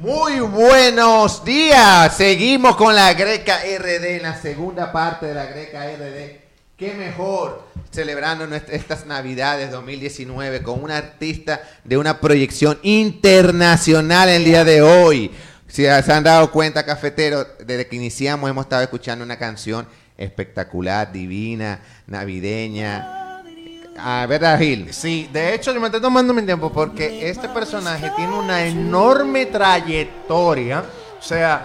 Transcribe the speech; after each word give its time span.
Muy 0.00 0.40
buenos 0.40 1.42
días. 1.42 2.14
Seguimos 2.14 2.76
con 2.76 2.94
la 2.94 3.14
Greca 3.14 3.60
RD 3.78 4.20
la 4.20 4.38
segunda 4.38 4.92
parte 4.92 5.24
de 5.26 5.34
la 5.34 5.46
Greca 5.46 5.86
RD. 5.86 6.40
Qué 6.76 6.92
mejor 6.92 7.64
celebrando 7.90 8.46
nuestra- 8.46 8.74
estas 8.74 9.06
Navidades 9.06 9.70
2019 9.70 10.62
con 10.62 10.82
un 10.82 10.90
artista 10.90 11.62
de 11.84 11.96
una 11.96 12.20
proyección 12.20 12.78
internacional 12.82 14.28
el 14.28 14.44
día 14.44 14.64
de 14.64 14.82
hoy. 14.82 15.30
Si 15.66 15.84
se 15.84 16.12
han 16.12 16.24
dado 16.24 16.52
cuenta, 16.52 16.84
cafetero, 16.84 17.46
desde 17.64 17.86
que 17.86 17.96
iniciamos 17.96 18.50
hemos 18.50 18.66
estado 18.66 18.82
escuchando 18.82 19.24
una 19.24 19.38
canción 19.38 19.88
espectacular, 20.18 21.10
divina, 21.10 21.80
navideña. 22.06 23.25
A 23.98 24.26
ver, 24.26 24.42
Gil. 24.58 24.92
Sí, 24.92 25.28
de 25.32 25.54
hecho 25.54 25.72
yo 25.72 25.80
me 25.80 25.86
estoy 25.86 26.00
tomando 26.00 26.34
mi 26.34 26.42
tiempo 26.42 26.70
porque 26.70 27.28
este 27.28 27.48
personaje 27.48 28.10
tiene 28.16 28.36
una 28.36 28.66
enorme 28.66 29.46
trayectoria, 29.46 30.84
o 31.18 31.22
sea, 31.22 31.64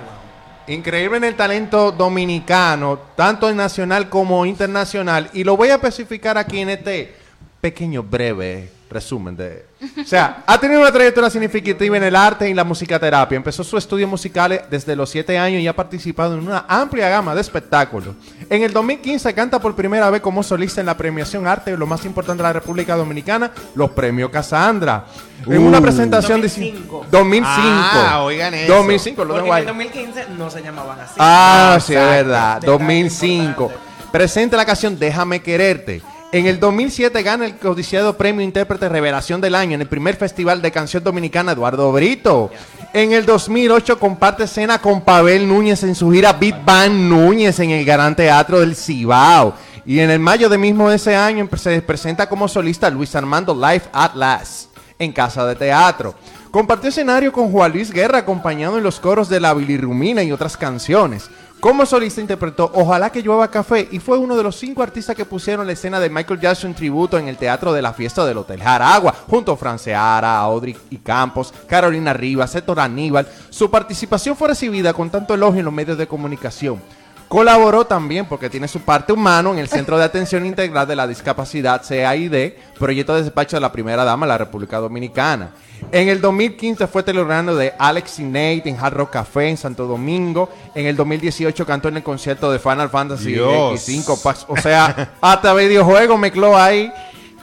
increíble 0.67 1.17
en 1.17 1.23
el 1.25 1.35
talento 1.35 1.91
dominicano, 1.91 2.99
tanto 3.15 3.49
en 3.49 3.57
nacional 3.57 4.09
como 4.09 4.45
internacional, 4.45 5.29
y 5.33 5.43
lo 5.43 5.57
voy 5.57 5.69
a 5.69 5.75
especificar 5.75 6.37
aquí 6.37 6.59
en 6.59 6.69
este 6.69 7.15
pequeño 7.59 8.03
breve 8.03 8.80
resumen 8.91 9.35
de... 9.35 9.65
O 9.99 10.05
sea, 10.05 10.43
ha 10.45 10.59
tenido 10.59 10.81
una 10.81 10.91
trayectoria 10.91 11.29
significativa 11.29 11.97
en 11.97 12.03
el 12.03 12.15
arte 12.15 12.49
y 12.49 12.53
la 12.53 12.63
musicaterapia. 12.63 13.35
Empezó 13.35 13.63
sus 13.63 13.79
estudios 13.79 14.09
musicales 14.09 14.61
desde 14.69 14.95
los 14.95 15.09
7 15.09 15.37
años 15.39 15.61
y 15.61 15.67
ha 15.67 15.75
participado 15.75 16.35
en 16.35 16.45
una 16.45 16.65
amplia 16.67 17.09
gama 17.09 17.33
de 17.33 17.41
espectáculos. 17.41 18.15
En 18.49 18.61
el 18.61 18.71
2015 18.73 19.33
canta 19.33 19.59
por 19.59 19.75
primera 19.75 20.09
vez 20.09 20.21
como 20.21 20.43
solista 20.43 20.81
en 20.81 20.87
la 20.87 20.95
premiación 20.95 21.47
Arte, 21.47 21.75
lo 21.75 21.87
más 21.87 22.05
importante 22.05 22.43
de 22.43 22.49
la 22.49 22.53
República 22.53 22.95
Dominicana, 22.95 23.51
los 23.75 23.91
premios 23.91 24.29
Casandra. 24.29 25.05
En 25.47 25.61
una 25.61 25.81
presentación 25.81 26.41
2005. 26.41 27.05
de 27.09 27.17
2005. 27.17 27.51
Ah, 27.59 28.21
oigan 28.21 28.53
eso. 28.53 28.73
2005, 28.75 29.25
lo 29.25 29.33
Porque 29.33 29.49
en 29.49 29.57
el 29.57 29.65
2015 29.65 30.25
no 30.37 30.51
se 30.51 30.61
llamaban 30.61 30.99
así. 30.99 31.15
Ah, 31.17 31.79
sí, 31.81 31.95
es 31.95 31.99
verdad. 31.99 32.55
Detalle 32.61 32.71
2005. 32.71 33.63
importante. 33.63 33.91
Presenta 34.11 34.57
la 34.57 34.65
canción 34.65 34.99
Déjame 34.99 35.41
quererte. 35.41 36.01
En 36.33 36.45
el 36.45 36.61
2007 36.61 37.23
gana 37.23 37.45
el 37.45 37.57
codiciado 37.57 38.15
premio 38.15 38.41
Intérprete 38.41 38.87
Revelación 38.87 39.41
del 39.41 39.53
Año 39.53 39.75
en 39.75 39.81
el 39.81 39.89
primer 39.89 40.15
Festival 40.15 40.61
de 40.61 40.71
Canción 40.71 41.03
Dominicana 41.03 41.51
Eduardo 41.51 41.91
Brito. 41.91 42.49
En 42.93 43.11
el 43.11 43.25
2008 43.25 43.99
comparte 43.99 44.45
escena 44.45 44.79
con 44.79 45.01
Pavel 45.01 45.45
Núñez 45.45 45.83
en 45.83 45.93
su 45.93 46.09
gira 46.09 46.31
Big 46.31 46.55
Bang 46.63 46.93
Núñez 46.93 47.59
en 47.59 47.71
el 47.71 47.83
Gran 47.83 48.15
Teatro 48.15 48.61
del 48.61 48.77
Cibao. 48.77 49.55
Y 49.85 49.99
en 49.99 50.09
el 50.09 50.19
mayo 50.19 50.47
de 50.47 50.57
mismo 50.57 50.89
ese 50.89 51.17
año 51.17 51.49
se 51.57 51.81
presenta 51.81 52.29
como 52.29 52.47
solista 52.47 52.89
Luis 52.89 53.13
Armando 53.13 53.53
Live 53.53 53.83
at 53.91 54.15
Last 54.15 54.69
en 54.99 55.11
Casa 55.11 55.45
de 55.45 55.55
Teatro. 55.55 56.15
Compartió 56.49 56.89
escenario 56.89 57.33
con 57.33 57.51
Juan 57.51 57.73
Luis 57.73 57.91
Guerra 57.91 58.19
acompañado 58.19 58.77
en 58.77 58.83
los 58.83 59.01
coros 59.01 59.27
de 59.27 59.41
La 59.41 59.53
Bilirrumina 59.53 60.23
y 60.23 60.31
otras 60.31 60.55
canciones. 60.55 61.29
Como 61.61 61.85
solista 61.85 62.19
interpretó 62.19 62.71
Ojalá 62.73 63.11
que 63.11 63.21
llueva 63.21 63.51
café 63.51 63.87
y 63.91 63.99
fue 63.99 64.17
uno 64.17 64.35
de 64.35 64.41
los 64.41 64.55
cinco 64.55 64.81
artistas 64.81 65.15
que 65.15 65.25
pusieron 65.25 65.67
la 65.67 65.73
escena 65.73 65.99
de 65.99 66.09
Michael 66.09 66.39
Jackson 66.39 66.73
tributo 66.73 67.19
en 67.19 67.27
el 67.27 67.37
Teatro 67.37 67.71
de 67.71 67.83
la 67.83 67.93
Fiesta 67.93 68.25
del 68.25 68.39
Hotel 68.39 68.63
Jaragua, 68.63 69.13
junto 69.27 69.51
a 69.51 69.57
Franceara, 69.57 70.39
Audrey 70.39 70.75
y 70.89 70.97
Campos, 70.97 71.53
Carolina 71.67 72.13
Rivas, 72.13 72.55
Héctor 72.55 72.79
Aníbal. 72.79 73.27
Su 73.51 73.69
participación 73.69 74.35
fue 74.35 74.47
recibida 74.47 74.91
con 74.91 75.11
tanto 75.11 75.35
elogio 75.35 75.59
en 75.59 75.65
los 75.65 75.73
medios 75.73 75.99
de 75.99 76.07
comunicación. 76.07 76.81
Colaboró 77.31 77.85
también 77.85 78.25
porque 78.25 78.49
tiene 78.49 78.67
su 78.67 78.81
parte 78.81 79.13
humano 79.13 79.53
en 79.53 79.59
el 79.59 79.69
Centro 79.69 79.97
de 79.97 80.03
Atención 80.03 80.45
Integral 80.45 80.85
de 80.85 80.97
la 80.97 81.07
Discapacidad 81.07 81.81
CAID, 81.81 82.55
proyecto 82.77 83.15
de 83.15 83.23
despacho 83.23 83.55
de 83.55 83.61
la 83.61 83.71
primera 83.71 84.03
dama 84.03 84.25
de 84.25 84.31
la 84.33 84.37
República 84.37 84.79
Dominicana. 84.79 85.51
En 85.93 86.09
el 86.09 86.19
2015 86.19 86.87
fue 86.87 87.03
teleorando 87.03 87.55
de 87.55 87.73
Alex 87.79 88.19
y 88.19 88.23
Nate 88.23 88.63
en 88.67 88.77
Hard 88.77 88.95
Rock 88.95 89.11
Café 89.11 89.47
en 89.47 89.55
Santo 89.55 89.87
Domingo. 89.87 90.49
En 90.75 90.85
el 90.87 90.97
2018 90.97 91.65
cantó 91.65 91.87
en 91.87 91.95
el 91.95 92.03
concierto 92.03 92.51
de 92.51 92.59
Final 92.59 92.89
Fantasy 92.89 93.31
Dios. 93.31 93.79
X5. 93.87 94.21
Pax- 94.21 94.45
O 94.49 94.57
sea, 94.57 95.13
hasta 95.21 95.53
videojuego 95.55 96.17
mezcló 96.17 96.57
ahí. 96.57 96.91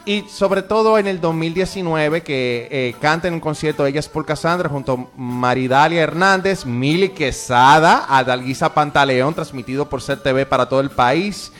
Y 0.08 0.24
sobre 0.26 0.62
todo 0.62 0.96
en 0.96 1.06
el 1.06 1.20
2019 1.20 2.22
que 2.22 2.66
eh, 2.70 2.94
canta 2.98 3.28
en 3.28 3.34
un 3.34 3.40
concierto 3.40 3.84
Ellas 3.84 4.08
por 4.08 4.24
Cassandra 4.24 4.66
junto 4.66 4.94
a 4.94 5.20
Maridalia 5.20 6.00
Hernández, 6.00 6.64
Mili 6.64 7.10
Quesada, 7.10 8.06
Adalguisa 8.08 8.72
Pantaleón, 8.72 9.34
transmitido 9.34 9.86
por 9.86 10.00
CTV 10.00 10.46
para 10.46 10.66
todo 10.66 10.80
el 10.80 10.88
país. 10.88 11.52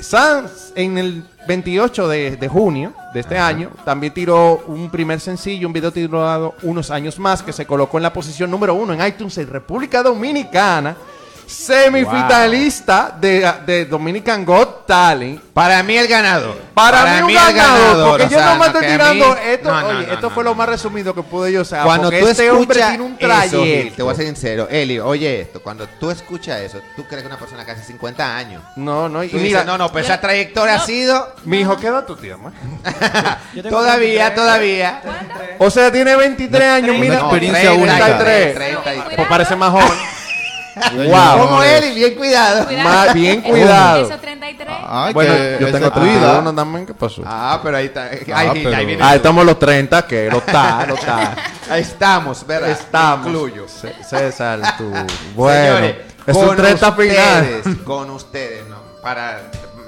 Sans 0.00 0.72
en 0.74 0.98
el 0.98 1.24
28 1.46 2.08
de, 2.08 2.36
de 2.36 2.48
junio 2.48 2.94
de 3.14 3.20
este 3.20 3.38
año 3.38 3.70
también 3.84 4.12
tiró 4.12 4.64
un 4.66 4.90
primer 4.90 5.20
sencillo, 5.20 5.68
un 5.68 5.72
video 5.72 5.92
titulado 5.92 6.56
Unos 6.62 6.90
años 6.90 7.16
más, 7.20 7.44
que 7.44 7.52
se 7.52 7.64
colocó 7.64 7.98
en 7.98 8.02
la 8.02 8.12
posición 8.12 8.50
número 8.50 8.74
uno 8.74 8.92
en 8.92 9.06
iTunes 9.06 9.38
en 9.38 9.46
República 9.46 10.02
Dominicana, 10.02 10.96
semifinalista 11.48 13.16
de, 13.20 13.52
de 13.66 13.84
Dominican 13.86 14.44
Got 14.44 14.86
Talent. 14.86 15.40
Para 15.52 15.82
mí 15.82 15.96
el 15.96 16.06
ganador. 16.06 16.56
Para, 16.74 17.22
mí, 17.22 17.32
un 17.32 17.34
ganador, 17.34 18.10
porque 18.10 18.26
o 18.26 18.28
yo 18.28 18.38
sea, 18.38 18.54
no 18.54 18.60
me 18.60 18.66
estoy 18.66 18.86
tirando 18.86 19.28
mí- 19.30 19.40
esto. 19.46 19.68
No, 19.70 19.80
no, 19.80 19.88
oye, 19.88 20.06
no, 20.06 20.12
esto 20.12 20.28
no, 20.28 20.34
fue 20.34 20.44
no. 20.44 20.50
lo 20.50 20.54
más 20.54 20.68
resumido 20.68 21.14
que 21.14 21.22
pude 21.22 21.50
yo. 21.50 21.64
Sea, 21.64 21.82
Cuando 21.82 22.04
porque 22.08 22.20
tú 22.20 22.28
este 22.28 22.50
hombre 22.50 22.80
escuchas 22.80 22.88
tiene 22.90 23.04
un 23.04 23.12
eso, 23.12 23.26
trayecto. 23.26 23.64
Gil, 23.64 23.92
te 23.96 24.02
voy 24.02 24.12
a 24.12 24.16
ser 24.16 24.26
sincero, 24.26 24.68
Eli, 24.70 25.00
oye 25.00 25.40
esto, 25.40 25.60
cuando 25.60 25.88
tú 25.98 26.10
escuchas 26.10 26.60
eso, 26.60 26.80
tú 26.94 27.04
crees 27.06 27.22
que 27.22 27.26
una 27.26 27.38
persona 27.38 27.64
que 27.64 27.72
hace 27.72 27.82
50 27.82 28.36
años. 28.36 28.62
No, 28.76 29.08
no, 29.08 29.24
y 29.24 29.28
Tú 29.28 29.36
mira, 29.36 29.48
dices, 29.48 29.66
no, 29.66 29.76
no, 29.76 29.90
pero 29.90 30.04
esa 30.04 30.20
trayectoria 30.20 30.76
ha 30.76 30.78
sido 30.86 31.34
mi 31.44 31.60
hijo, 31.60 31.76
¿qué 31.76 31.88
edad? 31.88 32.06
Yo 32.08 33.62
tengo 33.62 33.76
todavía, 33.76 34.32
33, 34.32 34.34
todavía. 34.34 35.00
33. 35.02 35.56
O 35.58 35.70
sea, 35.70 35.90
tiene 35.90 36.14
23 36.14 36.62
años, 36.68 36.96
mira, 36.98 37.16
experiencia 37.16 37.72
única. 37.72 38.18
33. 38.18 38.54
33. 38.54 39.16
Pues 39.16 39.28
parece 39.28 39.56
más 39.56 39.72
joven. 39.72 39.98
Wow. 40.94 41.38
Como 41.48 41.62
Eli, 41.62 41.94
bien 41.94 42.14
cuidado. 42.14 42.66
Más 42.84 43.14
bien 43.14 43.42
cuidado. 43.42 44.06
Eso 44.06 44.18
33. 44.18 44.74
Ay, 44.88 45.12
Bueno, 45.14 45.34
que 45.34 45.56
yo 45.60 45.72
tengo 45.72 45.86
es 45.88 45.92
tu 45.92 46.00
vida. 46.00 46.20
31 46.20 46.54
también, 46.54 46.86
¿qué 46.86 46.94
pasó? 46.94 47.22
Ah, 47.26 47.60
pero 47.62 47.76
ahí 47.76 47.86
está. 47.86 48.04
Ahí, 48.04 48.20
Ah, 48.32 48.38
ahí 48.40 48.64
pero- 48.64 48.86
viene. 48.86 48.98
Ah, 49.02 49.14
estamos 49.16 49.44
los 49.44 49.58
30, 49.58 50.06
que 50.06 50.30
lo 50.30 50.38
está, 50.38 50.86
lo 50.86 50.94
está. 50.94 51.34
Ahí 51.70 51.82
estamos, 51.82 52.46
¿verdad? 52.46 52.70
Estamos. 52.70 53.26
Incluyo. 53.26 53.66
César, 53.68 54.60
tú. 54.78 54.90
Bueno, 55.34 55.76
Señores, 55.76 55.96
es 56.26 56.36
un 56.36 56.46
con 56.46 56.56
30 56.56 56.92
final. 56.92 57.42
ustedes, 57.44 57.76
Con 57.84 58.10
ustedes, 58.10 58.66
¿no? 58.68 58.76
Para, 59.02 59.40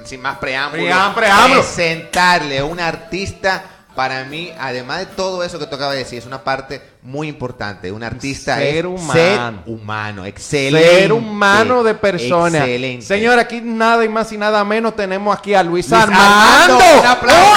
sin 0.05 0.21
más 0.21 0.37
preámbulos, 0.37 0.85
Preám- 0.85 1.13
preámbulos. 1.15 1.65
presentarle 1.65 2.59
a 2.59 2.65
un 2.65 2.79
artista, 2.79 3.63
para 3.95 4.23
mí, 4.23 4.51
además 4.57 4.99
de 4.99 5.05
todo 5.07 5.43
eso 5.43 5.59
que 5.59 5.67
de 5.91 5.97
decir, 5.97 6.19
es 6.19 6.25
una 6.25 6.43
parte 6.43 6.81
muy 7.01 7.27
importante. 7.27 7.91
Un 7.91 8.03
artista 8.03 8.57
ser 8.57 8.77
es 8.77 8.85
humano. 8.85 9.13
ser 9.13 9.53
humano, 9.65 10.25
excelente. 10.25 11.01
Ser 11.01 11.13
humano 11.13 11.83
de 11.83 11.93
persona. 11.95 12.59
Excelente. 12.59 13.05
Señor, 13.05 13.39
aquí 13.39 13.61
nada 13.61 14.05
y 14.05 14.09
más 14.09 14.31
y 14.31 14.37
nada 14.37 14.63
menos 14.63 14.95
tenemos 14.95 15.37
aquí 15.37 15.53
a 15.53 15.63
Luis, 15.63 15.89
Luis 15.89 16.01
Armando. 16.01 16.79
Armando, 16.79 16.99
un 16.99 17.05
aplauso. 17.05 17.51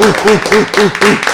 ¡Un 0.00 0.08
aplauso! 0.08 1.20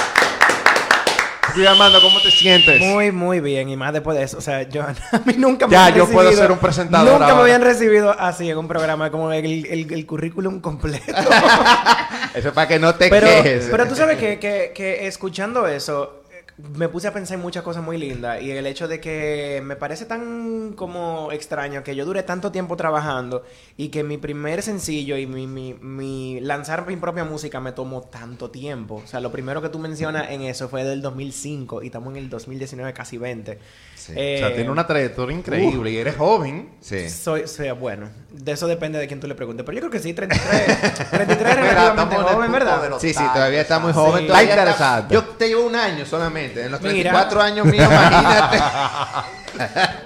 Luis 1.57 1.69
Armando, 1.69 2.01
¿cómo 2.03 2.21
te 2.21 2.31
sientes? 2.31 2.81
Muy, 2.81 3.11
muy 3.13 3.41
bien. 3.41 3.69
Y 3.71 3.77
más 3.77 3.93
después 3.93 4.17
de 4.17 4.25
eso. 4.25 4.37
O 4.39 4.41
sea, 4.41 4.63
yo, 4.69 4.83
a 5.13 5.19
mí 5.25 5.35
nunca 5.39 5.67
me 5.67 5.73
Ya, 5.73 5.89
yo 5.91 6.07
puedo 6.07 6.29
recibido- 6.29 6.43
ser 6.43 6.53
un 6.53 6.59
presentador 6.59 7.13
Nunca 7.13 7.25
ahora. 7.25 7.35
me 7.37 7.41
habían 7.43 7.63
recibido 7.63 8.15
así 8.19 8.51
en 8.51 8.59
un 8.59 8.69
programa, 8.69 9.11
como 9.11 9.33
el, 9.33 9.65
el, 9.67 9.93
el 9.93 10.07
currículum 10.07 10.61
completo. 10.61 11.05
Eso 12.35 12.49
es 12.49 12.55
para 12.55 12.69
que 12.69 12.79
no 12.79 12.95
te 12.95 13.09
pero, 13.09 13.27
quejes. 13.27 13.69
pero 13.71 13.89
tú 13.89 13.95
sabes 13.97 14.19
que, 14.19 14.39
que, 14.39 14.73
que 14.75 15.07
escuchando 15.07 15.67
eso, 15.67 16.23
me 16.59 16.89
puse 16.89 17.07
a 17.07 17.13
pensar 17.13 17.35
en 17.37 17.43
muchas 17.43 17.63
cosas 17.63 17.83
muy 17.85 17.99
lindas. 17.99 18.41
Y 18.41 18.51
el 18.51 18.67
hecho 18.67 18.89
de 18.89 18.99
que 19.01 19.61
me 19.63 19.77
parece 19.77 20.07
tan 20.07 20.73
como 20.75 21.31
extraño 21.31 21.83
que 21.85 21.95
yo 21.95 22.07
dure 22.07 22.23
tanto 22.23 22.51
tiempo 22.51 22.77
trabajando 22.77 23.45
y 23.77 23.89
que 23.89 24.03
mi 24.03 24.17
primer 24.17 24.63
sencillo 24.63 25.19
y 25.19 25.27
mi, 25.27 25.47
mi, 25.47 25.75
mi 25.75 26.41
lanzar 26.41 26.87
mi 26.87 26.97
propia 26.97 27.25
música 27.25 27.61
me 27.61 27.73
tomó 27.73 28.01
tanto 28.03 28.51
tiempo. 28.51 29.03
O 29.05 29.07
sea, 29.07 29.21
lo 29.21 29.31
primero 29.31 29.61
que 29.61 29.69
tú 29.69 29.79
mencionas 29.79 30.31
en 30.31 30.43
eso 30.43 30.69
fue 30.71 30.83
del 30.85 31.03
2005 31.03 31.83
y 31.83 31.87
estamos 31.87 32.11
en 32.13 32.17
el 32.17 32.31
2019, 32.31 32.93
casi 32.95 33.19
20. 33.19 33.59
Sí. 33.95 34.13
Eh, 34.17 34.37
O 34.37 34.47
sea, 34.47 34.55
tiene 34.55 34.71
una 34.71 34.87
trayectoria 34.87 35.37
increíble 35.37 35.91
y 35.91 35.97
eres 35.99 36.17
joven. 36.17 36.71
Sí. 36.81 37.11
soy, 37.11 37.43
o 37.43 37.49
sea, 37.49 37.75
bueno, 37.75 38.09
de 38.33 38.53
eso 38.53 38.67
depende 38.67 38.99
de 38.99 39.07
quién 39.09 39.21
tú 39.21 39.27
le 39.27 39.35
preguntes. 39.35 39.67
Pero 39.67 39.75
yo 39.77 39.81
creo 39.81 39.91
que 39.91 39.99
sí, 39.99 40.15
33. 40.15 41.11
33 41.11 41.51
es 41.51 41.57
relativamente 41.57 42.17
joven, 42.17 42.53
¿verdad? 42.53 42.83
de 42.83 42.89
los 42.91 43.03
Sí, 43.03 43.13
sí, 43.13 43.25
todavía 43.35 43.61
está 43.61 43.79
muy 43.79 43.93
joven. 43.93 44.23
Sí. 44.23 44.27
todavía 44.29 44.49
Está 44.51 44.63
está- 44.63 44.73
interesante. 44.73 45.15
Yo 45.15 45.25
te 45.37 45.49
llevo 45.49 45.67
un 45.67 45.75
año 45.77 46.07
solamente. 46.07 46.46
En 46.55 46.73
los 46.73 46.81
Mira. 46.81 47.11
34 47.11 47.43
años 47.43 47.67
míos, 47.67 47.87
imagínate. 47.91 48.59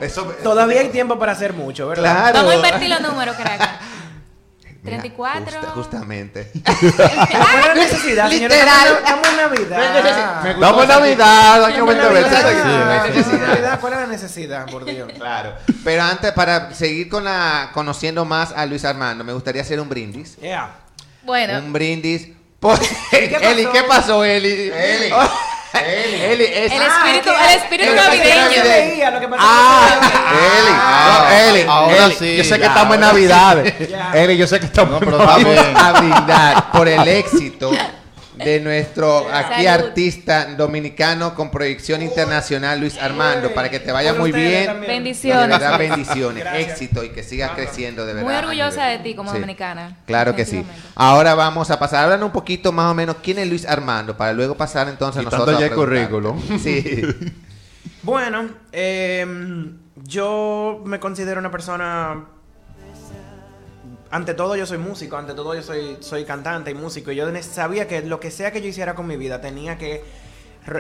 Eso, 0.07 0.25
Todavía 0.43 0.81
hay 0.81 0.89
tiempo 0.91 1.19
para 1.19 1.33
hacer 1.33 1.53
mucho, 1.53 1.89
¿verdad? 1.89 2.03
Claro. 2.33 2.39
Vamos 2.39 2.53
a 2.53 2.57
invertir 2.57 2.89
los 2.89 3.01
números, 3.01 3.37
crack. 3.37 3.69
Mira, 4.83 4.99
34. 5.01 5.45
justa- 5.59 5.71
justamente. 5.73 6.51
¿Cuál 6.65 7.59
es 7.61 7.67
la 7.67 7.75
necesidad, 7.75 8.31
señores? 8.31 8.57
Literal. 8.59 8.89
Estamos 8.97 9.29
en 9.29 9.37
Navidad. 9.37 9.97
Estamos 10.49 10.83
en 10.83 10.89
Navidad, 10.89 11.57
en 11.71 11.87
2020. 11.87 12.31
Navidad. 13.39 13.81
¿Cuál 13.81 13.93
es 13.93 13.99
la 14.01 14.07
necesidad, 14.07 14.67
por 14.71 14.85
Dios? 14.87 15.11
Claro. 15.15 15.53
Pero 15.85 16.03
antes, 16.03 16.33
para 16.33 16.73
seguir 16.75 17.11
con 17.11 17.25
la, 17.25 17.71
conociendo 17.75 18.25
más 18.25 18.53
a 18.53 18.65
Luis 18.65 18.85
Armando, 18.87 19.23
me 19.23 19.35
gustaría 19.35 19.61
hacer 19.61 19.79
un 19.81 19.89
brindis. 19.91 20.37
Yeah. 20.37 20.71
Bueno, 21.25 21.59
Un 21.59 21.73
brindis. 21.75 22.29
Por... 22.59 22.79
qué? 23.11 23.37
Eli, 23.43 23.67
¿qué 23.67 23.83
pasó, 23.83 24.25
Eli? 24.25 24.71
Eli. 24.75 25.13
Eli, 25.73 26.15
Eli, 26.33 26.45
es- 26.45 26.73
El 26.73 26.83
Ah, 26.83 26.87
espíritu, 26.87 27.31
que- 27.31 27.45
el 27.45 27.57
espíritu 27.59 27.91
el 27.91 27.97
navideño. 27.97 28.63
Ah, 29.39 29.89
Eli, 30.33 30.73
Ah, 30.73 31.29
Eli, 31.49 31.63
ahora 31.69 32.05
Eli, 32.07 32.15
sí, 32.15 32.37
yo 32.37 32.45
sé 32.45 32.59
que 32.59 32.67
estamos 32.67 32.95
en. 32.95 33.01
Navidades. 33.01 33.75
Eli, 34.15 34.37
yo 34.37 34.47
sé 34.47 34.59
que 34.61 34.67
estamos 34.67 34.91
No, 34.91 34.97
en 34.99 35.05
pero 35.05 35.19
brindar 35.95 36.71
por 36.73 36.89
el 36.89 37.07
éxito 37.09 37.71
de 38.45 38.61
nuestro 38.61 39.29
aquí 39.33 39.65
Salud. 39.65 39.85
artista 39.87 40.45
dominicano 40.57 41.35
con 41.35 41.51
proyección 41.51 42.03
internacional 42.03 42.81
Luis 42.81 42.97
Armando 42.99 43.53
para 43.55 43.69
que 43.71 43.81
te 43.81 43.93
vaya 43.93 44.11
Por 44.13 44.21
muy 44.21 44.33
bien 44.33 44.67
también. 44.67 44.93
Bendiciones. 44.93 45.43
de 45.43 45.49
verdad 45.49 45.79
bendiciones 45.79 46.45
Gracias. 46.45 46.69
éxito 46.71 47.05
y 47.05 47.11
que 47.11 47.23
sigas 47.23 47.53
creciendo 47.53 48.07
de 48.07 48.15
verdad 48.15 48.29
Muy 48.29 48.37
orgullosa 48.39 48.87
de 48.87 48.99
ti 49.01 49.15
como 49.15 49.31
Sí. 49.31 49.37
dominicana. 49.37 49.99
Claro 50.07 50.35
que 50.35 50.45
sí. 50.45 50.65
Ahora 50.95 51.35
vamos 51.35 51.71
a 51.71 51.79
pasar, 51.79 52.05
hablando 52.05 52.27
un 52.27 52.33
poquito 52.33 52.73
más 52.73 52.91
o 52.91 52.95
menos 52.95 53.17
quién 53.23 53.39
es 53.39 53.49
Luis 53.49 53.67
Armando, 53.67 54.17
para 54.17 54.33
luego 54.33 54.57
pasar 54.57 54.89
entonces 54.89 55.23
nosotros 55.23 55.57
a 55.57 55.61
ya 55.61 55.67
el 55.67 55.73
preguntarte. 55.73 56.09
currículum. 56.09 56.59
Sí. 56.59 57.03
Bueno, 58.03 58.49
em, 58.73 59.77
yo 59.97 60.83
me 60.87 60.99
considero 60.99 61.39
una 61.39 61.51
persona. 61.51 62.25
Ante 64.11 64.35
todo, 64.35 64.57
yo 64.57 64.67
soy 64.67 64.79
músico, 64.79 65.17
ante 65.17 65.35
todo, 65.35 65.55
yo 65.55 65.63
soy, 65.63 65.97
soy 66.01 66.25
cantante 66.25 66.71
y 66.71 66.75
músico. 66.75 67.13
Y 67.13 67.17
yo 67.17 67.27
sabía 67.43 67.87
que 67.87 68.03
lo 68.03 68.19
que 68.19 68.31
sea 68.31 68.51
que 68.51 68.61
yo 68.61 68.69
hiciera 68.69 68.95
con 68.95 69.07
mi 69.07 69.17
vida 69.17 69.41
tenía 69.41 69.79
que. 69.79 70.03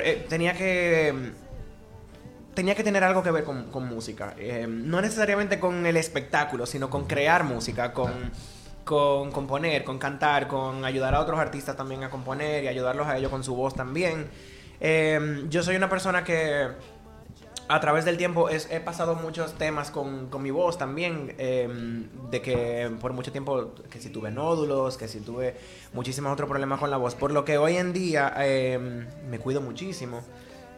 eh, 0.04 0.26
tenía 0.28 0.54
que. 0.54 1.08
em, 1.08 1.32
Tenía 2.54 2.74
que 2.74 2.82
tener 2.82 3.04
algo 3.04 3.22
que 3.22 3.30
ver 3.30 3.44
con, 3.44 3.88
música. 3.88 4.34
Em, 4.36 4.88
no 4.88 5.00
necesariamente 5.00 5.60
con 5.60 5.86
el 5.86 5.96
espectáculo, 5.96 6.66
sino 6.66 6.90
con 6.90 7.06
crear 7.06 7.44
música, 7.44 7.92
con, 7.92 8.10
con 8.84 9.30
componer, 9.30 9.84
con 9.84 9.98
cantar, 9.98 10.48
con 10.48 10.84
ayudar 10.84 11.14
a 11.14 11.20
otros 11.20 11.38
artistas 11.38 11.76
también 11.76 12.02
a 12.02 12.10
componer 12.10 12.64
y 12.64 12.68
ayudarlos 12.68 13.06
a 13.06 13.16
ellos 13.16 13.30
con 13.30 13.44
su 13.44 13.54
voz 13.54 13.74
también. 13.74 14.28
Em, 14.80 15.48
yo 15.48 15.62
soy 15.62 15.76
una 15.76 15.88
persona 15.88 16.24
que 16.24 16.68
a 17.70 17.80
través 17.80 18.04
del 18.04 18.16
tiempo 18.16 18.48
es- 18.48 18.68
he 18.70 18.80
pasado 18.80 19.14
muchos 19.14 19.54
temas 19.54 19.90
con, 19.90 20.28
con 20.28 20.42
mi 20.42 20.50
voz 20.50 20.76
también, 20.76 21.34
em, 21.38 22.08
de 22.30 22.42
que 22.42 22.90
por 23.00 23.12
mucho 23.12 23.30
tiempo, 23.32 23.72
que 23.88 24.00
si 24.00 24.10
tuve 24.10 24.30
nódulos, 24.30 24.96
que 24.96 25.06
si 25.08 25.20
tuve 25.20 25.54
muchísimos 25.92 26.32
otros 26.32 26.48
problemas 26.48 26.80
con 26.80 26.90
la 26.90 26.96
voz, 26.96 27.14
por 27.14 27.30
lo 27.32 27.44
que 27.44 27.58
hoy 27.58 27.76
en 27.76 27.92
día 27.92 28.32
em, 28.38 29.06
me 29.30 29.38
cuido 29.38 29.60
muchísimo. 29.60 30.20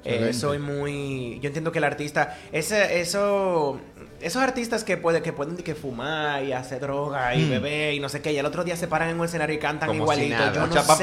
Eh, 0.05 0.33
soy 0.33 0.59
muy... 0.59 1.39
Yo 1.41 1.47
entiendo 1.47 1.71
que 1.71 1.79
el 1.79 1.85
artista... 1.85 2.37
Ese, 2.51 3.01
eso, 3.01 3.79
esos 4.21 4.43
artistas 4.43 4.83
que, 4.83 4.97
puede, 4.97 5.23
que 5.23 5.33
pueden 5.33 5.57
que 5.57 5.77
fumar 5.77 6.43
y 6.43 6.53
hacer 6.53 6.81
droga 6.81 7.37
y 7.37 7.49
beber 7.49 7.95
y 7.95 8.01
no 8.01 8.09
sé 8.09 8.21
qué, 8.21 8.33
y 8.33 8.37
el 8.37 8.45
otro 8.45 8.65
día 8.65 8.75
se 8.77 8.89
paran 8.89 9.11
en 9.11 9.19
un 9.21 9.27
escenario 9.27 9.55
y 9.55 9.61
cantan 9.61 9.87
Como 9.89 10.03
igualito. 10.03 10.35
Yo 10.55 10.67
no 10.67 10.75
sé, 10.97 11.03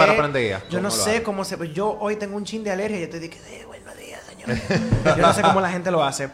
yo 0.69 0.81
no 0.81 0.89
¿Cómo 0.89 0.97
lo 0.97 1.03
sé 1.05 1.23
cómo 1.23 1.45
se... 1.45 1.73
Yo 1.73 1.97
hoy 1.97 2.17
tengo 2.17 2.35
un 2.35 2.43
chin 2.43 2.61
de 2.61 2.71
alergia 2.71 2.97
y 2.97 3.01
yo 3.03 3.09
te 3.09 3.19
dije, 3.21 3.39
yo 5.05 5.17
no 5.17 5.33
sé 5.33 5.41
cómo 5.41 5.61
la 5.61 5.69
gente 5.69 5.91
lo 5.91 6.03
hace. 6.03 6.29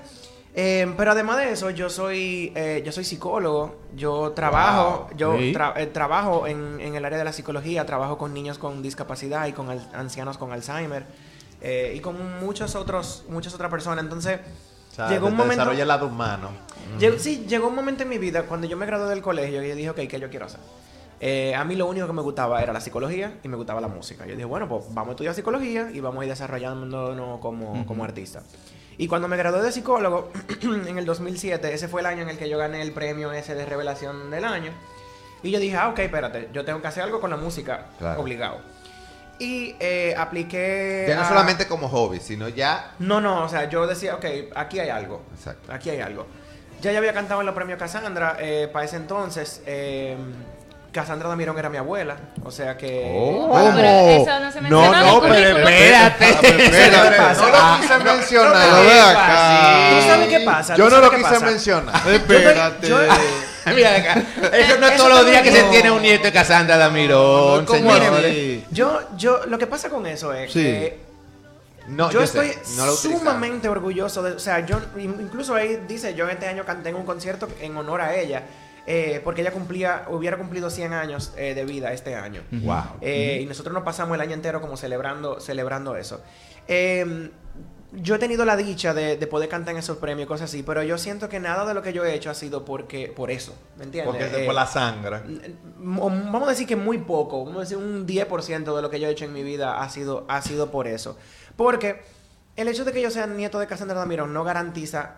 Eh, 0.57 0.93
pero 0.95 1.11
además 1.11 1.37
de 1.37 1.51
eso, 1.51 1.69
yo 1.69 1.89
soy, 1.89 2.53
eh, 2.55 2.81
yo 2.85 2.93
soy 2.93 3.03
psicólogo, 3.03 3.75
yo 3.95 4.31
trabajo, 4.31 5.07
Wow. 5.09 5.17
yo 5.17 5.37
Sí. 5.37 5.53
tra- 5.53 5.73
eh, 5.75 5.87
trabajo 5.87 6.47
en, 6.47 6.79
en 6.79 6.95
el 6.95 7.03
área 7.03 7.17
de 7.17 7.25
la 7.25 7.33
psicología, 7.33 7.85
trabajo 7.85 8.17
con 8.17 8.33
niños 8.33 8.57
con 8.57 8.81
discapacidad 8.81 9.47
y 9.47 9.51
con 9.51 9.67
ancianos 9.93 10.37
con 10.37 10.53
Alzheimer 10.53 11.05
eh, 11.61 11.93
y 11.97 11.99
con 11.99 12.39
muchos 12.39 12.75
otros, 12.75 13.25
muchas 13.27 13.53
otras 13.53 13.69
personas. 13.69 14.03
Entonces, 14.05 14.39
O 14.93 14.95
sea, 14.95 15.09
llegó 15.09 15.27
un 15.27 15.35
momento... 15.35 15.55
desarrolla 15.61 15.81
el 15.81 15.87
lado 15.89 16.07
humano. 16.07 16.49
Llegó- 16.99 17.19
sí, 17.19 17.45
llegó 17.49 17.67
un 17.67 17.75
momento 17.75 18.03
en 18.03 18.09
mi 18.09 18.17
vida 18.17 18.43
cuando 18.43 18.65
yo 18.65 18.77
me 18.77 18.85
gradué 18.85 19.09
del 19.09 19.21
colegio 19.21 19.61
y 19.61 19.67
yo 19.67 19.75
dije, 19.75 19.89
ok, 19.89 19.99
¿qué 20.07 20.19
yo 20.21 20.29
quiero 20.29 20.45
hacer? 20.45 20.61
Eh, 21.27 21.55
a 21.55 21.63
mí 21.63 21.75
lo 21.75 21.87
único 21.87 22.05
que 22.05 22.13
me 22.13 22.21
gustaba 22.21 22.61
era 22.61 22.71
la 22.71 22.79
psicología 22.79 23.39
y 23.41 23.47
me 23.47 23.57
gustaba 23.57 23.81
la 23.81 23.87
música. 23.87 24.27
Yo 24.27 24.33
dije, 24.33 24.45
bueno, 24.45 24.69
pues 24.69 24.83
vamos 24.89 25.09
a 25.09 25.11
estudiar 25.13 25.33
psicología 25.33 25.89
y 25.91 25.99
vamos 25.99 26.21
a 26.21 26.25
ir 26.25 26.29
desarrollándonos 26.29 27.39
como, 27.39 27.83
como 27.87 28.03
artista. 28.03 28.43
Y 28.99 29.07
cuando 29.07 29.27
me 29.27 29.35
gradué 29.35 29.63
de 29.63 29.71
psicólogo, 29.71 30.29
en 30.61 30.99
el 30.99 31.05
2007, 31.05 31.73
ese 31.73 31.87
fue 31.87 32.01
el 32.01 32.05
año 32.05 32.21
en 32.21 32.29
el 32.29 32.37
que 32.37 32.47
yo 32.47 32.59
gané 32.59 32.81
el 32.83 32.91
premio 32.91 33.31
ese 33.31 33.55
de 33.55 33.65
revelación 33.65 34.29
del 34.29 34.45
año. 34.45 34.71
Y 35.41 35.49
yo 35.49 35.59
dije, 35.59 35.75
ah, 35.77 35.89
ok, 35.89 35.97
espérate, 35.99 36.49
yo 36.53 36.63
tengo 36.63 36.79
que 36.81 36.87
hacer 36.89 37.01
algo 37.01 37.19
con 37.19 37.31
la 37.31 37.37
música, 37.37 37.87
Claro. 37.97 38.21
obligado. 38.21 38.57
Y 39.39 39.75
eh, 39.79 40.13
apliqué... 40.17 41.05
ya 41.09 41.15
no 41.15 41.21
a- 41.23 41.27
solamente 41.27 41.67
como 41.67 41.89
hobby 41.89 42.19
sino 42.21 42.47
ya 42.49 42.93
No, 42.99 43.19
no, 43.19 43.43
o 43.43 43.49
sea, 43.49 43.67
yo 43.67 43.85
decía, 43.87 44.13
ok, 44.15 44.25
aquí 44.55 44.79
hay 44.79 44.89
algo. 44.89 45.23
Exacto. 45.35 45.71
Aquí 45.73 45.89
hay 45.89 46.01
algo. 46.01 46.27
Ya 46.81 46.91
yo 46.91 46.99
había 46.99 47.13
cantado 47.13 47.39
en 47.41 47.47
los 47.47 47.55
premios 47.55 47.79
Cassandra 47.79 48.37
eh, 48.39 48.69
para 48.71 48.85
ese 48.85 48.95
entonces. 48.97 49.63
eh, 49.65 50.15
Cassandra 50.95 51.27
Damirón 51.27 51.59
era 51.59 51.69
mi 51.69 51.77
abuela. 51.77 52.15
O 52.45 52.51
sea 52.51 52.77
que. 52.77 53.11
Oh. 53.13 53.47
Bueno, 53.47 53.73
pero 53.75 53.87
eso 53.89 54.39
no 54.39 54.51
se 54.51 54.61
menciona 54.61 55.01
en 55.01 55.07
el 55.07 55.13
currículum. 55.19 55.57
espérate. 55.67 56.25
No 57.35 57.49
lo 57.49 57.81
quise 57.81 57.97
mencionar. 57.99 58.53
Pero 58.63 58.81
ve 58.85 58.99
acá. 59.01 59.89
¿Tú 59.99 60.07
sabes 60.07 60.27
qué 60.29 60.39
pasa? 60.39 60.75
Yo 60.77 60.87
¿Tú 60.87 60.95
no 60.95 61.01
lo 61.01 61.11
quise 61.11 61.39
mencionar. 61.41 62.07
Espérate. 62.09 62.87
Yo- 62.87 62.99
Mira 63.75 63.95
acá. 63.95 64.23
Eso 64.53 64.77
no 64.79 64.87
es 64.87 64.93
Eso 64.93 65.03
todos 65.03 65.17
los 65.19 65.25
días 65.29 65.41
que 65.41 65.51
se 65.51 65.63
tiene 65.63 65.91
un 65.91 66.01
nieto 66.01 66.23
de 66.25 66.31
Casandra 66.31 66.77
Damirón, 66.77 67.65
¿Cómo 67.65 67.93
señores. 67.95 68.25
así? 68.25 68.65
Yo, 68.71 69.01
yo, 69.17 69.41
lo 69.47 69.57
que 69.57 69.67
pasa 69.67 69.89
con 69.89 70.05
eso 70.05 70.31
es 70.33 70.53
Sí. 70.53 70.61
que 70.61 70.99
No, 71.87 72.09
yo, 72.11 72.21
yo, 72.21 72.27
sé, 72.27 72.51
estoy 72.51 72.75
no 72.77 72.91
sumamente 72.91 73.67
orgulloso 73.67 74.21
de, 74.23 74.31
o 74.33 74.39
sea, 74.39 74.59
yo 74.65 74.79
incluso 74.97 75.55
ahí 75.55 75.81
dice, 75.87 76.13
yo 76.13 76.29
este 76.29 76.47
año 76.47 76.63
canté 76.63 76.89
en 76.89 76.95
un 76.95 77.05
concierto 77.05 77.47
en 77.59 77.75
honor 77.75 78.01
a 78.01 78.15
ella, 78.15 78.43
eh, 78.87 79.21
porque 79.23 79.41
ella 79.41 79.51
cumplía, 79.51 80.05
hubiera 80.09 80.37
cumplido 80.37 80.69
100 80.69 80.93
años 80.93 81.33
eh, 81.37 81.53
de 81.53 81.65
vida 81.65 81.91
este 81.93 82.15
año. 82.15 82.41
Wow. 82.51 82.83
Eh, 83.01 83.39
Y 83.41 83.45
nosotros 83.45 83.73
nos 83.73 83.83
pasamos 83.83 84.15
el 84.15 84.21
año 84.21 84.33
entero 84.33 84.61
como 84.61 84.77
celebrando, 84.77 85.39
celebrando 85.39 85.95
eso. 85.95 86.21
Eh, 86.67 87.31
yo 87.97 88.15
he 88.15 88.19
tenido 88.19 88.43
la 88.43 88.57
dicha 88.57 88.93
de, 88.93 89.15
de 89.15 89.27
poder 89.27 89.47
cantar 89.47 89.73
en 89.73 89.79
esos 89.79 89.97
premios 89.97 90.25
y 90.25 90.27
cosas 90.27 90.49
así, 90.49 90.63
pero 90.63 90.83
yo 90.83 90.97
siento 90.97 91.29
que 91.29 91.39
nada 91.39 91.65
de 91.65 91.73
lo 91.73 91.81
que 91.81 91.93
yo 91.93 92.03
he 92.03 92.13
hecho 92.13 92.29
ha 92.29 92.33
sido 92.33 92.65
porque, 92.65 93.07
por 93.07 93.31
eso, 93.31 93.55
¿me 93.77 93.85
entiendes? 93.85 94.13
Porque 94.13 94.41
es 94.41 94.45
por 94.45 94.53
la 94.53 94.67
sangre. 94.67 95.21
vamos 95.77 96.43
a 96.47 96.49
decir 96.51 96.67
que 96.67 96.75
muy 96.75 96.97
poco, 96.97 97.45
vamos 97.45 97.57
a 97.57 97.59
decir 97.61 97.77
un 97.77 98.05
10% 98.05 98.75
de 98.75 98.81
lo 98.81 98.89
que 98.89 98.99
yo 98.99 99.07
he 99.07 99.11
hecho 99.11 99.23
en 99.25 99.31
mi 99.33 99.43
vida 99.43 99.81
ha 99.81 99.89
sido, 99.89 100.25
ha 100.27 100.41
sido 100.41 100.71
por 100.71 100.87
eso. 100.87 101.17
Porque 101.55 102.01
el 102.57 102.67
hecho 102.67 102.83
de 102.83 102.91
que 102.91 103.01
yo 103.01 103.11
sea 103.11 103.27
nieto 103.27 103.59
de 103.59 103.67
Cassandra 103.67 103.97
Damirón 103.97 104.33
no 104.33 104.43
garantiza 104.43 105.15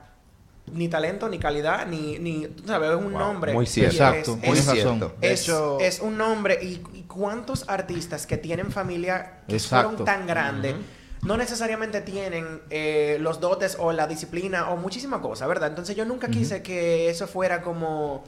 ni 0.71 0.89
talento, 0.89 1.29
ni 1.29 1.39
calidad, 1.39 1.87
ni, 1.87 2.19
ni 2.19 2.47
tú 2.47 2.67
sabes, 2.67 2.89
es 2.91 2.95
un 2.97 3.11
Wow, 3.13 3.19
nombre. 3.19 3.53
muy 3.53 3.65
cierto. 3.65 3.93
Exacto, 3.95 4.33
es- 4.35 4.41
tienes 4.41 4.59
es- 4.67 4.71
cierto. 4.73 5.13
Es, 5.21 5.41
hecho- 5.43 5.79
es 5.79 5.99
un 6.01 6.17
nombre 6.17 6.59
y, 6.61 6.81
y 6.93 7.03
cuántos 7.07 7.67
artistas 7.69 8.27
que 8.27 8.37
tienen 8.37 8.71
familia 8.71 9.39
que 9.47 9.55
Exacto. 9.55 9.89
fueron 9.89 10.05
tan 10.05 10.27
grandes 10.27 10.75
no 11.23 11.35
necesariamente 11.35 12.01
tienen 12.01 12.61
eh, 12.69 13.17
los 13.19 13.39
dotes 13.39 13.75
o 13.79 13.91
la 13.91 14.05
disciplina 14.07 14.69
o 14.69 14.77
muchísimas 14.77 15.19
cosas, 15.19 15.47
¿verdad? 15.47 15.69
Entonces 15.69 15.95
yo 15.95 16.05
nunca 16.05 16.27
quise 16.27 16.61
que 16.61 17.09
eso 17.09 17.27
fuera 17.27 17.61
como 17.61 18.23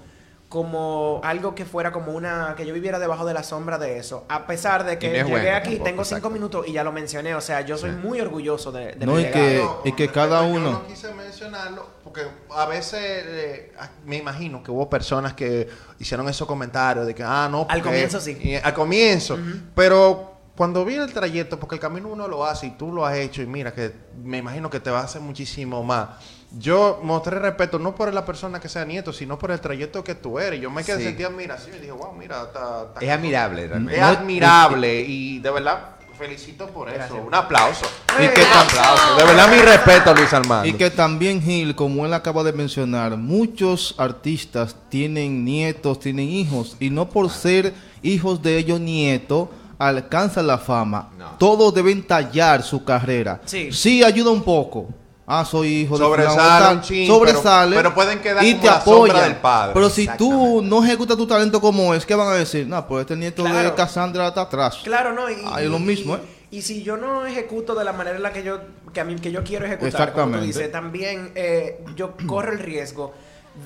como 0.50 1.22
algo 1.24 1.54
que 1.54 1.64
fuera 1.64 1.92
como 1.92 2.12
una 2.14 2.56
que 2.58 2.66
yo 2.66 2.74
viviera 2.74 2.98
debajo 2.98 3.24
de 3.24 3.36
la 3.36 3.44
sombra 3.44 3.78
de 3.78 4.00
eso 4.00 4.26
a 4.30 4.48
pesar 4.48 4.84
de 4.84 4.98
que 4.98 5.10
no 5.10 5.14
llegué 5.14 5.30
bueno 5.30 5.56
aquí 5.56 5.70
tampoco, 5.70 5.84
tengo 5.84 6.04
cinco 6.04 6.16
exacto. 6.18 6.30
minutos 6.32 6.68
y 6.68 6.72
ya 6.74 6.84
lo 6.84 6.92
mencioné 6.92 7.36
o 7.36 7.42
sea 7.42 7.62
yo 7.62 7.78
soy 7.78 7.92
Sí. 7.92 7.98
muy 7.98 8.20
orgulloso 8.20 8.72
de, 8.72 8.94
de 8.94 9.06
No, 9.06 9.14
mi 9.14 9.22
y 9.22 9.26
que- 9.26 9.40
legado. 9.58 9.82
y 9.86 9.92
que 9.92 10.08
cada 10.10 10.42
uno- 10.42 10.66
Yo 10.66 10.80
no 10.80 10.88
quise 10.88 11.14
mencionarlo 11.14 11.86
porque 12.12 12.28
a 12.56 12.66
veces 12.66 13.00
eh, 13.28 13.72
me 14.06 14.18
imagino 14.18 14.64
que 14.64 14.72
hubo 14.72 14.90
personas 14.90 15.34
que 15.34 15.70
hicieron 16.00 16.28
esos 16.28 16.48
comentarios 16.48 17.06
de 17.06 17.14
que, 17.14 17.22
ah, 17.24 17.48
no. 17.52 17.68
Al 17.70 17.82
comienzo 17.84 18.20
sí. 18.20 18.38
y- 18.42 18.56
al 18.56 18.74
comienzo. 18.74 19.38
Pero 19.76 20.34
cuando 20.58 20.84
viene 20.84 21.04
el 21.04 21.14
trayecto, 21.14 21.60
porque 21.60 21.76
el 21.76 21.82
camino 21.82 22.08
uno 22.10 22.28
lo 22.28 22.44
hace 22.46 22.66
y 22.68 22.72
tú 22.72 22.92
lo 22.92 23.06
has 23.06 23.16
hecho 23.18 23.42
y 23.44 23.46
mira 23.46 23.72
que 23.74 23.94
me 24.24 24.40
imagino 24.40 24.70
que 24.70 24.80
te 24.80 24.90
va 24.90 25.02
a 25.02 25.04
hacer 25.04 25.22
muchísimo 25.22 25.84
más. 25.84 26.10
Yo 26.58 27.00
mostré 27.04 27.38
respeto 27.38 27.78
no 27.78 27.94
por 27.94 28.12
la 28.12 28.26
persona 28.26 28.60
que 28.60 28.68
sea 28.70 28.84
nieto, 28.84 29.14
sino 29.14 29.38
por 29.38 29.52
el 29.52 29.62
trayecto 29.62 30.04
que 30.04 30.16
tú 30.16 30.40
eres. 30.40 30.60
Yo 30.60 30.72
me 30.72 30.84
quedé 30.84 30.98
Sí. 30.98 31.04
sentí 31.04 31.24
admiración 31.24 31.76
y 31.76 31.80
dije, 31.80 31.92
wow, 31.92 32.12
mira, 32.14 32.42
está, 32.42 32.86
está- 32.88 33.00
Es 33.06 33.10
admirable, 33.12 33.68
realmente. 33.68 34.00
Es 34.00 34.04
admirable 34.04 35.02
y 35.02 35.38
de 35.40 35.52
verdad 35.52 35.96
felicito 36.20 36.68
por 36.68 36.90
eso. 36.90 36.98
Gracias. 36.98 37.20
Un 37.26 37.34
aplauso. 37.34 37.86
Y 38.20 38.28
que 38.28 38.42
aplauso. 38.44 39.16
De 39.16 39.24
verdad 39.24 39.50
mi 39.50 39.58
respeto, 39.60 40.14
Luis 40.14 40.32
Armando. 40.34 40.68
Y 40.68 40.74
que 40.74 40.92
también 40.92 41.42
Gil, 41.42 41.74
como 41.74 42.06
él 42.06 42.14
acaba 42.14 42.44
de 42.44 42.52
mencionar, 42.52 43.16
muchos 43.16 43.96
artistas 43.98 44.76
tienen 44.90 45.46
nietos, 45.46 46.00
tienen 46.00 46.28
hijos, 46.30 46.76
y 46.80 46.90
no 46.90 47.10
por 47.10 47.30
ser 47.30 47.74
hijos 48.04 48.42
de 48.42 48.58
ellos 48.58 48.80
nietos 48.80 49.48
alcanzan 49.80 50.46
la 50.46 50.58
fama. 50.58 51.10
No. 51.18 51.30
Todos 51.38 51.74
deben 51.74 52.04
tallar 52.04 52.62
su 52.64 52.84
carrera. 52.84 53.40
Sí. 53.46 54.04
ayuda 54.04 54.32
un 54.32 54.44
poco. 54.44 54.90
Ah, 55.32 55.46
soy 55.46 55.82
hijo 55.82 55.96
de 55.96 56.04
Sobresale 56.04 56.76
de 56.78 56.82
chin, 56.82 57.08
sobresale 57.08 57.76
pero- 57.76 57.90
pero 57.90 57.94
pueden 57.96 58.20
quedar 58.20 58.44
y 58.44 58.54
como 58.56 58.62
te 58.64 58.68
la 58.68 58.82
sombra 58.82 59.22
del 59.24 59.36
padre. 59.36 59.74
Pero 59.76 59.90
si 59.92 60.08
tú 60.18 60.62
no 60.64 60.84
ejecutas 60.84 61.16
tu 61.18 61.28
talento 61.28 61.62
como 61.62 61.94
es, 61.94 62.04
¿qué 62.04 62.16
van 62.16 62.30
a 62.30 62.34
decir? 62.34 62.66
No, 62.66 62.88
pues 62.88 63.02
este 63.02 63.16
nieto 63.16 63.44
de. 63.44 63.74
Cassandra 63.76 64.30
está 64.30 64.42
atrás. 64.42 64.80
Claro, 64.84 65.14
no. 65.14 65.30
Y, 65.30 65.36
Ah, 65.46 65.62
es 65.62 65.70
lo 65.70 65.78
y- 65.78 65.82
mismo, 65.82 66.16
¿eh? 66.16 66.20
Y 66.52 66.64
si 66.64 66.82
yo 66.82 66.98
no 66.98 67.28
ejecuto 67.28 67.76
de 67.76 67.86
la 67.86 67.94
manera 67.94 68.16
en 68.18 68.24
la 68.24 68.34
que 68.34 68.42
yo, 68.42 68.60
que 68.92 69.00
a 69.02 69.04
mí, 69.04 69.16
que 69.18 69.32
yo 69.32 69.44
quiero 69.44 69.68
ejecutar, 69.68 70.14
como 70.14 70.36
tú 70.38 70.44
dices, 70.44 70.72
también 70.72 71.32
eh, 71.36 71.80
yo 71.96 72.16
corro 72.26 72.52
el 72.54 72.58
riesgo 72.60 73.14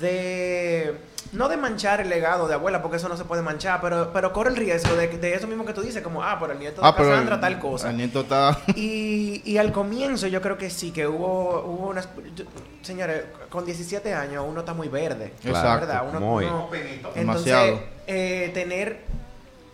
de, 0.01 0.97
no 1.33 1.49
de 1.49 1.57
manchar 1.57 1.99
el 2.01 2.09
legado 2.09 2.47
de 2.47 2.53
abuela, 2.53 2.81
porque 2.81 2.97
eso 2.97 3.09
no 3.09 3.17
se 3.17 3.25
puede 3.25 3.41
manchar, 3.41 3.81
pero, 3.81 4.11
pero 4.13 4.31
corre 4.31 4.51
el 4.51 4.55
riesgo 4.55 4.95
de, 4.95 5.07
de 5.07 5.33
eso 5.35 5.47
mismo 5.47 5.65
que 5.65 5.73
tú 5.73 5.81
dices, 5.81 6.01
como, 6.01 6.23
ah, 6.23 6.39
por 6.39 6.51
el 6.51 6.59
nieto 6.59 6.81
de 6.81 6.87
Ah, 6.87 6.95
pero 6.95 7.09
Cassandra, 7.09 7.35
el- 7.35 7.41
tal 7.41 7.59
cosa. 7.59 7.89
El 7.89 7.97
nieto 7.97 8.21
está... 8.21 8.57
Y, 8.75 9.41
y 9.45 9.57
al 9.57 9.71
comienzo 9.71 10.27
yo 10.27 10.41
creo 10.41 10.57
que 10.57 10.69
sí, 10.69 10.91
que 10.91 11.07
hubo, 11.07 11.61
hubo 11.65 11.87
unas... 11.89 12.07
yo- 12.35 12.45
señores, 12.81 13.23
con 13.49 13.65
17 13.65 14.13
años 14.13 14.45
uno 14.47 14.61
está 14.61 14.73
muy 14.73 14.87
verde. 14.87 15.33
Exacto, 15.43 15.87
¿verdad? 15.87 16.03
Uno, 16.09 16.19
muy. 16.19 16.45
uno- 16.45 16.69
entonces, 16.73 17.15
Demasiado. 17.15 17.79
eh, 18.07 18.51
tener... 18.53 19.01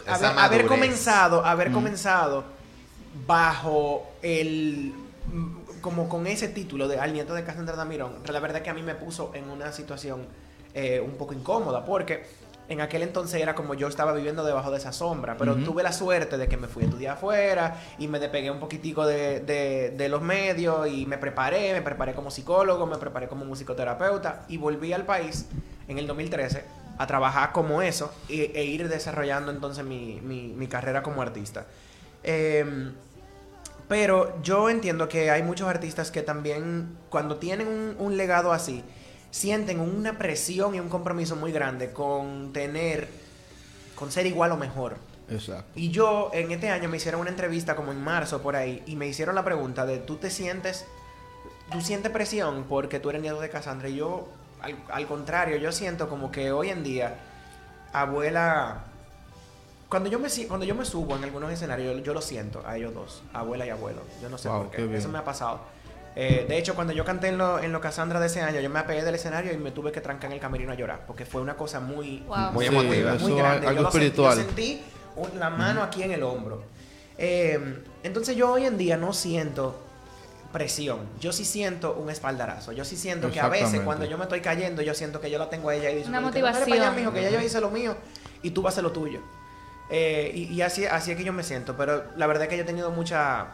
Haber, 0.07 0.65
comenzado, 0.65 1.45
haber 1.45 1.69
Mm. 1.69 1.73
comenzado 1.73 2.43
bajo 3.27 4.09
el... 4.21 4.93
como 5.81 6.09
con 6.09 6.25
ese 6.27 6.47
título 6.47 6.87
de 6.87 6.99
al 6.99 7.13
nieto 7.13 7.33
de 7.33 7.43
Cassandra 7.43 7.75
Damirón, 7.75 8.13
la 8.31 8.39
verdad 8.39 8.61
que 8.61 8.69
a 8.69 8.73
mí 8.73 8.81
me 8.81 8.95
puso 8.95 9.31
en 9.35 9.49
una 9.49 9.71
situación 9.71 10.25
eh, 10.73 10.99
un 10.99 11.13
poco 11.13 11.33
incómoda, 11.33 11.85
porque 11.85 12.23
en 12.67 12.81
aquel 12.81 13.01
entonces 13.01 13.41
era 13.41 13.55
como 13.55 13.73
yo 13.73 13.87
estaba 13.87 14.13
viviendo 14.13 14.43
debajo 14.43 14.69
de 14.69 14.77
esa 14.77 14.93
sombra, 14.93 15.35
pero 15.37 15.55
tuve 15.65 15.81
la 15.81 15.91
suerte 15.91 16.37
de 16.37 16.47
que 16.47 16.55
me 16.55 16.67
fui 16.67 16.83
a 16.83 16.85
estudiar 16.85 17.13
afuera 17.17 17.81
y 17.97 18.07
me 18.07 18.19
despegué 18.19 18.51
un 18.51 18.59
poquitico 18.59 19.07
de, 19.07 19.39
de- 19.39 19.89
de 19.97 20.07
los 20.09 20.21
medios 20.21 20.87
y 20.87 21.07
me 21.07 21.17
preparé, 21.17 21.73
me 21.73 21.81
preparé 21.81 22.13
como 22.13 22.29
psicólogo, 22.29 22.85
me 22.85 22.97
preparé 22.97 23.27
como 23.27 23.43
musicoterapeuta 23.45 24.45
y 24.49 24.57
volví 24.57 24.93
al 24.93 25.03
país 25.05 25.47
en 25.87 25.97
el 25.97 26.05
2013 26.05 26.63
a 26.99 27.07
trabajar 27.07 27.53
como 27.53 27.81
eso 27.81 28.11
e, 28.29 28.51
e 28.53 28.65
ir 28.65 28.87
desarrollando 28.87 29.51
entonces 29.51 29.83
mi, 29.83 30.19
mi- 30.21 30.53
mi 30.55 30.67
carrera 30.67 31.01
como 31.01 31.23
artista. 31.23 31.65
Em, 32.21 32.93
pero 33.87 34.39
yo 34.43 34.69
entiendo 34.69 35.09
que 35.09 35.31
hay 35.31 35.41
muchos 35.41 35.67
artistas 35.67 36.11
que 36.11 36.21
también, 36.21 36.95
cuando 37.09 37.37
tienen 37.37 37.67
un, 37.67 37.95
un 37.97 38.17
legado 38.17 38.51
así, 38.53 38.83
sienten 39.31 39.79
una 39.79 40.17
presión 40.17 40.75
y 40.75 40.79
un 40.79 40.89
compromiso 40.89 41.35
muy 41.35 41.51
grande 41.51 41.91
con 41.91 42.51
tener, 42.53 43.07
con 43.95 44.11
ser 44.11 44.25
igual 44.25 44.51
o 44.51 44.57
mejor. 44.57 44.97
Exacto. 45.29 45.71
Y 45.75 45.91
yo 45.91 46.31
en 46.33 46.51
este 46.51 46.69
año 46.69 46.89
me 46.89 46.97
hicieron 46.97 47.21
una 47.21 47.29
entrevista 47.29 47.75
como 47.75 47.91
en 47.91 48.03
marzo 48.03 48.41
por 48.41 48.55
ahí 48.55 48.81
y 48.87 48.95
me 48.95 49.07
hicieron 49.07 49.35
la 49.35 49.43
pregunta 49.43 49.85
de, 49.85 49.99
¿tú 49.99 50.15
te 50.15 50.31
sientes, 50.31 50.85
tú 51.71 51.81
sientes 51.81 52.11
presión 52.11 52.65
porque 52.67 52.99
tú 52.99 53.09
eres 53.11 53.21
nieto 53.21 53.39
de 53.39 53.49
Cassandra? 53.49 53.89
Y 53.89 53.97
yo, 53.97 54.27
al, 54.61 54.75
al 54.91 55.05
contrario, 55.07 55.57
yo 55.57 55.71
siento 55.71 56.09
como 56.09 56.31
que 56.31 56.51
hoy 56.51 56.69
en 56.69 56.83
día, 56.83 57.15
abuela... 57.93 58.85
Cuando 59.87 60.07
yo, 60.07 60.19
me, 60.19 60.29
cuando 60.47 60.67
yo 60.67 60.75
me 60.75 60.85
subo 60.85 61.15
en 61.15 61.23
algunos 61.23 61.51
escenarios, 61.51 61.97
yo, 61.97 62.03
yo 62.03 62.13
lo 62.13 62.21
siento 62.21 62.61
a 62.63 62.77
ellos 62.77 62.93
dos, 62.93 63.23
abuela 63.33 63.65
y 63.65 63.69
abuelo. 63.69 64.01
Yo 64.21 64.29
no 64.29 64.37
sé 64.37 64.47
Wow, 64.47 64.63
por 64.65 64.71
qué 64.71 64.87
qué. 64.87 64.97
Eso 64.97 65.09
me 65.09 65.17
ha 65.17 65.25
pasado. 65.25 65.61
Eh, 66.15 66.45
de 66.49 66.57
hecho, 66.57 66.75
cuando 66.75 66.91
yo 66.93 67.05
canté 67.05 67.27
en 67.29 67.37
lo, 67.37 67.59
en 67.59 67.71
lo 67.71 67.79
Cassandra 67.81 68.19
de 68.19 68.27
ese 68.27 68.41
año, 68.41 68.59
yo 68.59 68.69
me 68.69 68.79
apegué 68.79 69.03
del 69.03 69.15
escenario 69.15 69.53
y 69.53 69.57
me 69.57 69.71
tuve 69.71 69.91
que 69.91 70.01
trancar 70.01 70.25
en 70.31 70.33
el 70.33 70.39
camerino 70.39 70.71
a 70.71 70.75
llorar, 70.75 71.01
porque 71.07 71.25
fue 71.25 71.39
una 71.41 71.55
cosa 71.55 71.79
muy, 71.79 72.19
Wow. 72.27 72.51
Muy 72.51 72.65
Sí, 72.67 72.75
emotiva. 72.75 73.13
muy 73.15 73.33
grande. 73.35 73.67
algo 73.67 73.79
yo 73.79 73.83
lo 73.83 73.91
sentí- 73.91 73.97
espiritual. 73.97 74.37
yo 74.37 74.43
sentí 74.43 74.81
la 75.37 75.49
mano 75.49 75.83
aquí 75.83 76.03
en 76.03 76.11
el 76.11 76.23
hombro. 76.23 76.63
Eh, 77.17 77.83
entonces 78.03 78.35
yo 78.35 78.51
hoy 78.51 78.65
en 78.65 78.77
día 78.77 78.97
no 78.97 79.13
siento 79.13 79.79
presión. 80.51 80.99
Yo 81.19 81.31
sí 81.31 81.45
siento 81.45 81.93
un 81.93 82.09
espaldarazo. 82.09 82.71
Yo 82.71 82.83
sí 82.85 82.97
siento 82.97 83.29
que 83.31 83.39
a 83.39 83.49
veces 83.49 83.81
cuando 83.81 84.05
yo 84.05 84.17
me 84.17 84.23
estoy 84.23 84.41
cayendo, 84.41 84.81
yo 84.81 84.93
siento 84.95 85.21
que 85.21 85.29
yo 85.29 85.37
la 85.37 85.49
tengo 85.49 85.69
a 85.69 85.75
ella 85.75 85.91
y 85.91 85.95
dice, 85.97 86.09
Una 86.09 86.21
"Dale, 86.21 86.41
dale 86.41 86.41
para 86.41 86.55
allá, 86.65 86.65
motivación. 86.69 86.95
mijo, 86.95 87.13
que 87.13 87.21
ya 87.21 87.29
yo 87.29 87.39
hice 87.45 87.61
lo 87.61 87.69
mío 87.69 87.95
y 88.41 88.51
tú 88.51 88.61
vas 88.61 88.71
a 88.71 88.75
hacer 88.75 88.83
lo 88.83 88.91
tuyo. 88.91 89.19
Eh, 89.91 90.31
y 90.33 90.43
y 90.53 90.61
así, 90.61 90.85
así 90.85 91.11
es 91.11 91.17
que 91.17 91.23
yo 91.23 91.33
me 91.33 91.43
siento. 91.43 91.75
Pero 91.77 92.03
la 92.15 92.25
verdad 92.27 92.43
es 92.43 92.49
que 92.49 92.57
yo 92.57 92.63
he 92.63 92.65
tenido 92.65 92.89
mucha, 92.91 93.47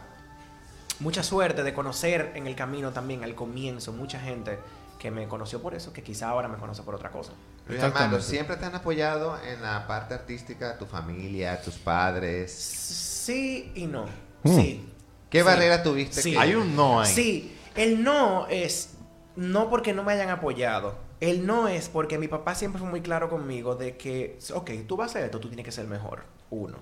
mucha 1.00 1.22
suerte 1.22 1.62
de 1.62 1.74
conocer 1.74 2.32
en 2.34 2.46
el 2.46 2.54
camino 2.56 2.92
también, 2.92 3.22
al 3.24 3.34
comienzo, 3.34 3.92
mucha 3.92 4.18
gente 4.20 4.58
que 4.98 5.10
me 5.10 5.28
conoció 5.28 5.60
por 5.60 5.74
eso, 5.74 5.92
que 5.92 6.02
quizá 6.02 6.30
ahora 6.30 6.48
me 6.48 6.56
conoce 6.56 6.82
por 6.82 6.94
otra 6.94 7.10
cosa. 7.10 7.32
Luis 7.68 7.82
Armando. 7.82 8.20
¿siempre 8.20 8.56
te 8.56 8.64
han 8.64 8.74
apoyado 8.74 9.38
en 9.42 9.60
la 9.62 9.86
parte 9.86 10.14
artística, 10.14 10.78
tu 10.78 10.86
familia, 10.86 11.60
tus 11.60 11.74
padres? 11.74 12.52
Sí 12.52 13.72
y 13.74 13.86
no. 13.86 14.06
Mm. 14.42 14.56
Sí. 14.56 14.88
¿Qué 15.28 15.40
Sí. 15.40 15.44
barrera 15.44 15.82
tuviste? 15.82 16.22
Sí. 16.22 16.32
que- 16.32 16.38
Hay 16.38 16.54
un 16.54 16.74
no 16.76 17.00
ahí. 17.00 17.12
Sí, 17.12 17.56
el 17.74 18.02
no 18.02 18.46
es 18.48 18.94
no 19.34 19.68
porque 19.68 19.92
no 19.92 20.02
me 20.02 20.12
hayan 20.12 20.30
apoyado. 20.30 20.96
El 21.20 21.44
no 21.46 21.68
es 21.68 21.88
porque 21.88 22.18
mi 22.18 22.28
papá 22.28 22.54
siempre 22.54 22.78
fue 22.80 22.88
muy 22.88 23.00
claro 23.02 23.28
conmigo 23.28 23.74
de 23.74 23.96
que, 23.96 24.38
ok, 24.54 24.70
tú 24.86 24.96
vas 24.96 25.08
a 25.08 25.10
hacer 25.10 25.24
esto, 25.24 25.40
tú 25.40 25.48
tienes 25.48 25.64
que 25.64 25.72
ser 25.72 25.86
mejor. 25.86 26.24
Uno. 26.50 26.76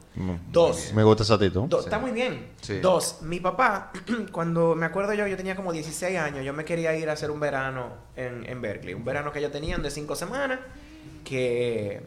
Dos. 0.52 0.92
Me 0.94 1.02
gusta 1.02 1.22
esa 1.22 1.34
actitud. 1.34 1.62
Do- 1.68 1.78
Sí. 1.78 1.84
Está 1.84 1.98
muy 1.98 2.10
bien. 2.12 2.48
Sí. 2.60 2.80
Dos, 2.80 3.22
mi 3.22 3.40
papá, 3.40 3.92
cuando 4.32 4.74
me 4.74 4.84
acuerdo 4.86 5.14
yo, 5.14 5.26
yo 5.26 5.36
tenía 5.36 5.56
como 5.56 5.72
16 5.72 6.18
años, 6.18 6.44
yo 6.44 6.52
me 6.52 6.64
quería 6.66 6.94
ir 6.96 7.08
a 7.08 7.14
hacer 7.14 7.30
un 7.30 7.40
verano 7.40 7.88
en, 8.14 8.44
en 8.48 8.60
Berkeley. 8.60 8.92
Un 8.94 9.04
verano 9.04 9.32
que 9.32 9.40
yo 9.40 9.50
tenía 9.50 9.78
de 9.78 9.90
cinco 9.90 10.14
semanas, 10.16 10.60
que, 11.24 12.04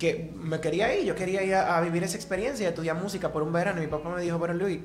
que 0.00 0.32
me 0.36 0.60
quería 0.60 0.94
ir, 0.96 1.04
yo 1.06 1.14
quería 1.14 1.42
ir 1.44 1.54
a, 1.54 1.76
a 1.78 1.80
vivir 1.80 2.02
esa 2.02 2.16
experiencia, 2.16 2.66
a 2.66 2.70
estudiar 2.70 2.96
música 2.96 3.30
por 3.32 3.42
un 3.44 3.52
verano. 3.52 3.78
Y 3.80 3.86
mi 3.86 3.90
papá 3.90 4.08
me 4.10 4.20
dijo, 4.20 4.40
pero 4.40 4.54
Luis, 4.54 4.80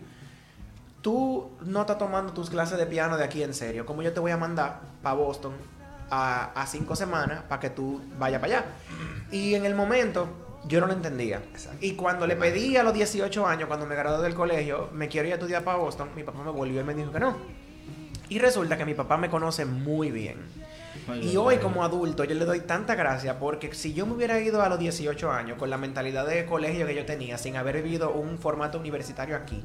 tú 1.02 1.50
no 1.66 1.82
estás 1.82 1.98
tomando 1.98 2.34
tus 2.34 2.50
clases 2.50 2.78
de 2.78 2.86
piano 2.86 3.18
de 3.18 3.24
aquí 3.24 3.42
en 3.44 3.54
serio. 3.54 3.86
¿Cómo 3.86 4.02
yo 4.02 4.14
te 4.14 4.20
voy 4.20 4.32
a 4.32 4.38
mandar 4.38 4.82
para 5.02 5.16
Boston 5.16 5.54
a, 6.12 6.52
a 6.54 6.68
cinco 6.68 6.96
semanas 6.96 7.44
para 7.48 7.60
que 7.60 7.70
tú 7.70 8.02
vayas 8.18 8.42
para 8.42 8.58
allá? 8.60 8.66
Y 9.32 9.56
en 9.56 9.66
el 9.66 9.76
momento 9.76 10.28
yo 10.68 10.82
no 10.82 10.88
lo 10.88 10.94
entendía. 10.94 11.42
Y 11.82 11.94
cuando 11.94 12.28
le 12.28 12.36
pedí 12.36 12.78
a 12.78 12.84
los 12.84 12.94
18 12.94 13.48
años, 13.48 13.68
cuando 13.68 13.86
me 13.86 13.96
gradué 13.96 14.24
del 14.24 14.34
colegio, 14.36 14.90
me 14.94 15.08
quiero 15.08 15.28
ir 15.28 15.34
a 15.34 15.38
estudiar 15.38 15.64
para 15.64 15.78
Boston, 15.78 16.10
mi 16.16 16.24
papá 16.24 16.44
me 16.44 16.52
volvió 16.52 16.82
y 16.82 16.84
me 16.84 16.94
dijo 16.94 17.12
que 17.12 17.20
no. 17.20 17.38
Y 18.30 18.38
resulta 18.40 18.78
que 18.78 18.86
mi 18.86 18.94
papá 18.94 19.18
me 19.18 19.30
conoce 19.30 19.66
muy 19.66 20.12
bien. 20.12 20.38
Y 21.22 21.38
hoy 21.38 21.58
como 21.58 21.84
adulto 21.84 22.24
yo 22.24 22.36
le 22.36 22.46
doy 22.46 22.60
tanta 22.62 22.94
gracia 22.94 23.40
porque 23.40 23.74
si 23.74 23.94
yo 23.94 24.06
me 24.06 24.14
hubiera 24.14 24.40
ido 24.40 24.62
a 24.62 24.70
los 24.70 24.78
18 24.78 25.32
años 25.32 25.58
con 25.58 25.70
la 25.70 25.78
mentalidad 25.78 26.28
de 26.28 26.46
colegio 26.46 26.86
que 26.86 26.94
yo 26.94 27.06
tenía, 27.06 27.38
sin 27.38 27.56
haber 27.56 27.82
vivido 27.82 28.12
un 28.12 28.38
formato 28.38 28.80
universitario 28.80 29.36
aquí. 29.36 29.64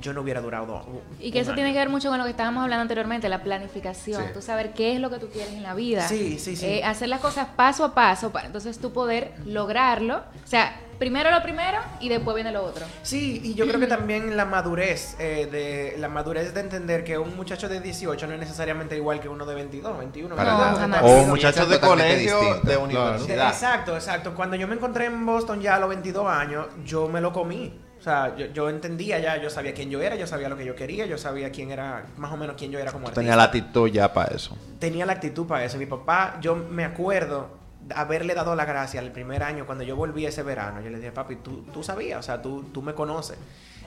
Yo 0.00 0.12
no 0.12 0.20
hubiera 0.22 0.40
durado 0.40 0.66
dos. 0.66 0.82
Y 1.20 1.30
que 1.30 1.40
eso 1.40 1.54
tiene 1.54 1.72
que 1.72 1.78
ver 1.78 1.88
mucho 1.88 2.08
con 2.08 2.18
lo 2.18 2.24
que 2.24 2.30
estábamos 2.30 2.62
hablando 2.62 2.82
anteriormente, 2.82 3.28
la 3.28 3.42
planificación. 3.42 4.22
Sí. 4.24 4.30
Tú 4.34 4.42
saber 4.42 4.72
qué 4.72 4.94
es 4.94 5.00
lo 5.00 5.10
que 5.10 5.18
tú 5.18 5.28
quieres 5.28 5.52
en 5.54 5.62
la 5.62 5.74
vida. 5.74 6.06
Sí, 6.06 6.38
sí, 6.38 6.56
sí. 6.56 6.66
Eh, 6.66 6.84
hacer 6.84 7.08
las 7.08 7.20
cosas 7.20 7.48
paso 7.56 7.84
a 7.84 7.94
paso 7.94 8.30
para 8.30 8.46
entonces 8.46 8.78
tú 8.78 8.92
poder 8.92 9.32
lograrlo. 9.44 10.18
O 10.18 10.46
sea, 10.46 10.80
primero 10.98 11.30
lo 11.30 11.42
primero 11.42 11.78
y 12.00 12.08
después 12.08 12.34
viene 12.34 12.50
lo 12.52 12.64
otro. 12.64 12.84
Sí, 13.02 13.40
y 13.44 13.54
yo 13.54 13.66
creo 13.66 13.78
que 13.80 13.86
también 13.86 14.36
la 14.36 14.44
madurez, 14.44 15.16
eh, 15.18 15.48
de 15.50 15.96
la 15.98 16.08
madurez 16.08 16.52
de 16.54 16.60
entender 16.60 17.04
que 17.04 17.18
un 17.18 17.36
muchacho 17.36 17.68
de 17.68 17.80
18 17.80 18.26
no 18.26 18.34
es 18.34 18.40
necesariamente 18.40 18.96
igual 18.96 19.20
que 19.20 19.28
uno 19.28 19.46
de 19.46 19.54
22, 19.54 19.98
21. 19.98 20.34
Para 20.36 20.50
¿verdad? 20.52 20.66
nada. 20.66 20.80
jamás. 20.80 21.02
O 21.02 21.06
Experiencias 21.06 21.28
muchachos 21.28 21.68
de 21.68 21.80
colegio, 21.80 22.40
de 22.40 22.60
Claro. 22.62 22.82
universidad. 22.84 23.48
Exacto, 23.48 23.94
exacto. 23.94 24.34
Cuando 24.34 24.56
yo 24.56 24.66
me 24.68 24.74
encontré 24.74 25.06
en 25.06 25.24
Boston 25.24 25.60
ya 25.60 25.76
a 25.76 25.80
los 25.80 25.88
22 25.88 26.26
años, 26.28 26.66
yo 26.84 27.08
me 27.08 27.20
lo 27.20 27.32
comí. 27.32 27.80
O 27.98 28.02
sea, 28.02 28.36
yo, 28.36 28.46
yo 28.46 28.68
entendía 28.70 29.18
ya, 29.18 29.36
yo 29.42 29.50
sabía 29.50 29.74
quién 29.74 29.90
yo 29.90 30.00
era, 30.00 30.14
yo 30.16 30.26
sabía 30.26 30.48
lo 30.48 30.56
que 30.56 30.64
yo 30.64 30.74
quería, 30.76 31.06
yo 31.06 31.18
sabía 31.18 31.50
quién 31.50 31.70
era, 31.72 32.04
más 32.16 32.32
o 32.32 32.36
menos 32.36 32.54
quién 32.56 32.70
yo 32.70 32.78
era 32.78 32.92
como 32.92 33.06
artista. 33.08 33.20
Tenía 33.20 33.34
la 33.36 33.44
actitud 33.44 33.88
ya 33.90 34.12
para 34.12 34.34
eso. 34.34 34.56
tenía 34.78 35.04
la 35.04 35.14
actitud 35.14 35.46
para 35.46 35.64
eso. 35.64 35.78
Mi 35.78 35.86
papá, 35.86 36.38
yo 36.40 36.54
me 36.54 36.84
acuerdo 36.84 37.58
haberle 37.94 38.34
dado 38.34 38.54
la 38.54 38.64
gracia 38.64 39.00
el 39.00 39.10
primer 39.10 39.42
año 39.42 39.66
cuando 39.66 39.82
yo 39.82 39.96
volví 39.96 40.26
ese 40.26 40.42
verano. 40.42 40.80
Yo 40.80 40.90
le 40.90 40.98
dije, 40.98 41.10
papi, 41.10 41.36
tú, 41.36 41.62
tú 41.72 41.82
sabías, 41.82 42.20
o 42.20 42.22
sea, 42.22 42.40
tú, 42.40 42.64
tú 42.72 42.82
me 42.82 42.94
conoces. 42.94 43.36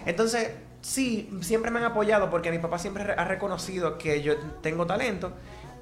Entonces, 0.05 0.51
sí, 0.81 1.29
siempre 1.41 1.69
me 1.71 1.79
han 1.79 1.85
apoyado 1.85 2.29
porque 2.29 2.51
mi 2.51 2.57
papá 2.59 2.79
siempre 2.79 3.03
re- 3.03 3.13
ha 3.17 3.23
reconocido 3.25 3.97
que 3.97 4.21
yo 4.23 4.35
tengo 4.61 4.85
talento, 4.87 5.31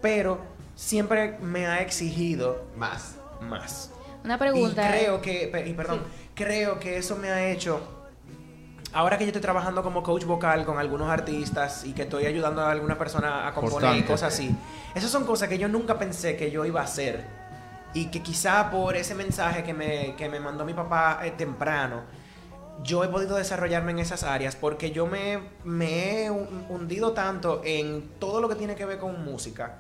pero 0.02 0.40
siempre 0.76 1.38
me 1.42 1.66
ha 1.68 1.82
exigido 1.82 2.66
Más. 2.76 3.16
más. 3.42 3.92
Una 4.24 4.38
pregunta. 4.38 4.84
Y 4.86 5.00
creo 5.00 5.22
que, 5.22 5.48
pe- 5.52 5.68
y 5.68 5.74
perdón, 5.74 6.02
creo 6.36 6.80
que 6.80 6.98
eso 6.98 7.16
me 7.16 7.30
ha 7.30 7.50
hecho. 7.50 7.96
Ahora 8.92 9.18
que 9.20 9.24
yo 9.26 9.30
estoy 9.30 9.42
trabajando 9.42 9.84
como 9.84 10.02
coach 10.02 10.24
vocal 10.26 10.66
con 10.66 10.80
algunos 10.80 11.10
artistas 11.10 11.84
y 11.86 11.94
que 11.94 12.04
estoy 12.04 12.26
ayudando 12.26 12.62
a 12.64 12.72
alguna 12.72 12.98
persona 12.98 13.48
a 13.48 13.54
componer 13.54 13.90
y 13.98 14.04
cosas 14.08 14.34
así, 14.34 14.56
esas 14.96 15.12
son 15.12 15.26
cosas 15.26 15.48
que 15.48 15.60
yo 15.60 15.68
nunca 15.68 16.00
pensé 16.00 16.36
que 16.36 16.50
yo 16.50 16.66
iba 16.66 16.82
a 16.82 16.86
hacer. 16.86 17.24
Y 17.94 18.08
que 18.08 18.22
quizá 18.24 18.70
por 18.72 18.96
ese 18.96 19.14
mensaje 19.16 19.64
que 19.64 19.74
me, 19.74 20.16
que 20.16 20.28
me 20.30 20.40
mandó 20.40 20.66
mi 20.66 20.74
papá 20.74 21.20
eh, 21.24 21.32
temprano, 21.32 22.02
yo 22.84 23.04
he 23.04 23.08
podido 23.10 23.36
desarrollarme 23.36 23.92
en 23.92 24.00
esas 24.00 24.24
áreas 24.24 24.56
porque 24.56 24.92
yo 24.92 25.06
me, 25.06 25.40
me 25.64 26.24
he 26.26 26.32
hun- 26.32 26.66
hundido 26.70 27.12
tanto 27.14 27.62
en 27.64 28.10
todo 28.20 28.42
lo 28.42 28.50
que 28.50 28.56
tiene 28.56 28.76
que 28.76 28.86
ver 28.86 28.98
con 29.00 29.24
música 29.26 29.78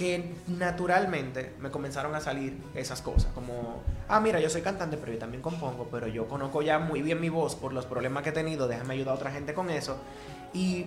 que 0.00 0.34
naturalmente 0.46 1.52
me 1.60 1.70
comenzaron 1.70 2.14
a 2.14 2.20
salir 2.20 2.56
esas 2.74 3.02
cosas, 3.02 3.30
como, 3.34 3.82
ah, 4.08 4.18
mira, 4.18 4.40
yo 4.40 4.48
soy 4.48 4.62
cantante, 4.62 4.96
pero 4.96 5.12
yo 5.12 5.18
también 5.18 5.42
compongo, 5.42 5.88
pero 5.90 6.06
yo 6.06 6.26
conozco 6.26 6.62
ya 6.62 6.78
muy 6.78 7.02
bien 7.02 7.20
mi 7.20 7.28
voz 7.28 7.54
por 7.54 7.74
los 7.74 7.84
problemas 7.84 8.22
que 8.22 8.30
he 8.30 8.32
tenido, 8.32 8.66
déjame 8.66 8.94
ayudar 8.94 9.12
a 9.12 9.16
otra 9.18 9.30
gente 9.30 9.52
con 9.52 9.68
eso. 9.68 9.98
Y, 10.54 10.86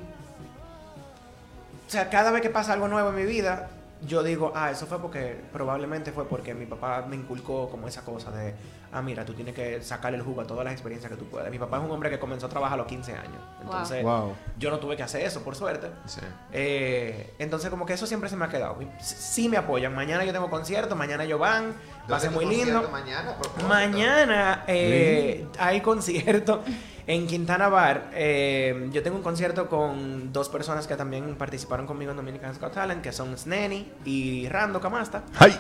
o 1.88 1.92
sea, 1.92 2.10
cada 2.10 2.32
vez 2.32 2.42
que 2.42 2.50
pasa 2.50 2.74
algo 2.74 2.88
nuevo 2.88 3.10
en 3.10 3.16
mi 3.16 3.26
vida, 3.26 3.70
yo 4.06 4.24
digo, 4.24 4.52
ah, 4.56 4.72
eso 4.72 4.86
fue 4.86 5.00
porque, 5.00 5.42
probablemente 5.52 6.12
fue 6.12 6.28
porque 6.28 6.54
mi 6.54 6.66
papá 6.66 7.06
me 7.08 7.16
inculcó 7.16 7.70
como 7.70 7.88
esa 7.88 8.04
cosa 8.04 8.32
de, 8.32 8.54
ah, 8.92 9.02
mira, 9.02 9.26
tú 9.26 9.34
tienes 9.34 9.54
que 9.54 9.82
sacar 9.82 10.14
el 10.14 10.22
jugo 10.22 10.42
a 10.42 10.48
todas 10.48 10.64
las 10.66 10.74
experiencias 10.74 11.12
que 11.12 11.18
tú 11.18 11.26
puedas. 11.26 11.50
Mi 11.50 11.60
papá 11.60 11.78
es 11.78 11.84
un 11.84 11.92
hombre 11.92 12.10
que 12.10 12.20
comenzó 12.20 12.46
a 12.48 12.50
trabajar 12.50 12.76
a 12.76 12.78
los 12.78 12.88
15 12.88 13.14
años. 13.14 13.42
Entonces, 13.62 14.04
Wow. 14.04 14.34
yo 14.58 14.70
no 14.72 14.80
tuve 14.80 14.96
que 14.98 15.04
hacer 15.04 15.22
eso, 15.26 15.42
por 15.44 15.56
suerte. 15.56 15.90
Sí. 16.06 16.22
Eh, 16.52 17.34
entonces, 17.40 17.70
como 17.70 17.86
que 17.86 17.94
eso 17.94 18.06
siempre 18.06 18.30
se 18.30 18.36
me 18.36 18.46
ha 18.46 18.50
quedado. 18.50 18.78
Sí 19.00 19.16
sí 19.34 19.50
me 19.50 19.58
apoyan. 19.58 19.94
Mañana 19.96 20.24
yo 20.26 20.32
tengo 20.32 20.50
concierto, 20.50 20.96
mañana 20.96 21.24
ellos 21.24 21.40
van, 21.40 21.74
va 22.12 22.18
a 22.18 22.20
ser 22.20 22.32
¿Dónde 22.32 22.46
muy 22.46 22.56
lindo. 22.56 22.88
Mañana, 22.92 23.36
por 23.36 23.48
favor? 23.50 23.68
Mañana 23.68 24.64
eh, 24.68 25.48
hay 25.60 25.82
concierto 25.82 26.64
en 27.08 27.28
Quintana 27.28 27.68
Bar. 27.70 28.12
Eh, 28.14 28.90
yo 28.92 29.04
tengo 29.04 29.18
un 29.18 29.24
concierto 29.24 29.68
con 29.68 30.32
dos 30.32 30.50
personas 30.50 30.88
que 30.88 30.96
también 30.96 31.36
participaron 31.36 31.86
conmigo 31.86 32.12
en 32.12 32.18
Dominican 32.18 32.54
Got 32.60 32.74
Talent, 32.74 33.02
que 33.02 33.12
son 33.12 33.38
Sneni 33.38 33.92
y 34.06 34.48
Rando 34.48 34.80
Camasta. 34.80 35.24
¡Ay! 35.38 35.52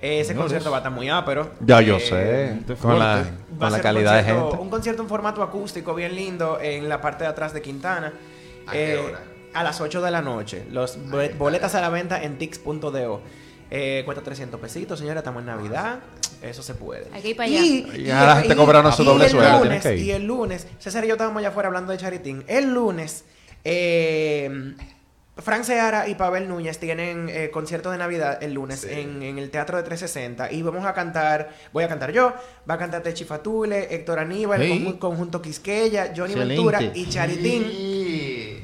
Eh, 0.00 0.18
ese 0.20 0.28
Señores. 0.28 0.44
concierto 0.46 0.70
va 0.70 0.78
a 0.78 0.80
estar 0.80 0.92
muy 0.92 1.08
ápero. 1.08 1.52
Ya 1.60 1.80
yo 1.80 1.96
Eh, 1.96 2.00
sé. 2.00 2.72
Es 2.72 2.78
Con 2.80 2.98
la, 2.98 3.24
con 3.58 3.80
calidad 3.80 4.14
de 4.14 4.32
un 4.32 4.38
concierto- 4.38 4.50
gente. 4.50 4.62
Un 4.62 4.70
concierto 4.70 5.02
en 5.02 5.08
formato 5.08 5.42
acústico 5.42 5.94
bien 5.94 6.14
lindo 6.16 6.58
en 6.60 6.88
la 6.88 7.00
parte 7.00 7.22
de 7.24 7.30
atrás 7.30 7.52
de 7.52 7.62
Quintana. 7.62 8.12
¿A 8.66 8.72
qué 8.72 8.94
Eh, 8.94 8.98
hora? 8.98 9.20
A 9.54 9.62
las 9.62 9.80
8 9.80 10.00
de 10.02 10.10
la 10.10 10.20
noche. 10.22 10.64
Los 10.70 10.98
boletas 11.38 11.74
a 11.74 11.80
la 11.80 11.88
venta 11.90 12.22
en 12.22 12.36
tix.do. 12.38 13.20
Eh, 13.74 14.02
cuesta 14.04 14.22
300 14.22 14.60
pesitos, 14.60 14.98
señora. 14.98 15.20
Estamos 15.20 15.40
en 15.40 15.46
Navidad. 15.46 16.00
Eso 16.42 16.62
se 16.62 16.74
puede. 16.74 17.06
Hay 17.10 17.22
que 17.22 17.28
ir 17.30 17.36
para 17.36 17.48
allá. 17.48 17.60
Y 17.62 18.10
ahora 18.10 18.34
la 18.34 18.40
gente 18.40 18.54
cobrando 18.56 18.92
su 18.92 19.02
y 19.02 19.06
doble 19.06 19.24
el 19.24 19.30
sueldo. 19.30 19.94
Y 19.94 20.10
el 20.10 20.24
lunes, 20.26 20.66
César 20.78 21.04
y 21.04 21.08
yo 21.08 21.14
estábamos 21.14 21.38
allá 21.40 21.48
afuera 21.48 21.68
hablando 21.68 21.90
de 21.92 21.96
Charitín. 21.98 22.44
El 22.48 22.74
lunes, 22.74 23.24
eh, 23.64 24.74
Frank 25.38 25.62
Seara 25.64 26.06
y 26.08 26.14
Pavel 26.16 26.48
Núñez 26.48 26.78
tienen 26.78 27.30
eh, 27.30 27.50
concierto 27.50 27.90
de 27.90 27.96
Navidad 27.96 28.42
el 28.42 28.52
lunes 28.52 28.80
Sí. 28.80 28.88
en, 28.90 29.22
en 29.22 29.38
el 29.38 29.48
Teatro 29.50 29.78
de 29.78 29.82
360 29.84 30.52
y 30.52 30.60
vamos 30.60 30.84
a 30.84 30.92
cantar, 30.92 31.50
voy 31.72 31.84
a 31.84 31.88
cantar 31.88 32.12
yo, 32.12 32.34
va 32.68 32.74
a 32.74 32.78
cantar 32.78 33.02
Techi 33.02 33.24
Fatule, 33.24 33.94
Héctor 33.94 34.18
Aníbal, 34.18 34.98
conjunto 34.98 35.40
Quisqueya, 35.40 36.12
Johnny 36.14 36.32
Excelente. 36.34 36.54
Ventura 36.54 36.82
y 36.94 37.08
Charitín. 37.08 37.62
Sí. 37.64 38.11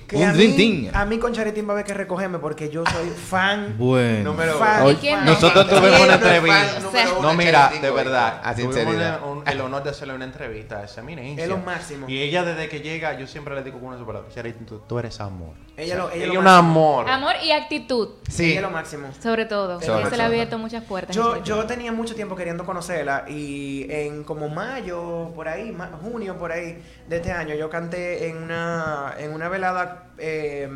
Que 0.09 0.17
Un 0.17 0.23
a, 0.25 0.33
dream 0.33 0.51
mí, 0.53 0.57
team. 0.87 0.91
a 0.97 1.05
mí 1.05 1.19
con 1.19 1.35
Charitín 1.35 1.67
va 1.67 1.73
a 1.73 1.75
haber 1.75 1.85
que 1.85 1.93
recogerme 1.93 2.39
porque 2.39 2.71
yo 2.71 2.83
soy 2.87 3.11
fan. 3.11 3.75
Bueno. 3.79 4.31
Número 4.33 4.59
Fan. 4.59 4.81
uno. 4.83 4.91
¿Y 4.93 4.97
quién 4.97 5.19
no? 5.25 5.33
Nosotros 5.33 5.67
¿Quién 5.69 5.81
tuvimos 5.83 6.01
una 6.01 6.15
entrevista. 6.15 6.81
No, 7.21 7.35
mira, 7.35 7.53
Charitín 7.65 7.83
de 7.83 7.91
verdad. 7.91 8.41
A 8.43 8.55
Tuvimos 8.55 8.75
sinceridad. 8.75 9.21
una- 9.23 9.33
un- 9.33 9.47
el 9.49 9.61
honor 9.61 9.83
de 9.83 9.91
hacerle 9.91 10.15
una 10.15 10.25
entrevista 10.25 10.79
a 10.79 10.85
esa 10.85 11.03
eminencia. 11.03 11.45
Es 11.45 11.51
lo 11.51 11.59
máximo. 11.59 12.07
Y 12.09 12.23
ella, 12.23 12.43
desde 12.43 12.69
que 12.71 12.81
llega, 12.81 13.19
yo 13.19 13.27
siempre 13.27 13.55
le 13.55 13.63
digo 13.63 13.79
con 13.79 13.89
una 13.93 14.05
palabra: 14.07 14.29
Charitín, 14.35 14.65
tú, 14.67 14.79
tú 14.89 14.99
eres 14.99 15.21
amor. 15.21 15.51
Ella 15.77 15.97
lo- 15.97 16.07
ella 16.11 16.17
ella 16.17 16.27
lo 16.27 16.33
es 16.33 16.39
un 16.39 16.47
amor. 16.49 17.09
Amor 17.09 17.35
y 17.45 17.53
actitud, 17.53 18.09
Sí. 18.29 18.47
Ella 18.47 18.57
es 18.57 18.63
lo 18.63 18.71
máximo. 18.71 19.09
sobre 19.23 19.45
todo. 19.45 19.81
Sobre 19.81 20.09
se 20.09 20.17
le 20.17 20.23
ha 20.23 20.27
abierto 20.27 20.57
muchas 20.59 20.83
puertas. 20.85 21.15
Yo, 21.15 21.43
yo 21.45 21.65
tenía 21.67 21.93
mucho 21.93 22.15
tiempo 22.15 22.35
queriendo 22.35 22.65
conocerla 22.65 23.27
y 23.29 23.87
en 23.91 24.25
como 24.25 24.49
mayo, 24.49 25.31
por 25.35 25.49
ahí, 25.49 25.77
junio, 26.03 26.39
por 26.39 26.51
ahí 26.51 26.83
de 27.07 27.17
este 27.17 27.31
año, 27.31 27.55
yo 27.55 27.69
canté 27.71 28.29
en 28.29 28.39
una, 28.43 29.15
en 29.19 29.33
una 29.33 29.49
velada 29.49 29.98
eh, 30.19 30.69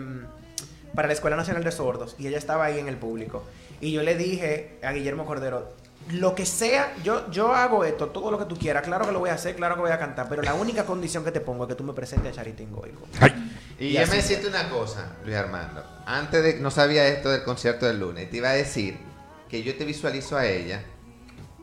para 0.95 1.09
la 1.09 1.15
Escuela 1.15 1.37
Nacional 1.37 1.65
de 1.65 1.73
Sordos 1.73 2.17
y 2.19 2.27
ella 2.27 2.39
estaba 2.39 2.65
ahí 2.65 2.79
en 2.79 2.89
el 2.89 2.97
público. 2.97 3.45
Y 3.81 3.93
yo 3.93 4.03
le 4.03 4.17
dije 4.17 4.79
a 4.83 4.93
Guillermo 4.93 5.25
Cordero, 5.27 5.73
lo 6.11 6.35
que 6.35 6.45
sea, 6.47 6.95
yo, 7.05 7.31
yo 7.31 7.55
hago 7.55 7.85
esto, 7.85 8.09
todo 8.09 8.31
lo 8.31 8.39
que 8.39 8.45
tú 8.47 8.57
quieras, 8.59 8.83
claro 8.83 9.07
que 9.07 9.13
lo 9.13 9.21
voy 9.21 9.31
a 9.31 9.35
hacer, 9.35 9.55
claro 9.57 9.77
que 9.77 9.83
voy 9.83 9.91
a 9.93 9.99
cantar, 9.99 10.29
pero 10.29 10.43
la 10.43 10.55
única 10.55 10.85
condición 10.85 11.25
que 11.25 11.31
te 11.33 11.41
pongo 11.41 11.65
es 11.65 11.69
que 11.69 11.75
tú 11.77 11.85
me 11.85 11.93
presentes 11.93 12.33
a 12.33 12.35
Charitín 12.35 12.73
Goico. 12.73 13.07
Y 13.79 13.87
Y 13.87 13.93
yo 13.95 14.07
me 14.09 14.21
siento 14.21 14.49
una 14.49 14.69
cosa, 14.69 15.13
Luis 15.25 15.37
Armando. 15.37 15.83
Antes 16.07 16.43
de 16.43 16.55
no 16.61 16.71
sabía 16.71 17.07
esto 17.09 17.31
del 17.31 17.43
concierto 17.45 17.87
del 17.87 17.99
lunes, 18.01 18.31
te 18.31 18.37
iba 18.39 18.51
a 18.51 18.55
decir 18.55 18.99
que 19.49 19.63
yo 19.63 19.77
te 19.77 19.85
visualizo 19.85 20.37
a 20.37 20.47
ella 20.47 20.83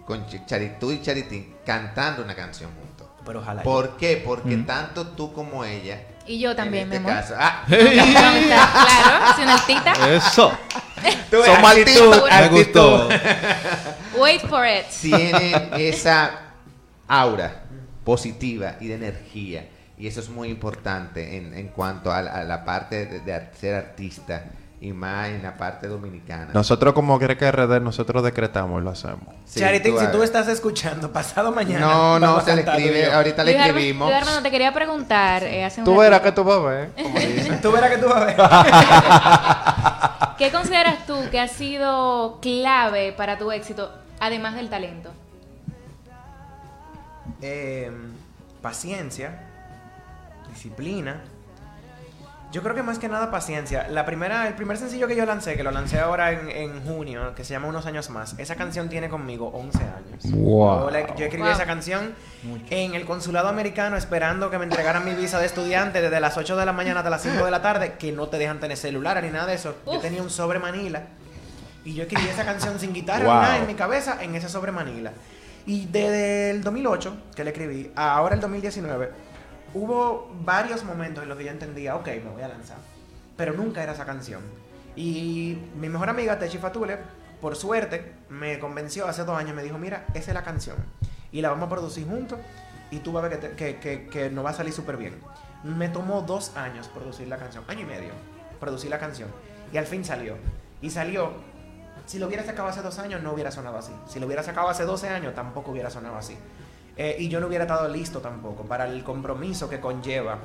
con 0.06 0.26
Ch- 0.28 0.46
Chari- 0.48 0.80
tú 0.80 0.92
y 0.92 1.02
Charitín 1.02 1.56
cantando 1.66 2.24
una 2.24 2.36
canción 2.36 2.72
juntos. 2.72 3.08
Pero 3.26 3.40
ojalá. 3.40 3.62
¿Por 3.64 3.98
qué? 3.98 4.22
Porque 4.26 4.58
Mm. 4.58 4.66
tanto 4.66 5.08
tú 5.10 5.34
como 5.34 5.64
ella. 5.66 6.02
Y 6.30 6.40
yo 6.40 6.56
también, 6.56 6.84
en 6.84 6.90
mi 6.90 6.96
este 6.98 7.10
amor. 7.10 7.22
caso. 7.24 7.36
Ah, 7.40 7.64
claro, 7.68 9.32
es 9.32 9.38
una 9.44 9.54
altita. 9.56 9.94
Eso. 10.16 10.52
tú 11.32 11.38
Son 11.44 11.66
actitud, 11.66 12.14
actitud. 12.30 12.40
Me 12.42 12.48
gustó. 12.50 13.10
Wait 14.22 14.42
for 14.42 14.66
it. 14.68 14.86
Tienen 15.02 15.70
esa 15.78 16.32
aura 17.08 17.64
positiva 18.04 18.76
y 18.80 18.88
de 18.90 18.96
energía. 18.96 19.68
Y 19.98 20.06
eso 20.08 20.20
es 20.20 20.30
muy 20.30 20.50
importante 20.50 21.36
en, 21.38 21.54
en 21.54 21.70
cuanto 21.70 22.12
a, 22.12 22.22
la- 22.22 22.32
a 22.32 22.44
la 22.44 22.64
parte 22.64 23.06
de, 23.08 23.20
de 23.22 23.50
ser 23.60 23.76
artista 23.76 24.44
y 24.82 24.94
más 24.94 25.28
en 25.28 25.44
la 25.44 25.58
parte 25.58 25.88
dominicana. 25.88 26.52
Nosotros, 26.54 26.94
como 26.94 27.20
Greca 27.20 27.52
RD, 27.52 27.82
nosotros 27.82 28.24
decretamos 28.24 28.82
y 28.82 28.84
lo 28.86 28.92
hacemos. 28.92 29.20
Sí, 29.46 29.60
Charitín, 29.60 29.98
si 30.00 30.08
tú 30.08 30.24
estás 30.24 30.48
escuchando, 30.48 31.12
pasado 31.12 31.52
mañana. 31.52 31.86
No, 31.86 32.20
no, 32.20 32.40
se 32.42 32.56
le 32.56 32.64
tú 32.64 32.70
escribe, 32.72 33.06
yo. 33.06 33.14
ahorita 33.14 33.44
le 33.44 33.58
escribimos. 33.58 34.12
Armando, 34.12 34.42
te 34.42 34.52
quería 34.52 34.74
preguntar. 34.74 35.44
eh, 35.44 35.66
hace 35.66 35.82
Tú 35.84 35.98
verás 35.98 36.22
que 36.22 36.28
ratito, 36.30 36.44
tú 36.44 36.48
vas 36.48 36.60
a 36.60 36.70
ver. 36.70 36.90
Tú 37.62 37.72
verás 37.74 37.90
que 37.90 37.98
tú 37.98 38.08
vas 38.08 38.22
a 38.22 38.26
ver. 38.26 38.38
¿Qué 40.38 40.52
consideras 40.52 41.06
tú 41.06 41.16
que 41.30 41.40
ha 41.42 41.48
sido 41.50 42.40
clave 42.42 43.12
para 43.12 43.38
tu 43.38 43.52
éxito, 43.52 43.92
además 44.22 44.56
del 44.56 44.70
talento? 44.70 45.12
Eh, 47.42 47.92
paciencia, 48.62 49.42
disciplina. 50.50 51.22
Yo 52.52 52.64
creo 52.64 52.74
que 52.74 52.82
más 52.82 52.98
que 52.98 53.08
nada 53.08 53.30
paciencia. 53.30 53.88
La 53.90 54.06
primera, 54.06 54.48
el 54.48 54.56
primer 54.56 54.76
sencillo 54.78 55.08
que 55.08 55.16
yo 55.16 55.24
lancé, 55.26 55.56
que 55.56 55.62
lo 55.62 55.70
lancé 55.70 56.00
ahora 56.00 56.32
en, 56.32 56.50
en 56.50 56.84
junio, 56.84 57.36
que 57.36 57.44
se 57.44 57.52
llama 57.54 57.68
Unos 57.68 57.86
años 57.86 58.10
más, 58.10 58.34
esa 58.40 58.56
canción 58.56 58.90
tiene 58.90 59.08
conmigo 59.08 59.50
11 59.54 59.78
años. 59.78 60.32
Wow. 60.32 60.86
Yo, 60.86 60.90
la- 60.90 61.16
yo 61.16 61.26
escribí 61.26 61.44
Wow. 61.44 61.52
esa 61.52 61.66
canción 61.68 62.16
en 62.72 62.96
el 62.96 63.06
consulado 63.06 63.50
americano 63.50 63.98
esperando 63.98 64.50
que 64.50 64.58
me 64.58 64.64
entregaran 64.66 65.06
mi 65.06 65.14
visa 65.14 65.38
de 65.40 65.46
estudiante 65.46 66.02
desde 66.02 66.20
las 66.20 66.38
8 66.38 66.58
de 66.58 66.66
la 66.66 66.74
mañana 66.74 67.02
hasta 67.02 67.12
las 67.12 67.22
5 67.22 67.46
de 67.46 67.52
la 67.52 67.62
tarde, 67.62 67.94
que 68.00 68.12
no 68.12 68.30
te 68.30 68.40
dejan 68.40 68.60
tener 68.60 68.78
celular 68.78 69.22
ni 69.24 69.30
nada 69.30 69.46
de 69.46 69.54
eso. 69.54 69.76
Yo 69.86 69.94
Uf. 69.98 70.02
tenía 70.02 70.24
un 70.24 70.32
sobre 70.32 70.58
Manila 70.58 71.04
y 71.86 71.94
yo 71.94 72.02
escribí 72.04 72.28
esa 72.30 72.46
canción 72.46 72.80
sin 72.80 72.94
guitarra 72.94 73.26
Wow. 73.26 73.34
ni 73.36 73.42
nada 73.42 73.58
en 73.58 73.68
mi 73.68 73.76
cabeza 73.76 74.18
en 74.24 74.34
ese 74.34 74.50
sobre 74.50 74.72
Manila. 74.72 75.12
Y 75.68 75.86
desde 75.86 76.50
el 76.50 76.64
2008 76.64 77.16
que 77.36 77.44
le 77.44 77.52
escribí, 77.52 77.92
a 77.96 78.16
ahora 78.16 78.34
el 78.34 78.42
2019, 78.42 79.12
hubo 79.74 80.32
varios 80.44 80.84
momentos 80.84 81.24
en 81.24 81.30
los 81.30 81.38
que 81.38 81.46
yo 81.46 81.52
entendía, 81.52 81.96
ok, 81.96 82.08
me 82.24 82.32
voy 82.32 82.42
a 82.42 82.48
lanzar. 82.48 82.78
Pero 83.38 83.54
nunca 83.54 83.84
era 83.84 83.94
esa 83.94 84.06
canción. 84.06 84.42
Y 84.96 85.58
mi 85.80 85.90
mejor 85.90 86.10
amiga, 86.10 86.38
Techi 86.40 86.58
Fatule, 86.58 86.98
por 87.40 87.56
suerte, 87.56 88.14
me 88.30 88.60
convenció 88.60 89.08
hace 89.08 89.24
dos 89.24 89.38
años, 89.38 89.56
me 89.56 89.64
dijo, 89.64 89.78
mira, 89.78 90.06
esa 90.14 90.32
es 90.32 90.34
la 90.36 90.44
canción. 90.44 90.76
Y 91.32 91.42
la 91.42 91.50
vamos 91.50 91.68
a 91.68 91.70
producir 91.70 92.08
juntos 92.08 92.40
y 92.92 93.00
tú 93.00 93.12
vas 93.14 93.24
a 93.24 93.28
ver 93.30 93.40
que, 93.40 93.48
te- 93.50 93.78
que, 93.80 94.08
que, 94.08 94.30
nos 94.30 94.44
va 94.46 94.50
a 94.50 94.54
salir 94.54 94.74
súper 94.74 94.98
bien. 94.98 95.16
Me 95.64 95.90
tomó 95.90 96.22
dos 96.22 96.56
años 96.58 96.88
producir 96.88 97.28
la 97.28 97.38
canción, 97.38 97.64
año 97.68 97.82
y 97.82 97.86
medio, 97.86 98.12
producir 98.60 98.90
la 98.90 99.00
canción. 99.00 99.30
Y 99.72 99.78
al 99.78 99.86
fin 99.86 100.04
salió. 100.04 100.36
Y 100.82 100.90
salió. 100.90 101.32
Si 102.06 102.18
lo 102.18 102.26
hubiera 102.28 102.44
sacado 102.44 102.68
hace 102.68 102.82
dos 102.82 102.98
años, 102.98 103.22
no 103.22 103.34
hubiera 103.34 103.52
sonado 103.52 103.78
así. 103.78 103.92
Si 104.08 104.20
lo 104.20 104.26
hubiera 104.26 104.42
sacado 104.42 104.68
hace 104.70 104.84
12 104.84 105.10
años, 105.10 105.36
tampoco 105.36 105.72
hubiera 105.72 105.92
sonado 105.92 106.16
así. 106.18 106.36
Eh, 107.02 107.16
y 107.18 107.30
yo 107.30 107.40
no 107.40 107.48
hubiera 107.48 107.64
estado 107.64 107.88
listo 107.88 108.20
tampoco 108.20 108.64
para 108.64 108.86
el 108.86 109.06
compromiso 109.06 109.70
que 109.70 109.80
conlleva 109.80 110.38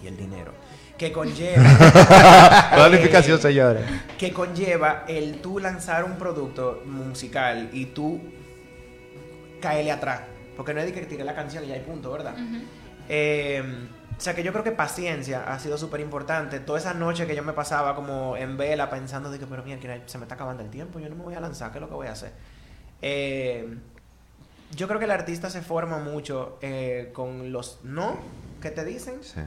y 0.00 0.06
el 0.06 0.16
dinero 0.16 0.52
que 0.96 1.10
conlleva 1.10 1.64
Planificación, 2.72 3.38
eh, 3.38 3.42
señores. 3.42 3.82
que 4.16 4.32
conlleva 4.32 5.02
el 5.08 5.40
tú 5.40 5.58
lanzar 5.58 6.04
un 6.04 6.12
producto 6.16 6.80
musical 6.86 7.70
y 7.72 7.86
tú 7.86 8.20
caerle 9.60 9.90
atrás. 9.90 10.20
Porque 10.56 10.72
no 10.72 10.78
es 10.78 10.86
de 10.86 10.92
que 10.92 11.00
tire 11.06 11.24
la 11.24 11.34
canción 11.34 11.64
y 11.64 11.66
ya 11.66 11.74
hay 11.74 11.80
punto, 11.80 12.12
¿verdad? 12.12 12.36
Eh, 13.08 13.60
o 14.16 14.20
sea 14.20 14.32
que 14.32 14.44
yo 14.44 14.52
creo 14.52 14.62
que 14.62 14.70
paciencia 14.70 15.42
ha 15.52 15.58
sido 15.58 15.76
súper 15.76 16.00
importante. 16.00 16.60
Toda 16.60 16.78
esa 16.78 16.94
noche 16.94 17.26
que 17.26 17.34
yo 17.34 17.42
me 17.42 17.52
pasaba 17.52 17.96
como 17.96 18.36
en 18.36 18.56
vela 18.56 18.88
pensando 18.90 19.28
de 19.28 19.40
que, 19.40 19.46
pero 19.48 19.64
mira, 19.64 20.02
se 20.06 20.18
me 20.18 20.24
está 20.24 20.36
acabando 20.36 20.62
el 20.62 20.70
tiempo, 20.70 21.00
yo 21.00 21.08
no 21.08 21.16
me 21.16 21.24
voy 21.24 21.34
a 21.34 21.40
lanzar, 21.40 21.72
¿qué 21.72 21.78
es 21.78 21.82
lo 21.82 21.88
que 21.88 21.94
voy 21.94 22.06
a 22.06 22.12
hacer? 22.12 22.30
Eh, 23.02 23.76
yo 24.74 24.86
creo 24.88 24.98
que 24.98 25.04
el 25.06 25.10
artista 25.10 25.50
se 25.50 25.62
forma 25.62 25.98
mucho 25.98 26.58
eh, 26.62 27.10
con 27.12 27.52
los 27.52 27.80
no 27.84 28.18
que 28.60 28.70
te 28.70 28.84
dicen 28.84 29.18
Sí. 29.22 29.40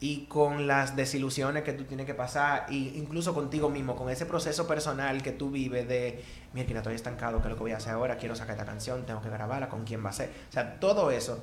y 0.00 0.26
con 0.26 0.66
las 0.66 0.96
desilusiones 0.96 1.62
que 1.62 1.72
tú 1.72 1.84
tienes 1.84 2.06
que 2.06 2.14
pasar, 2.14 2.66
y 2.70 2.96
incluso 2.98 3.34
contigo 3.34 3.68
mismo, 3.68 3.94
con 3.96 4.10
ese 4.10 4.26
proceso 4.26 4.66
personal 4.66 5.22
que 5.22 5.30
tú 5.32 5.50
vives 5.50 5.86
de, 5.88 6.24
mira, 6.54 6.66
que 6.66 6.76
estoy 6.76 6.94
estancado, 6.94 7.38
¿qué 7.40 7.44
es 7.48 7.50
lo 7.50 7.56
que 7.56 7.62
voy 7.62 7.72
a 7.72 7.76
hacer 7.76 7.92
ahora? 7.92 8.16
Quiero 8.16 8.34
sacar 8.34 8.52
esta 8.56 8.66
canción, 8.66 9.04
tengo 9.06 9.22
que 9.22 9.30
grabarla, 9.30 9.68
¿con 9.68 9.84
quién 9.84 10.04
va 10.04 10.10
a 10.10 10.12
ser? 10.12 10.30
O 10.48 10.52
sea, 10.52 10.80
todo 10.80 11.10
eso. 11.10 11.42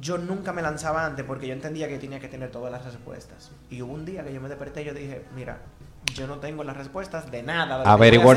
Yo 0.00 0.18
nunca 0.18 0.52
me 0.52 0.60
lanzaba 0.62 1.06
antes 1.06 1.24
porque 1.24 1.46
yo 1.46 1.54
entendía 1.54 1.88
que 1.88 1.98
tenía 1.98 2.20
que 2.20 2.28
tener 2.28 2.50
todas 2.50 2.70
las 2.70 2.84
respuestas. 2.84 3.50
Y 3.70 3.80
hubo 3.82 3.94
un 3.94 4.04
día 4.04 4.22
que 4.22 4.32
yo 4.32 4.40
me 4.40 4.48
desperté 4.48 4.82
y 4.82 4.84
yo 4.84 4.94
dije, 4.94 5.24
mira, 5.34 5.58
yo 6.14 6.26
no 6.26 6.38
tengo 6.38 6.62
las 6.62 6.76
respuestas 6.76 7.30
de 7.30 7.42
nada. 7.42 7.78
de 7.78 7.84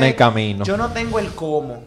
el 0.02 0.16
camino. 0.16 0.64
Yo 0.64 0.76
no 0.76 0.92
tengo 0.92 1.18
el 1.18 1.32
cómo. 1.34 1.84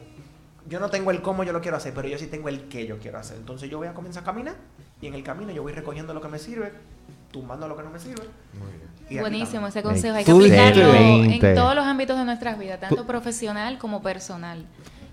Yo 0.68 0.80
no 0.80 0.90
tengo 0.90 1.12
el 1.12 1.22
cómo 1.22 1.44
yo 1.44 1.54
lo 1.54 1.62
quiero 1.62 1.78
hacer, 1.78 1.94
pero 1.94 2.08
yo 2.08 2.18
sí 2.18 2.28
tengo 2.28 2.50
el 2.50 2.68
qué 2.68 2.88
yo 2.88 2.98
quiero 2.98 3.20
hacer. 3.20 3.38
Entonces 3.38 3.70
yo 3.70 3.78
voy 3.78 3.88
a 3.88 3.94
comenzar 3.94 4.24
a 4.24 4.26
caminar 4.26 4.56
y 5.02 5.08
en 5.08 5.14
el 5.14 5.24
camino 5.24 5.52
yo 5.52 5.62
voy 5.62 5.74
recogiendo 5.74 6.14
lo 6.14 6.22
que 6.22 6.28
me 6.28 6.40
sirve. 6.40 6.74
tumbando 7.32 7.68
lo 7.68 7.76
que 7.76 7.84
no 7.84 7.90
me 7.90 8.00
sirve. 8.00 8.24
Y 9.10 9.16
aquí 9.16 9.20
Buenísimo 9.20 9.68
ese 9.68 9.84
consejo. 9.84 10.16
Hay 10.16 10.24
que 10.24 10.32
aplicarlo 10.32 10.94
en 10.96 11.56
todos 11.56 11.76
los 11.76 11.86
ámbitos 11.86 12.18
de 12.18 12.24
nuestras 12.26 12.58
vidas, 12.58 12.80
tanto 12.80 13.06
profesional 13.06 13.78
como 13.78 14.02
personal. 14.02 14.66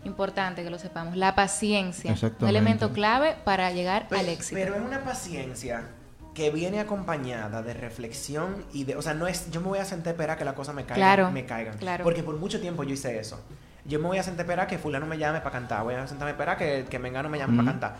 Importante 0.04 0.62
que 0.62 0.70
lo 0.70 0.78
sepamos. 0.78 1.16
La 1.16 1.34
paciencia, 1.34 2.14
un 2.40 2.48
elemento 2.48 2.92
clave 2.92 3.36
para 3.44 3.70
llegar 3.72 4.06
Pero- 4.08 4.20
al 4.20 4.28
éxito. 4.28 4.54
Pero 4.54 4.74
es 4.76 4.82
una 4.82 5.04
paciencia 5.04 5.88
que 6.34 6.50
viene 6.50 6.80
acompañada 6.80 7.62
de 7.62 7.74
reflexión 7.74 8.64
y 8.72 8.84
de, 8.84 8.96
o 8.96 9.02
sea, 9.02 9.14
no 9.14 9.26
es, 9.26 9.50
yo 9.50 9.60
me 9.60 9.68
voy 9.68 9.78
a 9.78 9.84
sentar 9.84 10.08
a 10.08 10.10
esperar 10.12 10.38
que 10.38 10.44
las 10.44 10.54
cosas 10.54 10.74
me 10.74 10.82
caigan, 10.84 10.96
Claro, 10.96 11.30
me 11.30 11.44
caigan, 11.44 11.76
claro. 11.76 12.04
porque 12.04 12.22
por 12.22 12.36
mucho 12.38 12.60
tiempo 12.60 12.84
yo 12.84 12.94
hice 12.94 13.18
eso. 13.18 13.40
Yo 13.84 13.98
me 13.98 14.06
voy 14.06 14.18
a 14.18 14.22
sentar 14.22 14.40
a 14.40 14.44
esperar 14.44 14.66
que 14.68 14.78
fulano 14.78 15.06
me 15.06 15.18
llame 15.18 15.40
para 15.40 15.50
cantar, 15.52 15.82
voy 15.82 15.94
a 15.94 16.06
sentarme 16.06 16.30
a 16.30 16.32
esperar 16.32 16.56
que, 16.56 16.86
que 16.88 16.98
Mengano 16.98 17.28
me 17.28 17.38
llame 17.38 17.56
para 17.56 17.70
cantar. 17.70 17.96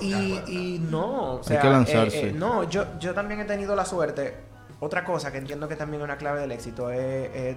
Y, 0.00 0.40
y 0.46 0.78
no, 0.78 1.34
o 1.34 1.42
sea, 1.42 1.60
que 1.60 1.68
lanzarse. 1.70 2.26
eh, 2.26 2.28
eh, 2.30 2.32
no, 2.32 2.68
yo, 2.68 2.98
yo 2.98 3.14
también 3.14 3.40
he 3.40 3.44
tenido 3.44 3.74
la 3.76 3.84
suerte. 3.84 4.36
Otra 4.80 5.04
cosa 5.04 5.30
que 5.30 5.38
entiendo 5.38 5.68
que 5.68 5.76
también 5.76 6.00
es 6.02 6.04
una 6.04 6.16
clave 6.16 6.40
del 6.40 6.50
éxito 6.52 6.90
es, 6.90 7.30
es 7.34 7.56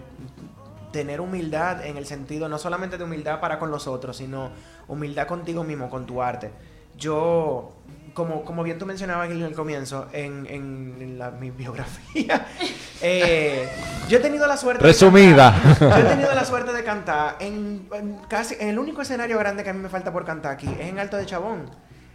tener 0.92 1.22
humildad 1.22 1.86
en 1.86 1.98
el 1.98 2.06
sentido 2.06 2.48
no 2.48 2.58
solamente 2.58 2.98
de 2.98 3.04
humildad 3.04 3.40
para 3.40 3.58
con 3.60 3.72
los 3.72 3.88
otros, 3.88 4.18
sino 4.18 4.52
humildad 4.88 5.28
contigo 5.28 5.64
mismo, 5.64 5.90
con 5.90 6.06
tu 6.06 6.22
arte. 6.22 6.52
Yo, 6.98 7.74
como, 8.15 8.43
como 8.43 8.63
bien 8.63 8.80
tú 8.80 8.88
mencionabas 8.88 9.30
en 9.30 9.43
el 9.43 9.54
comienzo, 9.54 10.08
en, 10.12 10.47
en- 10.49 10.97
en 10.99 11.19
la- 11.19 11.30
mi 11.30 11.51
biografía, 11.51 12.47
eh, 13.01 13.69
yo 14.10 14.17
he 14.17 14.21
tenido 14.21 14.47
la 14.47 14.58
suerte... 14.58 14.82
de 14.84 14.89
Resumida. 14.91 15.54
cantar- 15.62 15.89
yo 16.01 16.08
he 16.08 16.10
tenido 16.10 16.34
la 16.34 16.45
suerte 16.51 16.73
de 16.73 16.84
cantar 16.84 17.36
en, 17.39 17.88
en 17.93 18.17
casi 18.28 18.56
en 18.60 18.69
el 18.69 18.80
único 18.80 19.04
escenario 19.04 19.38
grande 19.38 19.63
que 19.63 19.69
a 19.69 19.73
mí 19.73 19.80
me 19.80 19.89
falta 19.89 20.12
por 20.12 20.25
cantar 20.25 20.54
aquí 20.54 20.67
es 20.80 20.88
en 20.88 20.97
Alto 20.97 21.17
de 21.17 21.25
Chabón. 21.28 21.69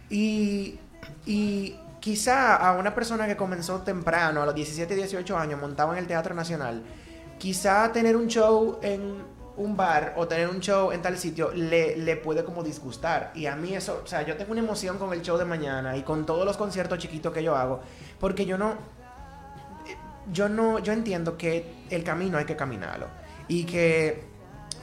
Y, 0.09 0.77
y 1.25 1.75
quizá 2.01 2.55
a 2.57 2.73
una 2.73 2.93
persona 2.93 3.27
que 3.27 3.37
comenzó 3.37 3.79
temprano, 3.81 4.41
a 4.41 4.45
los 4.45 4.55
17, 4.55 4.93
18 4.95 5.37
años, 5.37 5.61
montaba 5.61 5.93
en 5.93 5.99
el 5.99 6.07
Teatro 6.07 6.33
Nacional, 6.35 6.83
quizá 7.37 7.91
tener 7.91 8.15
un 8.17 8.27
show 8.27 8.79
en 8.81 9.30
un 9.57 9.75
bar 9.75 10.13
o 10.17 10.27
tener 10.27 10.47
un 10.47 10.59
show 10.59 10.91
en 10.91 11.01
tal 11.01 11.17
sitio 11.17 11.51
le, 11.53 11.97
le 11.97 12.15
puede 12.15 12.43
como 12.43 12.63
disgustar. 12.63 13.31
Y 13.35 13.45
a 13.45 13.55
mí 13.55 13.73
eso, 13.75 14.01
o 14.03 14.07
sea, 14.07 14.23
yo 14.23 14.37
tengo 14.37 14.51
una 14.51 14.61
emoción 14.61 14.97
con 14.97 15.13
el 15.13 15.21
show 15.21 15.37
de 15.37 15.45
mañana 15.45 15.97
y 15.97 16.03
con 16.03 16.25
todos 16.25 16.45
los 16.45 16.57
conciertos 16.57 16.97
chiquitos 16.99 17.33
que 17.33 17.43
yo 17.43 17.55
hago, 17.55 17.81
porque 18.19 18.45
yo 18.45 18.57
no, 18.57 18.75
yo 20.31 20.49
no, 20.49 20.79
yo 20.79 20.93
entiendo 20.93 21.37
que 21.37 21.85
el 21.89 22.03
camino 22.03 22.37
hay 22.37 22.45
que 22.45 22.55
caminarlo. 22.55 23.07
Y 23.47 23.65
que 23.65 24.31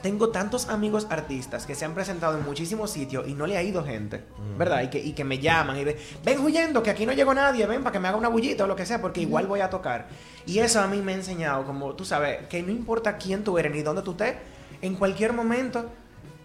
tengo 0.01 0.29
tantos 0.29 0.69
amigos 0.69 1.07
artistas 1.09 1.65
que 1.65 1.75
se 1.75 1.83
han 1.85 1.93
presentado 1.93 2.37
en 2.37 2.45
muchísimos 2.45 2.91
sitios 2.91 3.27
y 3.27 3.33
no 3.33 3.47
le 3.47 3.57
ha 3.57 3.63
ido 3.63 3.83
gente, 3.83 4.23
¿verdad? 4.57 4.83
Y 4.83 4.87
que, 4.89 4.99
y 4.99 5.13
que 5.13 5.23
me 5.23 5.39
llaman 5.39 5.77
y 5.77 5.83
ven, 5.83 5.97
ven 6.23 6.39
huyendo, 6.39 6.81
que 6.81 6.89
aquí 6.89 7.05
no 7.05 7.11
llegó 7.11 7.33
nadie, 7.33 7.65
ven 7.65 7.83
para 7.83 7.91
que 7.91 7.99
me 7.99 8.07
haga 8.07 8.17
una 8.17 8.29
bullita 8.29 8.63
o 8.63 8.67
lo 8.67 8.75
que 8.75 8.85
sea, 8.85 9.01
porque 9.01 9.21
igual 9.21 9.47
voy 9.47 9.59
a 9.59 9.69
tocar. 9.69 10.07
Y 10.45 10.59
eso 10.59 10.79
a 10.79 10.87
mí 10.87 11.01
me 11.01 11.13
ha 11.13 11.15
enseñado, 11.15 11.65
como 11.65 11.93
tú 11.95 12.05
sabes, 12.05 12.47
que 12.47 12.61
no 12.61 12.71
importa 12.71 13.17
quién 13.17 13.43
tú 13.43 13.57
eres 13.57 13.73
ni 13.73 13.81
dónde 13.81 14.01
tú 14.01 14.11
estés, 14.11 14.35
en 14.81 14.95
cualquier 14.95 15.33
momento 15.33 15.89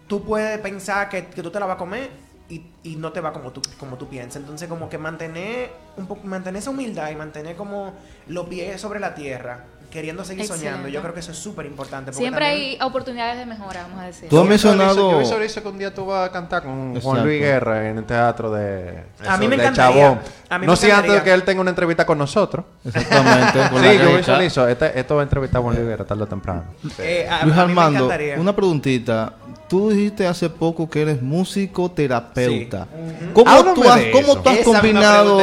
tú 0.07 0.23
puedes 0.23 0.59
pensar 0.59 1.09
que, 1.09 1.27
que 1.27 1.41
tú 1.41 1.51
te 1.51 1.59
la 1.59 1.65
vas 1.65 1.75
a 1.75 1.79
comer 1.79 2.09
y, 2.49 2.63
y 2.83 2.95
no 2.95 3.11
te 3.11 3.21
va 3.21 3.33
como 3.33 3.51
tú, 3.51 3.61
como 3.79 3.97
tú 3.97 4.07
piensas. 4.07 4.41
Entonces, 4.41 4.69
como 4.69 4.89
que 4.89 4.97
mantener 4.97 5.71
un 5.97 6.07
mantener 6.23 6.59
esa 6.59 6.69
humildad 6.69 7.09
y 7.11 7.15
mantener 7.15 7.55
como 7.55 7.93
los 8.27 8.47
pies 8.47 8.79
sobre 8.79 8.99
la 8.99 9.15
tierra, 9.15 9.65
queriendo 9.95 10.23
seguir 10.23 10.45
soñando, 10.45 10.87
yo 10.87 11.01
creo 11.01 11.13
que 11.13 11.21
eso 11.21 11.31
es 11.31 11.37
súper 11.39 11.65
importante. 11.65 12.13
Siempre 12.13 12.45
también- 12.45 12.77
hay 12.81 12.87
oportunidades 12.87 13.37
de 13.39 13.45
mejora, 13.47 13.81
vamos 13.83 13.99
a 13.99 14.05
decir. 14.05 14.29
Tú 14.29 14.37
has 14.37 14.43
Yo 14.43 14.49
mencionado- 14.49 14.93
visualizo- 14.95 15.11
Yo 15.11 15.19
visualizo 15.19 15.61
que 15.63 15.67
un 15.69 15.77
día 15.79 15.93
tú 15.93 16.05
vas 16.05 16.29
a 16.29 16.31
cantar 16.31 16.61
con 16.63 17.01
Juan. 17.01 17.23
Luis 17.23 17.39
Guerra 17.41 17.89
en 17.89 17.97
el 17.97 18.03
teatro 18.05 18.51
de, 18.51 19.03
A 19.27 19.37
mí 19.37 19.47
me 19.47 19.55
de 19.57 19.63
encantaría. 19.63 20.01
Chabón. 20.03 20.19
A 20.49 20.59
mí 20.59 20.67
no 20.67 20.75
sé 20.75 20.91
antes 20.91 21.11
de 21.13 21.23
que 21.23 21.33
él 21.33 21.41
tenga 21.43 21.61
una 21.61 21.71
entrevista 21.71 22.05
con 22.05 22.17
nosotros. 22.19 22.65
Exactamente. 22.85 23.59
con 23.71 23.81
Sí, 23.83 23.97
yo 23.97 24.17
visualizo. 24.17 24.67
Este, 24.67 24.99
esto 24.99 25.15
va 25.15 25.21
a 25.21 25.23
entrevistar 25.23 25.59
a 25.59 25.63
Juan 25.63 25.75
Luis 25.75 25.87
Guerra 25.87 26.05
tarde 26.05 26.23
o 26.23 26.27
temprano. 26.27 26.63
Eh, 26.99 27.27
a, 27.29 27.45
Luis 27.45 27.57
a 27.57 27.65
mí 27.65 27.73
me 27.73 27.81
Armando, 27.81 28.11
una 28.37 28.55
preguntita. 28.55 29.33
Tú 29.67 29.89
dijiste 29.89 30.27
hace 30.27 30.47
poco 30.51 30.87
que 30.87 31.01
eres 31.01 31.21
músico 31.23 31.89
terapeuta. 31.89 32.85
Sí. 32.93 33.29
¿Cómo, 33.33 33.73
tú 33.73 33.83
has, 33.89 33.95
de 33.99 34.11
cómo 34.11 34.33
eso. 34.33 34.41
tú 34.41 34.49
has 34.49 34.57
Esa 34.57 34.69
misma 34.69 34.79
combinado 34.81 35.39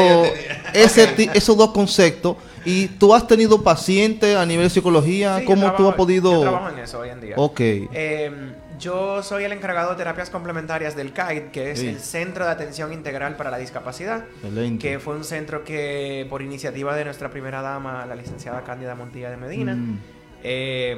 ese, 0.72 1.06
ti- 1.08 1.30
esos 1.34 1.56
dos 1.56 1.70
conceptos? 1.72 2.36
¿Y 2.64 2.88
tú 2.88 3.14
has 3.14 3.26
tenido 3.26 3.62
pacientes 3.62 4.36
a 4.36 4.46
nivel 4.46 4.66
de 4.66 4.70
psicología? 4.70 5.38
Sí, 5.40 5.44
¿Cómo 5.44 5.72
tú 5.74 5.88
has 5.88 5.94
podido...? 5.94 6.32
Yo 6.34 6.40
trabajo 6.40 6.68
en 6.70 6.78
eso 6.78 6.98
hoy 7.00 7.08
en 7.10 7.20
día. 7.20 7.34
Ok. 7.36 7.60
Eh, 7.60 8.30
yo 8.78 9.22
soy 9.22 9.44
el 9.44 9.52
encargado 9.52 9.90
de 9.90 9.96
terapias 9.96 10.28
complementarias 10.30 10.96
del 10.96 11.12
CAID, 11.12 11.50
que 11.52 11.70
es 11.72 11.78
Sí. 11.80 11.88
el 11.88 11.98
Centro 12.00 12.44
de 12.44 12.50
Atención 12.50 12.92
Integral 12.92 13.36
para 13.36 13.50
la 13.50 13.58
Discapacidad, 13.58 14.24
Excelente. 14.42 14.78
que 14.88 14.98
fue 14.98 15.14
un 15.16 15.24
centro 15.24 15.62
que, 15.64 16.26
por 16.28 16.42
iniciativa 16.42 16.94
de 16.96 17.04
nuestra 17.04 17.30
primera 17.30 17.62
dama, 17.62 18.04
la 18.06 18.14
licenciada 18.16 18.62
Cándida 18.62 18.94
Montilla 18.94 19.30
de 19.30 19.36
Medina, 19.36 19.74
Mm. 19.74 19.98
eh, 20.42 20.96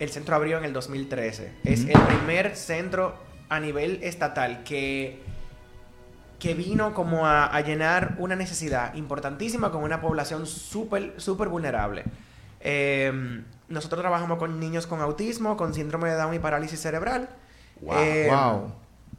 el 0.00 0.10
centro 0.10 0.36
abrió 0.36 0.58
en 0.58 0.64
el 0.64 0.72
2013. 0.72 1.52
Es 1.64 1.80
el 1.84 2.00
primer 2.00 2.56
centro 2.56 3.14
a 3.48 3.60
nivel 3.60 4.00
estatal 4.02 4.62
que, 4.64 5.20
que 6.38 6.54
vino 6.54 6.94
como 6.94 7.26
a, 7.26 7.46
a 7.46 7.60
llenar 7.62 8.14
una 8.18 8.36
necesidad 8.36 8.94
importantísima 8.94 9.70
con 9.72 9.82
una 9.82 10.00
población 10.00 10.46
súper, 10.46 11.14
súper 11.16 11.48
vulnerable. 11.48 12.04
Eh, 12.60 13.42
nosotros 13.68 14.00
trabajamos 14.00 14.38
con 14.38 14.58
niños 14.60 14.86
con 14.86 15.00
autismo, 15.00 15.56
con 15.56 15.74
síndrome 15.74 16.10
de 16.10 16.16
Down 16.16 16.34
y 16.34 16.38
parálisis 16.38 16.80
cerebral. 16.80 17.28
Wow. 17.80 17.98
Eh, 17.98 18.28
wow. 18.30 18.72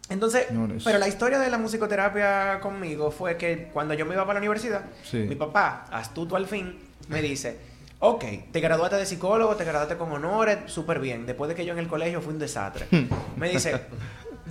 Entonces, 0.09 0.47
pero 0.83 0.97
la 0.97 1.07
historia 1.07 1.37
de 1.39 1.49
la 1.51 1.57
musicoterapia 1.59 2.59
conmigo 2.61 3.11
fue 3.11 3.37
que 3.37 3.69
cuando 3.71 3.93
yo 3.93 4.05
me 4.07 4.15
iba 4.15 4.23
para 4.25 4.35
la 4.35 4.39
universidad, 4.39 4.81
Sí. 5.03 5.17
mi 5.19 5.35
papá, 5.35 5.85
astuto 5.91 6.35
al 6.35 6.47
fin, 6.47 6.79
me 7.09 7.21
dice, 7.21 7.59
ok, 7.99 8.23
te 8.51 8.59
graduaste 8.59 8.95
de 8.95 9.05
psicólogo, 9.05 9.55
te 9.55 9.65
graduaste 9.65 9.97
con 9.97 10.11
honores, 10.11 10.57
súper 10.65 10.99
bien. 10.99 11.27
Después 11.27 11.47
de 11.47 11.53
que 11.53 11.63
yo 11.63 11.73
en 11.73 11.79
el 11.79 11.87
colegio 11.87 12.21
fui 12.21 12.33
un 12.33 12.39
desastre. 12.39 12.87
me 13.37 13.49
dice, 13.49 13.81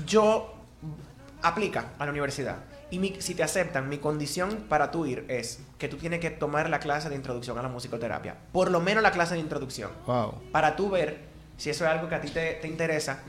yo 0.06 0.54
aplica 1.42 1.90
a 1.98 2.04
la 2.04 2.10
universidad. 2.10 2.56
Y 2.90 2.98
mi- 2.98 3.20
si 3.20 3.34
te 3.34 3.42
aceptan, 3.42 3.88
mi 3.88 3.98
condición 3.98 4.64
para 4.68 4.90
tú 4.90 5.04
ir 5.06 5.24
es 5.28 5.60
que 5.78 5.88
tú 5.88 5.96
tienes 5.96 6.20
que 6.20 6.30
tomar 6.30 6.70
la 6.70 6.80
clase 6.80 7.08
de 7.10 7.14
introducción 7.16 7.58
a 7.58 7.62
la 7.62 7.68
musicoterapia. 7.68 8.36
Por 8.52 8.70
lo 8.70 8.80
menos 8.80 9.02
la 9.02 9.10
clase 9.12 9.34
de 9.34 9.40
introducción. 9.40 9.90
Wow. 10.06 10.40
Para 10.52 10.74
tú 10.76 10.88
ver 10.90 11.18
si 11.58 11.70
eso 11.70 11.84
es 11.84 11.90
algo 11.90 12.08
que 12.08 12.14
a 12.14 12.20
ti 12.20 12.28
te, 12.30 12.54
te 12.54 12.66
interesa. 12.68 13.20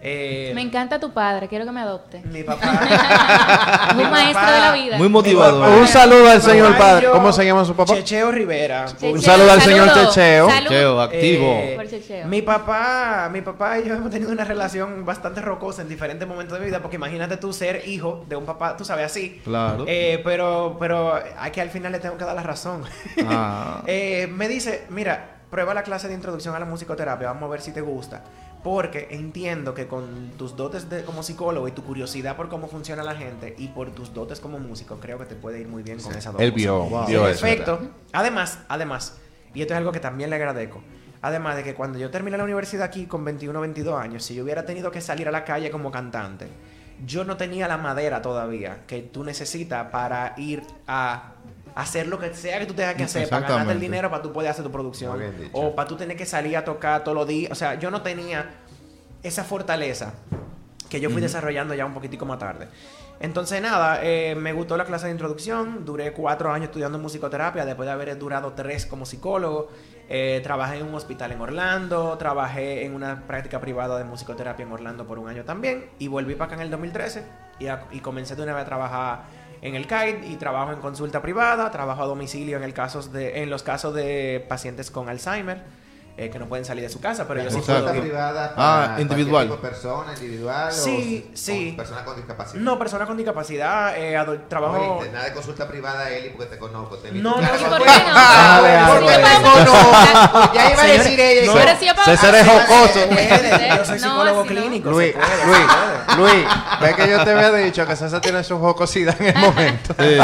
Eh, 0.00 0.52
Me 0.54 0.60
encanta 0.62 1.00
tu 1.00 1.12
padre, 1.12 1.48
quiero 1.48 1.64
que 1.64 1.72
me 1.72 1.80
adopte. 1.80 2.20
mi 2.20 2.42
papá. 2.44 3.94
Un 3.96 4.10
maestro 4.10 4.46
de 4.52 4.60
la 4.60 4.72
vida. 4.72 4.98
Muy 4.98 5.08
motivador. 5.08 5.76
Un 5.80 5.88
saludo 5.88 6.28
al 6.30 6.40
señor 6.42 6.76
padre. 6.76 7.04
yo, 7.04 7.12
¿Cómo 7.12 7.32
se 7.32 7.44
llama 7.44 7.64
su 7.64 7.74
papá? 7.74 7.94
Checheo 7.94 8.30
Rivera. 8.30 8.84
Checheo, 8.86 9.12
Un 9.12 9.22
saludo 9.22 9.52
al 9.52 9.60
señor 9.60 9.88
saludo. 9.88 10.08
Checheo. 10.08 10.50
Salud. 10.50 10.68
Cheo, 10.68 11.00
activo. 11.00 11.52
Eh, 11.52 11.72
Por 11.76 11.88
Checheo. 11.88 12.26
mi 12.28 12.42
papá, 12.42 13.28
mi 13.32 13.40
papá 13.40 13.78
y 13.80 13.88
yo 13.88 13.94
hemos 13.94 14.10
tenido 14.10 14.30
una 14.30 14.44
relación 14.44 15.04
bastante 15.04 15.40
rocosa 15.40 15.82
en 15.82 15.88
diferentes 15.88 16.28
momentos 16.28 16.54
de 16.58 16.60
mi 16.60 16.66
vida, 16.70 16.80
porque 16.80 16.96
imagínate 16.96 17.36
tú 17.36 17.52
ser 17.52 17.82
hijo 17.88 18.24
de 18.28 18.36
un 18.36 18.44
papá, 18.44 18.76
tú 18.76 18.84
sabes, 18.84 19.06
así. 19.06 19.40
Claro. 19.42 19.84
Eh, 19.88 20.20
pero, 20.22 20.76
pero 20.78 21.18
hay 21.38 21.50
que 21.50 21.60
al 21.60 21.70
final 21.70 21.90
le 21.92 21.98
tengo 21.98 22.16
que 22.16 22.24
dar 22.24 22.36
la 22.36 22.42
razón. 22.42 22.82
Ah. 23.26 23.82
Eh, 23.86 24.28
me 24.30 24.48
dice, 24.48 24.84
mira, 24.90 25.38
prueba 25.50 25.72
la 25.72 25.82
clase 25.82 26.08
de 26.08 26.14
introducción 26.14 26.54
a 26.54 26.58
la 26.58 26.66
musicoterapia, 26.66 27.28
vamos 27.28 27.44
a 27.48 27.50
ver 27.50 27.60
si 27.62 27.72
te 27.72 27.80
gusta. 27.80 28.22
Porque 28.62 29.08
entiendo 29.10 29.72
que 29.72 29.86
con 29.86 30.30
tus 30.36 30.56
dotes 30.56 30.90
de, 30.90 31.04
como 31.04 31.22
psicólogo 31.22 31.68
y 31.68 31.72
tu 31.72 31.84
curiosidad 31.84 32.36
por 32.36 32.48
cómo 32.48 32.66
funciona 32.68 33.02
la 33.02 33.14
gente 33.14 33.54
y 33.56 33.68
por 33.68 33.90
tus 33.92 34.12
dotes 34.12 34.40
como 34.40 34.58
músico, 34.58 34.98
creo 35.00 35.18
que 35.18 35.26
te 35.26 35.36
puede 35.36 35.60
ir 35.60 35.68
muy 35.68 35.82
bien 35.82 36.00
con 36.00 36.14
esas 36.14 36.32
dos 36.32 36.42
Él 36.42 36.52
vio, 36.52 36.84
Wow. 36.84 37.06
vio 37.06 37.28
efecto, 37.28 37.80
además, 38.12 38.58
además, 38.68 39.16
y 39.54 39.62
esto 39.62 39.74
es 39.74 39.78
algo 39.78 39.92
que 39.92 40.00
también 40.00 40.30
le 40.30 40.36
agradezco, 40.36 40.82
además 41.22 41.56
de 41.56 41.62
que 41.62 41.74
cuando 41.74 41.98
yo 41.98 42.10
terminé 42.10 42.36
la 42.36 42.44
universidad 42.44 42.84
aquí 42.84 43.06
con 43.06 43.24
21 43.24 43.60
22 43.60 44.00
años, 44.00 44.24
si 44.24 44.34
yo 44.34 44.42
hubiera 44.42 44.66
tenido 44.66 44.90
que 44.90 45.00
salir 45.00 45.28
a 45.28 45.30
la 45.30 45.44
calle 45.44 45.70
como 45.70 45.92
cantante, 45.92 46.48
yo 47.06 47.22
no 47.22 47.36
tenía 47.36 47.68
la 47.68 47.78
madera 47.78 48.22
todavía 48.22 48.80
que 48.88 49.02
tú 49.02 49.22
necesitas 49.22 49.86
para 49.92 50.34
ir 50.36 50.64
a 50.88 51.34
hacer 51.80 52.06
lo 52.08 52.18
que 52.18 52.34
sea 52.34 52.58
que 52.58 52.66
tú 52.66 52.74
tengas 52.74 52.94
que 52.96 53.04
hacer 53.04 53.22
para 53.30 53.42
ganarte 53.58 53.72
el 53.72 53.80
dinero 53.80 54.10
para 54.10 54.22
tú 54.22 54.32
poder 54.32 54.50
hacer 54.50 54.64
tu 54.64 54.70
producción 54.72 55.12
o 55.52 55.74
para 55.76 55.88
tú 55.88 55.96
tener 55.96 56.16
que 56.16 56.26
salir 56.26 56.56
a 56.56 56.64
tocar 56.64 57.04
todos 57.04 57.16
los 57.16 57.26
días. 57.26 57.52
O 57.52 57.54
sea, 57.54 57.74
yo 57.78 57.90
no 57.90 58.02
tenía 58.02 58.50
esa 59.22 59.44
fortaleza 59.44 60.14
que 60.88 61.00
yo 61.00 61.08
fui 61.10 61.20
desarrollando 61.20 61.74
ya 61.74 61.86
un 61.86 61.94
poquitico 61.94 62.24
más 62.26 62.38
tarde. 62.38 62.66
Entonces, 63.20 63.60
nada, 63.60 64.00
eh, 64.02 64.34
me 64.36 64.52
gustó 64.52 64.76
la 64.76 64.84
clase 64.84 65.06
de 65.06 65.12
introducción. 65.12 65.84
Duré 65.84 66.12
cuatro 66.12 66.52
años 66.52 66.66
estudiando 66.68 66.98
musicoterapia 66.98 67.64
después 67.64 67.86
de 67.86 67.92
haber 67.92 68.16
durado 68.18 68.52
tres 68.54 68.86
como 68.86 69.04
psicólogo. 69.06 69.70
Eh, 70.08 70.40
trabajé 70.42 70.78
en 70.78 70.86
un 70.86 70.94
hospital 70.94 71.32
en 71.32 71.40
Orlando, 71.40 72.16
trabajé 72.18 72.84
en 72.86 72.94
una 72.94 73.26
práctica 73.26 73.60
privada 73.60 73.98
de 73.98 74.04
musicoterapia 74.04 74.64
en 74.64 74.72
Orlando 74.72 75.06
por 75.06 75.18
un 75.18 75.28
año 75.28 75.44
también. 75.44 75.90
Y 75.98 76.08
volví 76.08 76.34
para 76.34 76.46
acá 76.46 76.54
en 76.56 76.62
el 76.62 76.70
2013 76.70 77.24
y, 77.58 77.66
a- 77.66 77.84
y 77.90 78.00
comencé 78.00 78.34
de 78.36 78.42
una 78.44 78.54
vez 78.54 78.62
a 78.62 78.66
trabajar 78.66 79.22
en 79.62 79.74
el 79.74 79.86
CAID 79.86 80.24
y 80.24 80.36
trabajo 80.36 80.72
en 80.72 80.80
consulta 80.80 81.22
privada, 81.22 81.70
trabajo 81.70 82.02
a 82.02 82.06
domicilio 82.06 82.56
en, 82.56 82.64
el 82.64 82.74
casos 82.74 83.12
de, 83.12 83.42
en 83.42 83.50
los 83.50 83.62
casos 83.62 83.94
de 83.94 84.44
pacientes 84.48 84.90
con 84.90 85.08
Alzheimer. 85.08 85.62
Eh, 86.20 86.30
que 86.30 86.38
no 86.40 86.46
pueden 86.48 86.64
salir 86.64 86.82
de 86.82 86.90
su 86.90 87.00
casa, 87.00 87.28
pero 87.28 87.42
yo 87.44 87.48
sí 87.50 87.60
puedo 87.64 87.94
ir. 87.94 88.00
privada 88.00 88.52
Ah, 88.56 88.96
individual. 88.98 89.44
tipo 89.48 89.56
de 89.62 89.62
persona, 89.68 90.12
individual 90.14 90.72
Sí, 90.72 91.30
o 91.32 91.36
sí. 91.36 91.66
con 91.68 91.76
persona 91.76 92.04
con 92.04 92.16
discapacidad. 92.16 92.60
No, 92.60 92.76
persona 92.76 93.06
con 93.06 93.16
discapacidad, 93.16 93.94
eh, 93.96 94.18
trabajo... 94.48 95.00
Nada 95.12 95.26
de 95.26 95.32
consulta 95.32 95.68
privada, 95.68 96.10
Eli, 96.10 96.30
porque 96.30 96.46
te 96.46 96.58
conozco. 96.58 96.96
Te 96.96 97.12
No, 97.12 97.36
no, 97.36 97.40
cara 97.40 97.56
¿y 97.56 97.60
¿Y 97.60 97.64
con- 97.64 97.70
por 97.70 97.82
qué 97.86 97.92
no? 98.08 98.14
Dale, 98.14 98.92
Porque 99.00 99.14
te 99.14 99.42
conozco. 99.42 100.50
Ya 100.54 100.70
iba 100.72 100.82
a 100.82 100.86
decir 100.86 101.20
ella. 101.20 101.46
no. 101.46 101.52
que- 101.54 101.60
Pero 101.60 101.78
si 101.78 101.86
yo 101.86 101.94
puedo- 101.94 102.04
César 102.06 102.34
es 102.34 102.48
Ah, 102.48 102.66
jocoso. 102.66 103.00
Yo 103.78 103.84
soy 103.84 103.98
No, 104.00 104.10
psicólogo 104.10 104.40
no. 104.42 104.46
clínico. 104.48 104.90
Luis, 104.90 105.14
Luis. 105.46 105.66
Luis, 106.16 106.46
ve 106.80 106.94
que 106.96 107.08
yo 107.10 107.22
te 107.24 107.30
había 107.30 107.52
dicho 107.52 107.86
que 107.86 107.94
César 107.94 108.20
tiene 108.20 108.42
su 108.42 108.58
jocosidad 108.58 109.14
en 109.20 109.28
el 109.28 109.36
momento. 109.38 109.94
Sí. 109.98 110.18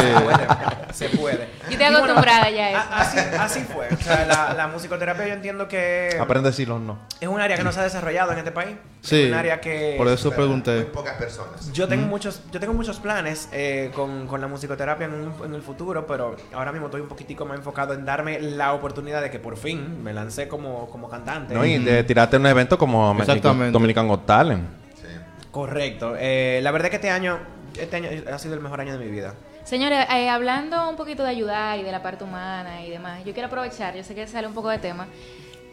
Se 0.93 1.09
puede, 1.09 1.49
se 1.69 1.71
puede. 1.71 1.71
Y 1.71 1.73
estoy 1.73 1.85
bueno, 1.91 1.97
acostumbrada 1.97 2.49
ya 2.49 2.65
a 2.65 2.69
eso. 2.69 2.79
así, 2.91 3.17
así 3.59 3.59
fue. 3.73 3.87
O 3.93 3.97
sea, 3.97 4.25
la, 4.25 4.53
la 4.53 4.67
musicoterapia 4.67 5.27
yo 5.27 5.33
entiendo 5.33 5.67
que 5.67 6.17
Aprende 6.19 6.49
a 6.49 6.65
no. 6.79 6.99
es 7.19 7.27
un 7.27 7.39
área 7.41 7.57
que 7.57 7.63
no 7.63 7.71
se 7.71 7.79
ha 7.79 7.83
desarrollado 7.83 8.31
en 8.31 8.39
este 8.39 8.51
país. 8.51 8.75
Sí, 9.01 9.23
Es 9.23 9.27
un 9.29 9.33
área 9.35 9.61
que... 9.61 9.95
por 9.97 10.07
eso 10.07 10.29
Muy 10.29 10.35
pregunté. 10.35 10.81
pocas 10.85 11.13
personas. 11.15 11.71
Yo 11.71 11.87
tengo 11.87 12.07
muchos, 12.07 12.41
yo 12.51 12.59
tengo 12.59 12.73
muchos 12.73 12.99
planes 12.99 13.49
eh, 13.51 13.91
con, 13.93 14.27
con 14.27 14.41
la 14.41 14.47
musicoterapia 14.47 15.05
en, 15.05 15.13
un- 15.13 15.45
en 15.45 15.53
el 15.53 15.61
futuro, 15.61 16.07
pero 16.07 16.35
ahora 16.53 16.71
mismo 16.71 16.87
estoy 16.87 17.01
un 17.01 17.07
poquitico 17.07 17.45
más 17.45 17.57
enfocado 17.57 17.93
en 17.93 18.03
darme 18.05 18.39
la 18.39 18.73
oportunidad 18.73 19.21
de 19.21 19.29
que 19.29 19.39
por 19.39 19.57
fin 19.57 20.03
me 20.03 20.11
lancé 20.13 20.47
como, 20.47 20.87
como 20.89 21.09
cantante. 21.09 21.53
¿No? 21.53 21.63
Y 21.65 21.77
de 21.79 22.03
tirarte 22.03 22.37
un 22.37 22.45
evento 22.47 22.77
como 22.77 23.15
Exactamente. 23.19 23.71
Dominican 23.71 24.07
Got 24.07 24.25
Talent. 24.25 24.63
Sí. 24.95 25.07
Correcto. 25.51 26.15
Eh, 26.17 26.59
la 26.63 26.71
verdad 26.71 26.87
es 26.87 26.89
que 26.91 26.95
este 26.97 27.09
año, 27.11 27.37
este 27.77 27.95
año 27.97 28.09
ha 28.33 28.39
sido 28.39 28.55
el 28.55 28.59
mejor 28.61 28.81
año 28.81 28.97
de 28.97 29.05
mi 29.05 29.11
vida. 29.11 29.33
Señores, 29.65 30.05
eh, 30.13 30.29
hablando 30.29 30.87
un 30.89 30.95
poquito 30.95 31.23
de 31.23 31.29
ayudar 31.29 31.79
y 31.79 31.83
de 31.83 31.91
la 31.91 32.01
parte 32.03 32.23
humana 32.23 32.85
y 32.85 32.89
demás, 32.89 33.25
yo 33.25 33.33
quiero 33.33 33.47
aprovechar, 33.47 33.95
yo 33.95 34.03
sé 34.03 34.13
que 34.13 34.27
sale 34.27 34.47
un 34.47 34.53
poco 34.53 34.69
de 34.69 34.77
tema, 34.77 35.07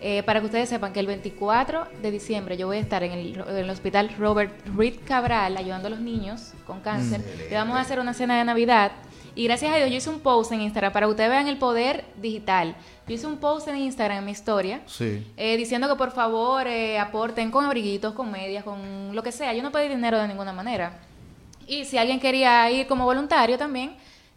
eh, 0.01 0.23
para 0.25 0.41
que 0.41 0.47
ustedes 0.47 0.69
sepan 0.69 0.93
que 0.95 1.01
el 1.01 1.07
24 1.07 1.87
de 2.01 2.11
diciembre 2.11 2.57
yo 2.57 2.67
voy 2.67 2.79
a 2.79 2.81
estar 2.81 3.03
en 3.03 3.13
el, 3.13 3.39
en 3.47 3.57
el 3.57 3.71
hospital 3.71 4.11
Robert 4.19 4.51
Reed 4.75 4.95
Cabral 5.05 5.57
ayudando 5.59 5.89
a 5.89 5.91
los 5.91 6.01
niños 6.01 6.55
con 6.67 6.81
cáncer. 6.81 7.21
Excelente. 7.21 7.49
Y 7.51 7.55
vamos 7.55 7.77
a 7.77 7.81
hacer 7.81 8.01
una 8.01 8.15
cena 8.15 8.39
de 8.39 8.45
Navidad. 8.45 8.93
Y 9.35 9.45
gracias 9.45 9.73
a 9.73 9.77
Dios 9.77 9.91
yo 9.91 9.97
hice 9.97 10.11
un 10.11 10.21
post 10.21 10.53
en 10.53 10.61
Instagram 10.63 10.93
para 10.93 11.07
que 11.07 11.11
ustedes 11.11 11.31
vean 11.31 11.47
el 11.49 11.57
poder 11.59 12.05
digital. 12.21 12.75
Yo 13.07 13.15
hice 13.15 13.27
un 13.27 13.37
post 13.39 13.69
en 13.69 13.77
Instagram 13.77 14.19
en 14.19 14.25
mi 14.25 14.33
historia 14.33 14.81
Sí. 14.87 15.27
eh, 15.37 15.57
diciendo 15.57 15.89
que 15.89 15.95
por 15.97 16.11
favor 16.13 16.67
eh, 16.67 16.99
aporten 16.99 17.51
con 17.51 17.65
abriguitos, 17.65 18.13
con 18.15 18.31
medias, 18.31 18.65
con 18.65 19.15
lo 19.15 19.23
que 19.23 19.33
sea. 19.33 19.53
Yo 19.55 19.63
no 19.63 19.71
pedí 19.71 19.89
dinero 19.89 20.19
de 20.19 20.29
ninguna 20.29 20.53
manera. 20.53 20.99
Y 21.66 21.85
si 21.85 21.98
alguien 21.98 22.20
quería 22.20 22.70
ir 22.70 22.87
como 22.87 23.05
voluntario 23.05 23.59
también, 23.59 23.96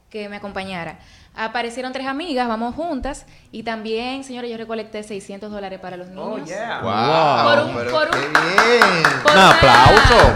que 0.10 0.30
me 0.30 0.38
acompañara. 0.38 1.00
Aparecieron 1.38 1.92
tres 1.92 2.08
amigas, 2.08 2.48
vamos 2.48 2.76
juntas. 2.76 3.26
Y 3.52 3.64
también, 3.64 4.24
señores, 4.24 4.50
yo 4.50 4.56
recolecté 4.58 5.04
600 5.04 5.52
dólares 5.52 5.80
para 5.80 5.98
los 5.98 6.08
niños. 6.08 6.40
Oh, 6.42 6.46
yeah. 6.46 6.80
Wow, 6.82 7.50
Por 7.50 7.66
un- 7.66 7.92
por 7.92 8.10
qué 8.12 8.18
un- 8.26 8.34
bien. 8.34 9.04
Por 9.22 9.32
Un 9.34 9.38
una- 9.38 9.52
aplauso. 9.52 10.34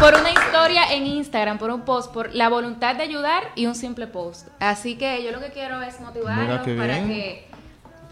Por 0.00 0.14
una 0.16 0.30
historia 0.32 0.92
en 0.92 1.06
Instagram, 1.06 1.58
por 1.58 1.70
un 1.70 1.82
post, 1.82 2.12
por 2.12 2.34
la 2.34 2.48
voluntad 2.48 2.96
de 2.96 3.04
ayudar 3.04 3.44
y 3.54 3.66
un 3.66 3.76
simple 3.76 4.08
post. 4.08 4.48
Así 4.58 4.96
que 4.96 5.22
yo 5.22 5.30
lo 5.30 5.38
que 5.38 5.50
quiero 5.52 5.80
es 5.80 6.00
motivarlos 6.00 6.58
para 6.58 6.64
bien. 6.98 7.08
que 7.08 7.48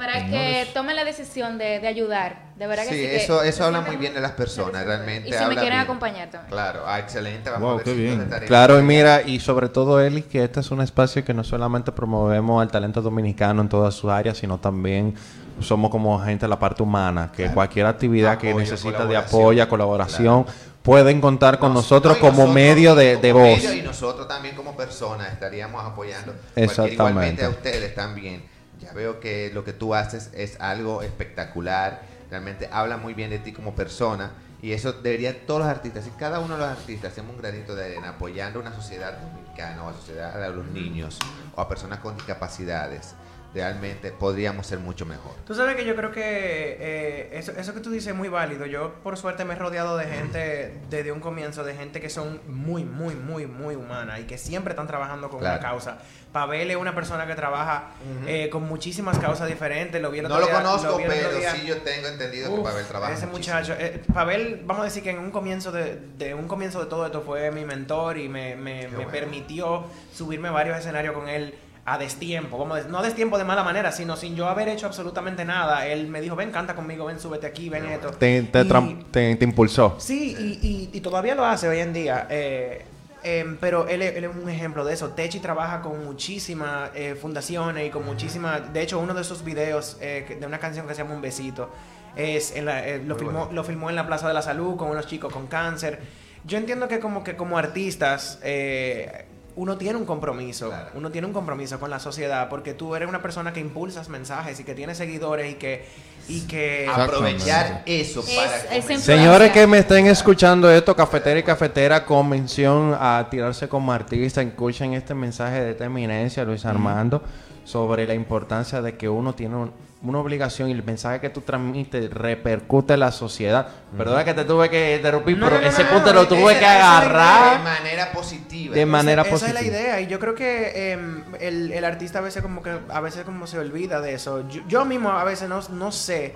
para 0.00 0.26
que 0.26 0.66
tomen 0.72 0.96
la 0.96 1.04
decisión 1.04 1.58
de, 1.58 1.78
de 1.78 1.86
ayudar. 1.86 2.48
De 2.56 2.66
verdad 2.66 2.84
que 2.84 2.90
Sí, 2.94 3.00
que 3.02 3.16
eso, 3.16 3.42
eso 3.42 3.64
habla 3.64 3.82
muy 3.82 3.96
bien 3.96 4.14
de 4.14 4.20
las 4.20 4.32
personas, 4.32 4.84
realmente. 4.84 5.28
Y 5.28 5.32
si 5.32 5.38
me 5.44 5.50
quieren 5.50 5.70
bien. 5.70 5.80
acompañar 5.80 6.30
también. 6.30 6.50
Claro, 6.50 6.80
ah, 6.86 6.98
excelente. 6.98 7.50
Vamos 7.50 7.62
Wow, 7.62 7.70
a 7.72 7.76
ver 7.76 7.84
qué 7.84 7.90
si 7.94 7.96
bien. 8.00 8.30
Claro, 8.46 8.80
y 8.80 8.82
mira, 8.82 9.22
y 9.22 9.40
sobre 9.40 9.68
todo, 9.68 10.00
Eli, 10.00 10.22
que 10.22 10.42
este 10.44 10.60
es 10.60 10.70
un 10.70 10.80
espacio 10.80 11.22
que 11.24 11.34
no 11.34 11.44
solamente 11.44 11.92
promovemos 11.92 12.62
al 12.62 12.70
talento 12.70 13.02
dominicano 13.02 13.60
en 13.62 13.68
todas 13.68 13.94
sus 13.94 14.10
áreas, 14.10 14.38
sino 14.38 14.58
también 14.58 15.14
somos 15.60 15.90
como 15.90 16.18
gente 16.20 16.46
de 16.46 16.48
la 16.48 16.58
parte 16.58 16.82
humana, 16.82 17.30
que 17.36 17.48
cualquier 17.50 17.84
actividad 17.86 18.38
que 18.38 18.54
necesita 18.54 19.04
de 19.04 19.16
apoyo, 19.18 19.68
colaboración, 19.68 20.46
pueden 20.82 21.20
contar 21.20 21.58
con 21.58 21.74
Nos- 21.74 21.82
nosotros 21.84 22.14
no, 22.14 22.20
como 22.20 22.32
nosotros 22.32 22.54
medio 22.54 22.94
de, 22.94 23.16
de 23.18 23.32
voz. 23.32 23.42
medio 23.42 23.74
y 23.74 23.82
nosotros 23.82 24.26
también 24.26 24.54
como 24.54 24.74
personas 24.74 25.30
estaríamos 25.32 25.84
apoyando. 25.84 26.34
Exactamente. 26.56 26.94
Igualmente 26.94 27.44
a 27.44 27.50
ustedes 27.50 27.94
también. 27.94 28.49
Ya 28.80 28.92
veo 28.92 29.20
que 29.20 29.50
lo 29.52 29.64
que 29.64 29.72
tú 29.72 29.94
haces 29.94 30.30
es 30.34 30.60
algo 30.60 31.02
espectacular. 31.02 32.02
Realmente 32.30 32.68
habla 32.72 32.96
muy 32.96 33.14
bien 33.14 33.30
de 33.30 33.38
ti 33.38 33.52
como 33.52 33.74
persona. 33.74 34.32
Y 34.62 34.72
eso 34.72 34.92
deberían 34.92 35.36
todos 35.46 35.60
los 35.60 35.68
artistas, 35.68 36.06
y 36.06 36.10
cada 36.10 36.38
uno 36.38 36.54
de 36.54 36.60
los 36.60 36.68
artistas 36.68 37.12
hacemos 37.12 37.34
un 37.34 37.40
granito 37.40 37.74
de 37.74 37.86
arena 37.86 38.10
apoyando 38.10 38.58
a 38.58 38.62
una 38.62 38.74
sociedad 38.74 39.18
dominicana 39.18 39.84
o 39.84 39.88
a, 39.88 39.94
sociedad, 39.94 40.42
a 40.42 40.48
los 40.50 40.66
niños 40.66 41.18
o 41.56 41.60
a 41.62 41.68
personas 41.68 42.00
con 42.00 42.14
discapacidades. 42.14 43.14
Realmente 43.54 44.12
podríamos 44.12 44.66
ser 44.66 44.78
mucho 44.78 45.04
mejor. 45.06 45.32
Tú 45.46 45.54
sabes 45.54 45.74
que 45.76 45.84
yo 45.84 45.96
creo 45.96 46.12
que 46.12 46.76
eh, 46.78 47.30
eso, 47.32 47.52
eso 47.52 47.74
que 47.74 47.80
tú 47.80 47.90
dices 47.90 48.08
es 48.08 48.14
muy 48.14 48.28
válido. 48.28 48.64
Yo, 48.66 48.94
por 49.02 49.16
suerte, 49.16 49.44
me 49.44 49.54
he 49.54 49.56
rodeado 49.56 49.96
de 49.96 50.06
gente 50.06 50.78
desde 50.88 51.10
un 51.10 51.20
comienzo, 51.20 51.64
de 51.64 51.74
gente 51.74 52.00
que 52.00 52.10
son 52.10 52.40
muy, 52.46 52.84
muy, 52.84 53.14
muy, 53.16 53.46
muy 53.46 53.74
humanas 53.74 54.20
y 54.20 54.24
que 54.24 54.38
siempre 54.38 54.72
están 54.72 54.86
trabajando 54.86 55.28
con 55.30 55.40
Claro. 55.40 55.58
una 55.58 55.68
causa. 55.68 55.98
Pavel 56.32 56.70
es 56.70 56.76
una 56.76 56.94
persona 56.94 57.26
que 57.26 57.34
trabaja 57.34 57.88
eh, 58.26 58.48
con 58.50 58.62
muchísimas 58.62 59.18
causas 59.18 59.48
diferentes. 59.48 60.00
Lo 60.00 60.12
vi 60.12 60.20
el 60.20 60.28
No 60.28 60.38
lo 60.38 60.46
día- 60.46 60.54
conozco, 60.54 60.96
vi 60.96 61.02
el 61.04 61.10
otro 61.10 61.22
pero 61.28 61.38
día. 61.40 61.50
sí 61.52 61.66
yo 61.66 61.78
tengo 61.78 62.06
entendido 62.06 62.54
que 62.54 62.62
Pavel 62.62 62.86
trabaja 62.86 63.12
Ese 63.14 63.26
muchísimo. 63.26 63.56
muchacho, 63.58 63.74
eh, 63.80 64.00
Pavel, 64.14 64.62
vamos 64.64 64.82
a 64.82 64.84
decir 64.84 65.02
que 65.02 65.10
en 65.10 65.18
un 65.18 65.32
comienzo 65.32 65.72
de, 65.72 65.96
de 66.18 66.34
un 66.34 66.46
comienzo 66.46 66.78
de 66.78 66.86
todo 66.86 67.04
esto 67.06 67.22
fue 67.22 67.50
mi 67.50 67.64
mentor 67.64 68.16
y 68.16 68.28
me, 68.28 68.54
me- 68.54 68.86
me 68.86 68.94
bueno. 68.96 69.10
permitió 69.10 69.84
subirme 70.14 70.50
varios 70.50 70.78
escenarios 70.78 71.14
con 71.14 71.28
él 71.28 71.52
a 71.86 71.98
destiempo, 71.98 72.58
vamos 72.58 72.74
a 72.74 72.76
decir, 72.76 72.92
no 72.92 72.98
a 72.98 73.02
destiempo 73.02 73.38
de 73.38 73.44
mala 73.44 73.64
manera, 73.64 73.90
sino 73.90 74.14
sin 74.16 74.36
yo 74.36 74.48
haber 74.48 74.68
hecho 74.68 74.86
absolutamente 74.86 75.44
nada. 75.44 75.86
Él 75.86 76.06
me 76.08 76.20
dijo, 76.20 76.36
ven, 76.36 76.50
canta 76.52 76.74
conmigo, 76.74 77.06
ven, 77.06 77.18
súbete 77.18 77.46
aquí, 77.46 77.68
ven 77.68 77.86
esto. 77.86 78.10
Te, 78.10 78.42
te 78.42 78.60
Y- 78.60 79.04
te- 79.10 79.36
te 79.36 79.44
impulsó. 79.44 79.96
Sí, 79.98 80.36
y, 80.38 80.66
y- 80.66 80.90
y 80.96 81.00
todavía 81.00 81.34
lo 81.34 81.44
hace 81.44 81.68
hoy 81.68 81.78
en 81.80 81.92
día. 81.92 82.26
eh, 82.30 82.84
em, 83.22 83.56
pero 83.58 83.88
él, 83.88 84.02
es- 84.02 84.14
él 84.16 84.24
es 84.24 84.30
un 84.34 84.48
ejemplo 84.48 84.84
de 84.84 84.94
eso. 84.94 85.08
Techi 85.10 85.40
trabaja 85.40 85.80
con 85.80 86.04
muchísimas 86.04 86.90
eh, 86.94 87.14
fundaciones 87.20 87.86
y 87.86 87.90
con 87.90 88.04
muchísimas... 88.06 88.72
De 88.72 88.82
hecho, 88.82 88.98
uno 88.98 89.12
de 89.14 89.22
esos 89.22 89.42
videos 89.44 89.96
eh, 90.00 90.36
de 90.38 90.46
una 90.46 90.58
canción 90.58 90.86
que 90.86 90.94
se 90.94 91.02
llama 91.02 91.14
Un 91.14 91.22
Besito 91.22 91.70
es 92.16 92.54
en 92.56 92.66
la- 92.66 92.82
lo, 92.98 93.16
filmó, 93.16 93.48
lo 93.52 93.64
filmó 93.64 93.88
en 93.90 93.96
la 93.96 94.06
Plaza 94.06 94.28
de 94.28 94.34
la 94.34 94.42
Salud 94.42 94.76
con 94.76 94.88
unos 94.90 95.06
chicos 95.06 95.32
con 95.32 95.46
cáncer. 95.48 95.98
Yo 96.44 96.56
entiendo 96.56 96.88
que 96.88 97.00
como 97.00 97.24
que 97.24 97.36
como 97.36 97.58
artistas... 97.58 98.38
eh, 98.42 99.26
uno 99.60 99.76
tiene 99.76 99.98
un 99.98 100.06
compromiso, 100.06 100.68
Claro. 100.68 100.88
uno 100.94 101.10
tiene 101.10 101.26
un 101.26 101.34
compromiso 101.34 101.78
con 101.78 101.90
la 101.90 101.98
sociedad 102.00 102.48
porque 102.48 102.72
tú 102.72 102.94
eres 102.96 103.06
una 103.06 103.20
persona 103.20 103.52
que 103.52 103.60
impulsas 103.60 104.08
mensajes 104.08 104.58
y 104.58 104.64
que 104.64 104.74
tiene 104.74 104.94
seguidores 104.94 105.52
y 105.52 105.54
que 105.56 105.86
y 106.28 106.42
que 106.46 106.88
Aprovechar 106.88 107.82
eso 107.84 108.20
Es- 108.20 108.30
para 108.36 108.74
es. 108.76 109.02
Señores 109.02 109.50
que 109.52 109.66
me 109.66 109.78
estén 109.78 110.06
escuchando 110.06 110.70
esto, 110.70 110.94
cafetera 110.96 111.38
y 111.38 111.42
cafetera, 111.42 112.06
con 112.06 112.28
mención 112.28 112.96
a 112.98 113.26
tirarse 113.30 113.68
como 113.68 113.92
artista, 113.92 114.40
escuchen 114.40 114.94
este 114.94 115.12
mensaje 115.14 115.60
de 115.60 115.70
esta 115.72 115.84
eminencia, 115.84 116.42
Luis 116.44 116.64
Armando, 116.64 117.22
sobre 117.64 118.06
la 118.06 118.14
importancia 118.14 118.80
de 118.80 118.96
que 118.96 119.08
uno 119.08 119.34
tiene 119.34 119.56
un- 119.56 119.72
una 120.02 120.18
obligación 120.18 120.70
y 120.70 120.72
el 120.72 120.82
mensaje 120.82 121.20
que 121.20 121.28
tú 121.28 121.42
transmites 121.42 122.10
repercute 122.10 122.94
en 122.94 123.00
la 123.00 123.12
sociedad. 123.12 123.68
Perdona 123.96 124.24
que 124.24 124.32
te 124.32 124.44
tuve 124.44 124.70
que 124.70 124.96
interrumpir, 124.96 125.36
No, 125.36 125.46
pero 125.46 125.56
no, 125.58 125.62
no, 125.62 125.68
ese 125.68 125.84
no, 125.84 125.90
punto 125.90 126.06
no, 126.06 126.22
lo 126.22 126.28
tuve 126.28 126.52
esa- 126.52 126.54
que 126.54 126.60
la 126.64 126.72
de 126.74 126.80
agarrar. 126.80 127.62
manera 127.62 128.12
positiva. 128.12 128.74
De 128.74 128.86
manera 128.86 129.22
esa, 129.22 129.34
esa 129.34 129.46
es 129.48 129.52
la 129.54 129.60
positiva. 129.60 129.78
idea 129.82 130.00
y 130.00 130.06
yo 130.06 130.18
creo 130.18 130.34
que 130.34 130.92
em, 130.92 131.22
el, 131.38 131.72
el 131.72 131.84
artista 131.84 132.20
a 132.20 132.22
veces 132.22 132.42
como 132.42 132.62
que 132.62 132.78
a 132.88 133.00
veces 133.00 133.24
como 133.24 133.46
se 133.46 133.58
olvida 133.58 134.00
de 134.00 134.14
eso. 134.14 134.48
Yo, 134.48 134.62
yo 134.66 134.84
mismo 134.86 135.10
a 135.10 135.24
veces 135.24 135.48
no, 135.50 135.60
no 135.70 135.92
sé 135.92 136.34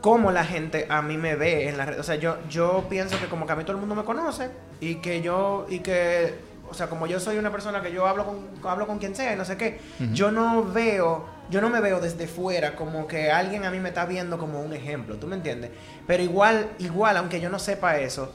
cómo 0.00 0.30
la 0.30 0.44
gente 0.44 0.86
a 0.88 1.02
mí 1.02 1.16
me 1.16 1.34
ve 1.34 1.68
en 1.68 1.76
la 1.76 1.84
red. 1.86 1.98
O 1.98 2.02
sea, 2.04 2.14
yo, 2.16 2.36
yo 2.48 2.86
pienso 2.88 3.18
que 3.18 3.26
como 3.26 3.44
que 3.46 3.52
a 3.52 3.56
mí 3.56 3.64
todo 3.64 3.72
el 3.72 3.78
mundo 3.80 3.94
me 3.96 4.04
conoce 4.04 4.50
y 4.80 4.96
que 4.96 5.20
yo, 5.20 5.66
y 5.68 5.80
que, 5.80 6.34
o 6.72 6.74
sea, 6.74 6.88
como 6.88 7.06
yo 7.06 7.20
soy 7.20 7.36
una 7.36 7.52
persona 7.52 7.82
que 7.82 7.92
yo 7.92 8.06
hablo 8.06 8.24
con, 8.24 8.48
hablo 8.64 8.86
con 8.86 8.98
quien 8.98 9.14
sea 9.14 9.34
y 9.34 9.36
no 9.36 9.44
sé 9.44 9.58
qué, 9.58 9.78
yo 10.14 10.30
no 10.30 10.64
veo, 10.64 11.26
yo 11.50 11.60
no 11.60 11.68
me 11.68 11.80
veo 11.80 12.00
desde 12.00 12.26
fuera 12.26 12.74
como 12.74 13.06
que 13.06 13.30
alguien 13.30 13.66
a 13.66 13.70
mí 13.70 13.78
me 13.78 13.90
está 13.90 14.06
viendo 14.06 14.38
como 14.38 14.62
un 14.62 14.72
ejemplo, 14.72 15.16
¿tú 15.16 15.26
me 15.26 15.36
entiendes? 15.36 15.70
Pero 16.06 16.22
igual, 16.22 16.70
igual, 16.78 17.18
aunque 17.18 17.40
yo 17.40 17.50
no 17.50 17.58
sepa 17.58 17.98
eso, 17.98 18.34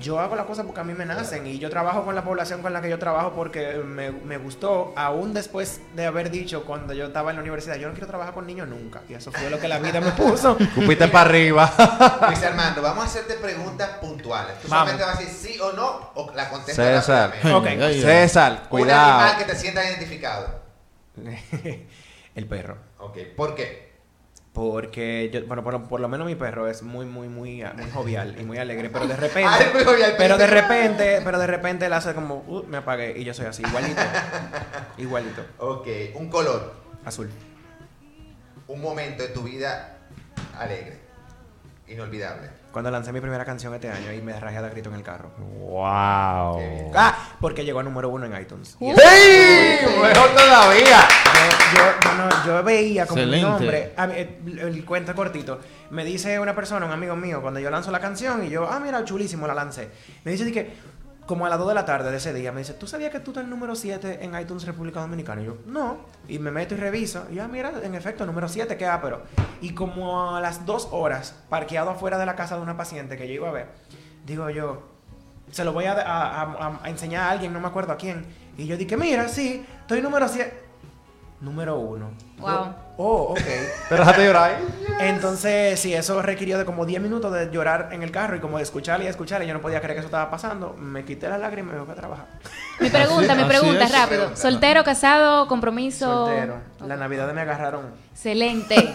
yo 0.00 0.18
hago 0.20 0.36
las 0.36 0.46
cosas 0.46 0.64
porque 0.66 0.80
a 0.80 0.84
mí 0.84 0.92
me 0.94 1.04
nacen 1.06 1.46
y 1.46 1.58
yo 1.58 1.70
trabajo 1.70 2.04
con 2.04 2.14
la 2.14 2.22
población 2.24 2.62
con 2.62 2.72
la 2.72 2.80
que 2.80 2.88
yo 2.90 2.98
trabajo 2.98 3.32
porque 3.34 3.74
me, 3.84 4.10
me 4.10 4.36
gustó, 4.38 4.92
aún 4.96 5.32
después 5.34 5.80
de 5.94 6.06
haber 6.06 6.30
dicho 6.30 6.64
cuando 6.64 6.92
yo 6.94 7.06
estaba 7.06 7.30
en 7.30 7.36
la 7.36 7.42
universidad, 7.42 7.76
yo 7.76 7.86
no 7.88 7.94
quiero 7.94 8.06
trabajar 8.06 8.34
con 8.34 8.46
niños 8.46 8.68
nunca. 8.68 9.00
Y 9.08 9.14
eso 9.14 9.30
fue 9.32 9.48
lo 9.50 9.58
que 9.60 9.68
la 9.68 9.78
vida 9.78 10.00
me 10.00 10.10
puso. 10.12 10.56
Cupiste 10.74 11.08
para 11.08 11.28
arriba. 11.30 11.72
Luis 12.28 12.42
Armando, 12.42 12.82
vamos 12.82 13.04
a 13.04 13.06
hacerte 13.06 13.34
preguntas 13.34 13.88
puntuales. 14.00 14.60
Tú 14.60 14.68
Vamos. 14.68 14.90
solamente 14.90 15.04
vas 15.04 15.16
a 15.16 15.20
decir 15.20 15.52
sí 15.52 15.60
o 15.60 15.72
no 15.72 16.10
o 16.14 16.32
la 16.34 16.48
contestas 16.48 17.04
César. 17.06 17.30
rápidamente. 17.30 17.54
Ok. 17.54 17.66
Ay, 17.66 17.82
ay, 17.82 17.94
ay. 17.94 18.02
César, 18.02 18.52
Un 18.52 18.58
animal 18.58 18.68
cuidado. 18.68 19.38
que 19.38 19.44
te 19.44 19.56
sientas 19.56 19.86
identificado. 19.86 20.60
El 22.34 22.46
perro. 22.46 22.76
Ok, 22.98 23.18
¿por 23.36 23.54
qué? 23.54 23.85
Porque 24.56 25.28
yo, 25.30 25.44
bueno, 25.46 25.62
por, 25.62 25.86
por 25.86 26.00
lo 26.00 26.08
menos 26.08 26.26
mi 26.26 26.34
perro 26.34 26.66
es 26.66 26.82
muy, 26.82 27.04
muy, 27.04 27.28
muy, 27.28 27.62
muy 27.76 27.90
jovial 27.92 28.36
y 28.40 28.42
muy 28.42 28.56
alegre, 28.56 28.88
pero 28.88 29.06
de 29.06 29.14
repente, 29.26 29.50
Ay, 29.52 29.66
muy 29.74 29.84
jovial, 29.84 30.14
pero 30.16 30.38
de 30.38 30.46
repente, 30.46 31.20
pero 31.22 31.38
de 31.38 31.46
repente 31.46 31.84
él 31.84 31.92
hace 31.92 32.14
como, 32.14 32.36
"Uh, 32.48 32.62
me 32.66 32.78
apagué 32.78 33.12
y 33.18 33.22
yo 33.24 33.34
soy 33.34 33.44
así, 33.44 33.62
igualito, 33.62 34.00
igualito, 34.96 35.42
Ok, 35.58 35.86
un 36.14 36.30
color, 36.30 36.72
azul. 37.04 37.28
un 38.68 38.80
momento 38.80 39.24
de 39.24 39.28
tu 39.28 39.42
vida 39.42 39.98
alegre, 40.58 41.00
inolvidable. 41.86 42.48
Cuando 42.76 42.90
lancé 42.90 43.10
mi 43.10 43.22
primera 43.22 43.42
canción 43.42 43.72
este 43.72 43.88
año 43.88 44.12
y 44.12 44.20
me 44.20 44.38
rajé 44.38 44.60
de 44.60 44.68
grito 44.68 44.90
en 44.90 44.96
el 44.96 45.02
carro. 45.02 45.30
¡Wow! 45.38 46.58
Qué. 46.58 46.90
Ah, 46.94 47.30
porque 47.40 47.64
llegó 47.64 47.80
a 47.80 47.82
número 47.82 48.10
uno 48.10 48.26
en 48.26 48.38
iTunes. 48.38 48.76
¡Sí! 48.78 48.86
¡Mejor 48.86 50.28
todavía! 50.34 51.08
yo, 51.74 51.80
yo, 52.04 52.14
no, 52.18 52.44
yo 52.44 52.62
veía 52.62 53.06
como 53.06 53.22
un 53.22 53.40
nombre, 53.40 53.94
a 53.96 54.06
mí, 54.06 54.14
el, 54.18 54.58
el 54.58 54.84
cuento 54.84 55.14
cortito, 55.14 55.58
me 55.88 56.04
dice 56.04 56.38
una 56.38 56.54
persona, 56.54 56.84
un 56.84 56.92
amigo 56.92 57.16
mío, 57.16 57.40
cuando 57.40 57.60
yo 57.60 57.70
lanzo 57.70 57.90
la 57.90 57.98
canción 57.98 58.44
y 58.44 58.50
yo, 58.50 58.68
ah, 58.70 58.78
mira, 58.78 59.02
chulísimo, 59.04 59.46
la 59.46 59.54
lancé. 59.54 59.88
Me 60.24 60.32
dice 60.32 60.52
que, 60.52 60.74
como 61.26 61.44
a 61.46 61.48
las 61.48 61.58
2 61.58 61.68
de 61.68 61.74
la 61.74 61.84
tarde 61.84 62.10
de 62.10 62.16
ese 62.18 62.32
día, 62.32 62.52
me 62.52 62.60
dice, 62.60 62.72
¿tú 62.74 62.86
sabías 62.86 63.10
que 63.10 63.20
tú 63.20 63.32
estás 63.32 63.46
número 63.46 63.74
7 63.74 64.20
en 64.24 64.38
iTunes 64.40 64.64
República 64.64 65.00
Dominicana? 65.00 65.42
Y 65.42 65.46
yo, 65.46 65.56
no. 65.66 65.98
Y 66.28 66.38
me 66.38 66.50
meto 66.50 66.74
y 66.74 66.78
reviso. 66.78 67.26
Y 67.32 67.38
ah, 67.40 67.48
mira, 67.48 67.72
en 67.82 67.94
efecto, 67.94 68.24
número 68.26 68.48
7, 68.48 68.76
qué 68.76 68.88
pero 69.02 69.22
Y 69.60 69.74
como 69.74 70.36
a 70.36 70.40
las 70.40 70.64
2 70.66 70.88
horas, 70.92 71.34
parqueado 71.48 71.90
afuera 71.90 72.18
de 72.18 72.26
la 72.26 72.36
casa 72.36 72.56
de 72.56 72.62
una 72.62 72.76
paciente 72.76 73.16
que 73.16 73.26
yo 73.26 73.34
iba 73.34 73.48
a 73.48 73.52
ver, 73.52 73.66
digo 74.24 74.48
yo, 74.50 74.82
se 75.50 75.64
lo 75.64 75.72
voy 75.72 75.84
a- 75.84 75.94
a 76.82 76.88
enseñar 76.88 77.22
a 77.24 77.30
alguien, 77.30 77.52
no 77.52 77.60
me 77.60 77.68
acuerdo 77.68 77.92
a 77.92 77.96
quién. 77.96 78.26
Y 78.58 78.66
yo 78.66 78.76
dije, 78.76 78.96
mira, 78.96 79.28
sí, 79.28 79.64
estoy 79.80 80.00
número 80.02 80.28
7. 80.28 80.65
Número 81.40 81.78
1. 81.78 82.10
Wow. 82.38 82.74
Oh, 82.96 83.16
ok. 83.32 83.40
Pero 83.90 84.04
déjate 84.04 84.24
llorar. 84.24 84.58
Entonces, 85.00 85.78
sí, 85.78 85.92
eso 85.92 86.22
requirió 86.22 86.56
de 86.56 86.64
como 86.64 86.86
10 86.86 87.02
minutos 87.02 87.30
de 87.32 87.50
llorar 87.50 87.90
en 87.92 88.02
el 88.02 88.10
carro 88.10 88.36
y 88.36 88.40
como 88.40 88.56
de 88.56 88.62
escuchar 88.62 89.02
y 89.02 89.06
escuchar. 89.06 89.42
Y 89.42 89.46
yo 89.46 89.52
no 89.52 89.60
podía 89.60 89.80
creer 89.80 89.94
que 89.96 89.98
eso 90.00 90.06
estaba 90.06 90.30
pasando. 90.30 90.74
Me 90.78 91.04
quité 91.04 91.28
las 91.28 91.38
lágrimas 91.38 91.74
y 91.74 91.78
me 91.78 91.84
fui 91.84 91.92
a 91.92 91.96
trabajar. 91.96 92.26
Mi 92.80 92.88
pregunta, 92.88 93.34
mi 93.34 93.44
pregunta, 93.44 93.84
es. 93.84 93.92
rápido. 93.92 94.34
¿Soltero, 94.36 94.82
casado, 94.82 95.46
compromiso? 95.46 96.26
Soltero. 96.26 96.56
La 96.86 96.96
Navidad 96.96 97.30
me 97.34 97.42
agarraron. 97.42 97.90
Excelente. 98.12 98.92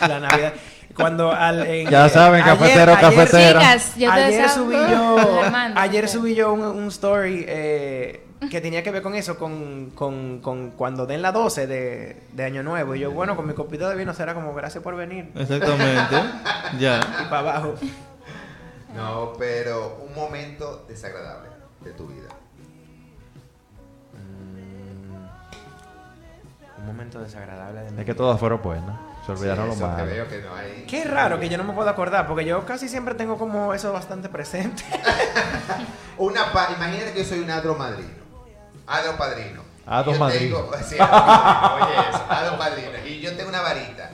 La 0.00 0.20
Navidad. 0.20 0.52
Cuando 0.94 1.32
al. 1.32 1.66
en- 1.66 1.90
Ya 1.90 2.08
saben, 2.08 2.44
cafetero. 2.44 2.94
Chicas, 2.94 3.96
yo 3.96 4.12
te 4.12 4.22
ayer 4.22 4.48
subí 4.50 4.76
yo. 4.76 5.40
Ayer 5.76 6.08
subí 6.08 6.34
yo 6.34 6.52
un, 6.52 6.60
un 6.62 6.88
story 6.88 7.44
eh, 7.48 8.23
que 8.50 8.60
tenía 8.60 8.82
que 8.82 8.90
ver 8.90 9.02
con 9.02 9.14
eso, 9.14 9.38
con, 9.38 9.90
con, 9.94 10.40
con 10.40 10.70
cuando 10.72 11.06
den 11.06 11.22
la 11.22 11.32
12 11.32 11.66
de, 11.66 12.22
de 12.32 12.44
Año 12.44 12.62
Nuevo. 12.62 12.94
Y 12.94 13.00
yo, 13.00 13.10
bueno, 13.10 13.36
con 13.36 13.46
mi 13.46 13.54
copita 13.54 13.88
de 13.88 13.96
vino 13.96 14.12
será 14.12 14.34
como 14.34 14.52
gracias 14.54 14.82
por 14.84 14.96
venir. 14.96 15.30
Exactamente. 15.34 16.16
ya. 16.78 17.00
Y 17.22 17.24
para 17.30 17.38
abajo. 17.38 17.74
No, 18.94 19.32
pero 19.38 20.04
un 20.06 20.14
momento 20.14 20.84
desagradable 20.88 21.48
de 21.80 21.90
tu 21.92 22.06
vida. 22.08 22.28
Un 26.78 26.86
momento 26.86 27.20
desagradable 27.20 27.80
de 27.82 27.90
mi 27.92 28.00
Es 28.00 28.04
que 28.06 28.14
todas 28.14 28.38
fueron 28.38 28.60
buenas. 28.62 28.98
Se 29.24 29.32
olvidaron 29.32 29.72
Sí, 29.72 29.80
lo 29.80 29.86
malo. 29.88 30.04
veo 30.04 30.28
que 30.28 30.42
no 30.42 30.54
hay. 30.54 30.84
Qué 30.86 31.04
raro 31.04 31.40
que 31.40 31.48
yo 31.48 31.56
no 31.56 31.64
me 31.64 31.72
puedo 31.72 31.88
acordar, 31.88 32.26
porque 32.26 32.44
yo 32.44 32.66
casi 32.66 32.88
siempre 32.90 33.14
tengo 33.14 33.38
como 33.38 33.72
eso 33.72 33.90
bastante 33.92 34.28
presente. 34.28 34.82
Una 36.18 36.52
pa- 36.52 36.68
Imagínate 36.76 37.12
que 37.14 37.20
yo 37.20 37.24
soy 37.24 37.38
un 37.40 37.50
adro 37.50 37.74
madrino. 37.74 38.23
Adro 38.86 39.16
padrino. 39.16 39.62
Adro 39.86 40.12
Yo 40.12 40.18
madrino. 40.18 40.56
tengo- 40.58 40.76
sí, 40.88 40.96
adro 40.98 41.10
padrino, 41.10 41.74
oye 41.86 42.08
eso, 42.10 42.24
adro 42.28 42.58
padrino. 42.58 42.90
Y 43.06 43.20
yo 43.20 43.36
tengo 43.36 43.48
una 43.48 43.60
varita. 43.62 44.10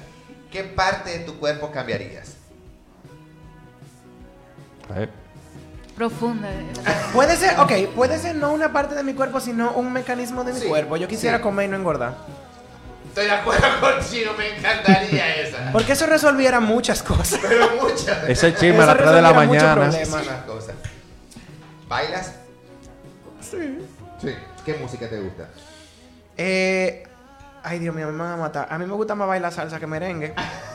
¿Qué 0.50 0.64
parte 0.64 1.11
de 1.11 1.18
tu 1.20 1.38
cuerpo 1.38 1.70
cambiarías? 1.70 2.35
Eh, 4.96 5.09
Profunda. 5.96 6.48
puede 7.12 7.37
ser, 7.37 7.59
ok, 7.61 7.72
puede 7.94 8.18
ser 8.18 8.35
no 8.35 8.52
una 8.52 8.72
parte 8.72 8.94
de 8.94 9.02
mi 9.04 9.14
cuerpo, 9.14 9.38
sino 9.38 9.72
un 9.72 9.92
mecanismo 9.92 10.42
de 10.44 10.52
mi 10.52 10.61
Sí, 10.61 10.66
cuerpo. 10.68 10.96
Yo 10.96 11.06
quisiera 11.06 11.37
sí. 11.37 11.42
comer 11.42 11.66
y 11.66 11.68
no 11.68 11.76
engordar. 11.76 12.14
Estoy 13.09 13.26
de 13.26 13.33
acuerdo 13.33 13.66
contigo, 13.80 14.33
me 14.38 14.56
encantaría 14.56 15.37
esa. 15.37 15.70
Porque 15.72 15.92
eso 15.92 16.06
resolviera 16.06 16.59
muchas 16.59 17.02
cosas. 17.02 17.38
Pero 17.48 17.68
muchas. 17.83 18.28
Ese 18.28 18.54
chisme 18.54 18.83
a 18.83 18.87
las 18.87 18.96
3 18.96 19.11
de 19.12 19.22
la 19.22 19.33
muchos 19.33 19.46
mañana. 19.48 19.74
problemas. 19.74 20.09
Muchísimas 20.11 20.42
cosas. 20.44 20.74
¿Bailas? 21.88 22.33
Sí. 23.40 23.78
Sí. 24.20 24.35
¿Qué 24.64 24.74
música 24.74 25.08
te 25.08 25.20
gusta? 25.20 25.48
Eh, 26.36 27.04
ay, 27.62 27.78
Dios 27.78 27.94
mío, 27.94 28.10
me 28.10 28.18
van 28.18 28.32
a 28.32 28.36
matar. 28.36 28.68
A 28.70 28.78
mí 28.78 28.86
me 28.86 28.94
gusta 28.94 29.14
más 29.14 29.28
bailar 29.28 29.52
salsa 29.52 29.78
que 29.78 29.86
merengue. 29.86 30.34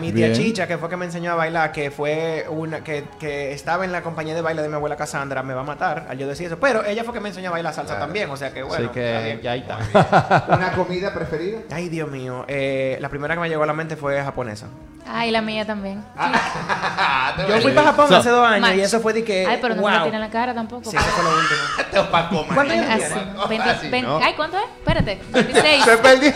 Mi 0.00 0.10
tía 0.12 0.28
Bien. 0.28 0.38
Chicha, 0.38 0.66
que 0.66 0.78
fue 0.78 0.88
que 0.88 0.96
me 0.96 1.04
enseñó 1.04 1.32
a 1.32 1.34
bailar, 1.34 1.70
que 1.70 1.90
fue 1.90 2.46
una 2.48 2.82
que, 2.82 3.04
que 3.20 3.52
estaba 3.52 3.84
en 3.84 3.92
la 3.92 4.02
compañía 4.02 4.34
de 4.34 4.40
baile 4.40 4.62
de 4.62 4.68
mi 4.68 4.74
abuela 4.74 4.96
Cassandra, 4.96 5.42
me 5.42 5.52
va 5.54 5.60
a 5.60 5.64
matar 5.64 6.06
al 6.08 6.16
yo 6.18 6.26
decir 6.26 6.46
eso. 6.46 6.58
Pero 6.58 6.84
ella 6.84 7.04
fue 7.04 7.12
que 7.12 7.20
me 7.20 7.28
enseñó 7.28 7.50
a 7.50 7.52
bailar 7.52 7.74
salsa 7.74 7.92
Claro. 7.94 8.06
también, 8.06 8.30
o 8.30 8.36
sea 8.36 8.52
que 8.52 8.62
bueno. 8.62 8.84
Así 8.86 8.92
que 8.94 9.38
ya 9.42 9.52
ahí 9.52 9.60
está. 9.68 10.44
¿Una 10.48 10.72
comida 10.72 11.12
preferida? 11.12 11.58
Ay, 11.70 11.88
Dios 11.90 12.10
mío. 12.10 12.44
eh, 12.48 12.96
la 13.00 13.08
primera 13.10 13.34
que 13.34 13.40
me 13.42 13.48
llegó 13.50 13.62
a 13.62 13.66
la 13.66 13.74
mente 13.74 13.96
fue 13.96 14.20
japonesa. 14.22 14.66
Ay, 15.06 15.30
la 15.30 15.42
mía 15.42 15.66
también. 15.66 16.02
Yo 17.48 17.60
fui 17.60 17.72
para 17.72 17.88
Japón 17.88 18.08
So- 18.08 18.16
hace 18.16 18.30
dos 18.30 18.46
años 18.46 18.60
Match. 18.68 18.76
y 18.76 18.80
eso 18.80 19.00
fue 19.00 19.12
de 19.12 19.24
que. 19.24 19.46
Ay, 19.46 19.58
pero 19.60 19.74
no 19.74 19.82
me 19.82 19.88
wow. 19.88 19.90
la 19.90 20.02
tiene 20.02 20.16
en 20.16 20.22
la 20.22 20.30
cara 20.30 20.54
tampoco. 20.54 20.90
Sí, 20.90 20.96
eso 20.96 21.04
fue 21.06 21.24
lo 21.24 21.30
último. 21.38 21.60
Te 21.90 22.10
Paco, 22.10 22.46
¿Cuántos 22.54 22.76
años 22.78 22.86
Así, 22.88 23.14
tienes? 23.14 23.48
20 23.48 23.70
Así, 23.70 23.88
20 23.90 24.08
¿no? 24.08 24.18
Ay, 24.22 24.32
¿cuánto 24.36 24.56
es? 24.58 24.64
Espérate. 24.78 25.20
26. 25.32 25.84
Se 25.84 25.96
perdió. 25.98 26.32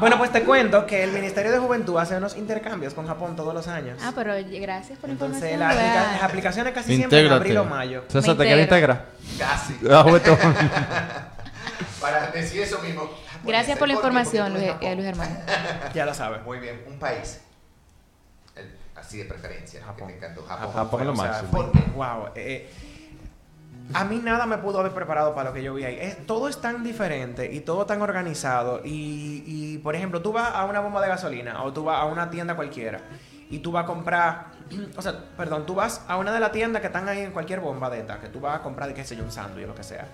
Bueno, 0.00 0.18
pues 0.18 0.30
te 0.32 0.42
cuento 0.44 0.86
que 0.86 1.02
el 1.04 1.12
Ministerio 1.12 1.50
de 1.52 1.58
Juventud 1.58 1.96
hace 1.98 2.16
unos 2.16 2.36
intercambios 2.36 2.94
con 2.94 3.06
Japón 3.06 3.34
todos 3.36 3.52
los 3.54 3.66
años. 3.68 3.98
Ah, 4.02 4.12
pero 4.14 4.34
gracias 4.60 4.98
por 4.98 5.08
la 5.08 5.12
Entonces, 5.14 5.42
información. 5.52 5.60
la 5.60 5.68
aplica- 5.70 5.92
Real. 5.92 6.12
las 6.12 6.22
aplicaciones 6.22 6.72
casi 6.74 6.96
siempre 6.96 7.18
en 7.18 7.24
Intégrate. 7.26 7.34
abril 7.50 7.58
o 7.58 7.64
mayo. 7.64 8.04
César, 8.08 8.36
¿te 8.36 8.44
quieres 8.44 8.64
integrar? 8.64 9.06
Casi. 9.38 9.78
Ah, 9.90 10.02
juventud. 10.02 10.32
Para 12.00 12.30
decir 12.30 12.62
eso 12.62 12.78
mismo. 12.80 13.08
Gracias 13.44 13.78
por 13.78 13.88
la 13.88 13.94
información, 13.94 14.52
Porque 14.52 14.66
Luis, 14.66 14.78
tú 14.78 14.86
eres 14.86 14.92
eh, 14.92 14.96
Luis 14.96 15.08
Hermano. 15.08 15.36
Ya 15.94 16.06
lo 16.06 16.14
sabes. 16.14 16.42
Muy 16.42 16.58
bien, 16.58 16.82
un 16.86 16.98
país. 16.98 17.40
El- 18.56 18.70
así 18.96 19.18
de 19.18 19.24
preferencia. 19.24 19.80
Japón. 19.84 20.08
Que 20.08 20.14
te 20.14 20.18
encantó. 20.26 20.44
Japón. 20.44 20.72
Japón 20.72 21.00
es 21.00 21.06
lo 21.06 21.12
O 21.12 21.16
sea, 21.16 21.24
máximo. 21.26 21.72
Wow. 21.96 22.28
eh, 22.34 22.70
a 23.94 24.04
mí 24.04 24.20
nada 24.22 24.46
me 24.46 24.58
pudo 24.58 24.80
haber 24.80 24.92
preparado 24.92 25.34
para 25.34 25.50
lo 25.50 25.54
que 25.54 25.62
yo 25.62 25.74
vi 25.74 25.84
ahí. 25.84 25.96
Es- 26.00 26.26
todo 26.26 26.48
es 26.48 26.60
tan 26.60 26.82
diferente 26.84 27.52
y 27.52 27.60
todo 27.60 27.86
tan 27.86 28.02
organizado. 28.02 28.80
Y, 28.84 29.42
y, 29.46 29.78
por 29.78 29.94
ejemplo, 29.96 30.20
tú 30.22 30.32
vas 30.32 30.54
a 30.54 30.64
una 30.64 30.80
bomba 30.80 31.00
de 31.00 31.08
gasolina 31.08 31.62
o 31.62 31.72
tú 31.72 31.84
vas 31.84 32.00
a 32.00 32.04
una 32.04 32.28
tienda 32.30 32.54
cualquiera 32.56 33.00
y 33.50 33.60
tú 33.60 33.72
vas 33.72 33.84
a 33.84 33.86
comprar, 33.86 34.46
o 34.96 35.02
sea, 35.02 35.14
perdón, 35.36 35.64
tú 35.66 35.74
vas 35.74 36.02
a 36.08 36.16
una 36.18 36.32
de 36.32 36.40
las 36.40 36.52
tiendas 36.52 36.80
que 36.80 36.88
están 36.88 37.08
ahí 37.08 37.20
en 37.20 37.32
cualquier 37.32 37.60
bomba 37.60 37.88
de 37.90 38.00
esta, 38.00 38.20
que 38.20 38.28
tú 38.28 38.40
vas 38.40 38.58
a 38.58 38.62
comprar, 38.62 38.88
de 38.88 38.94
qué 38.94 39.04
sé 39.04 39.16
yo, 39.16 39.24
un 39.24 39.32
sándwich 39.32 39.64
o 39.64 39.68
lo 39.68 39.74
que 39.74 39.82
sea. 39.84 40.06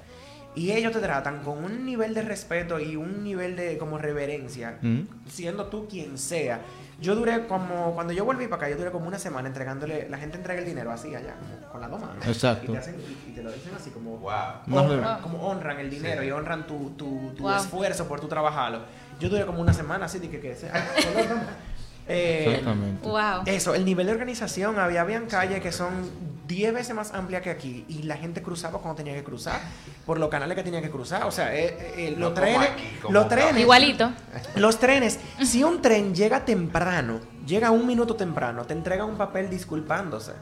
Y 0.56 0.70
ellos 0.70 0.92
te 0.92 1.00
tratan 1.00 1.42
con 1.42 1.64
un 1.64 1.84
nivel 1.84 2.14
de 2.14 2.22
respeto 2.22 2.78
y 2.78 2.94
un 2.94 3.24
nivel 3.24 3.56
de 3.56 3.76
como 3.76 3.98
reverencia, 3.98 4.78
Mm. 4.80 5.00
siendo 5.26 5.66
tú 5.66 5.88
quien 5.88 6.16
sea. 6.16 6.60
Yo 7.00 7.14
duré 7.16 7.46
como, 7.46 7.92
cuando 7.94 8.12
yo 8.12 8.24
volví 8.24 8.44
para 8.46 8.56
acá, 8.62 8.70
yo 8.70 8.76
duré 8.76 8.90
como 8.90 9.06
una 9.08 9.18
semana 9.18 9.48
entregándole, 9.48 10.08
la 10.08 10.16
gente 10.18 10.36
entrega 10.36 10.60
el 10.60 10.66
dinero 10.66 10.90
así 10.92 11.14
allá, 11.14 11.34
como 11.40 11.68
con 11.72 11.80
las 11.80 11.90
dos 11.90 12.00
manos. 12.00 12.26
Exacto. 12.26 12.66
Y 12.70 12.72
te, 12.74 12.78
hacen, 12.78 12.96
y, 13.26 13.30
y 13.30 13.34
te 13.34 13.42
lo 13.42 13.50
dicen 13.52 13.72
así 13.74 13.90
como, 13.90 14.16
Wow. 14.18 14.30
Honran, 14.72 15.20
como 15.20 15.38
honran 15.48 15.78
el 15.80 15.90
dinero 15.90 16.22
Sí. 16.22 16.28
y 16.28 16.30
honran 16.30 16.66
tu, 16.66 16.90
tu, 16.90 17.32
tu 17.36 17.42
Wow. 17.42 17.56
esfuerzo 17.56 18.06
por 18.06 18.20
tu 18.20 18.28
trabajarlo. 18.28 18.82
Yo 19.20 19.28
duré 19.28 19.44
como 19.44 19.60
una 19.60 19.72
semana 19.72 20.06
así, 20.06 20.18
de 20.18 20.30
que, 20.30 20.40
que 20.40 20.54
sea. 20.54 20.72
Eh, 22.06 22.44
Exactamente. 22.48 23.08
Wow. 23.08 23.42
eso, 23.46 23.74
el 23.74 23.84
nivel 23.84 24.06
de 24.06 24.12
organización, 24.12 24.78
había 24.78 25.00
habían 25.00 25.26
calles 25.26 25.60
que 25.62 25.72
son 25.72 26.10
10 26.46 26.74
veces 26.74 26.94
más 26.94 27.14
amplias 27.14 27.40
que 27.40 27.48
aquí 27.50 27.86
y 27.88 28.02
la 28.02 28.16
gente 28.18 28.42
cruzaba 28.42 28.78
cuando 28.80 28.96
tenía 28.96 29.14
que 29.14 29.24
cruzar, 29.24 29.58
por 30.04 30.18
los 30.18 30.28
canales 30.28 30.54
que 30.56 30.62
tenía 30.62 30.82
que 30.82 30.90
cruzar. 30.90 31.24
O 31.24 31.30
sea, 31.30 31.54
eh, 31.56 31.94
eh, 31.96 32.14
los 32.18 32.34
trenes, 32.34 32.58
aquí, 32.70 32.84
los 33.08 33.24
acá. 33.24 33.34
trenes, 33.36 33.62
Igualito. 33.62 34.10
los 34.56 34.78
trenes, 34.78 35.18
si 35.42 35.64
un 35.64 35.80
tren 35.80 36.14
llega 36.14 36.44
temprano, 36.44 37.20
llega 37.46 37.70
un 37.70 37.86
minuto 37.86 38.14
temprano, 38.16 38.64
te 38.66 38.74
entrega 38.74 39.04
un 39.06 39.16
papel 39.16 39.48
disculpándose. 39.48 40.32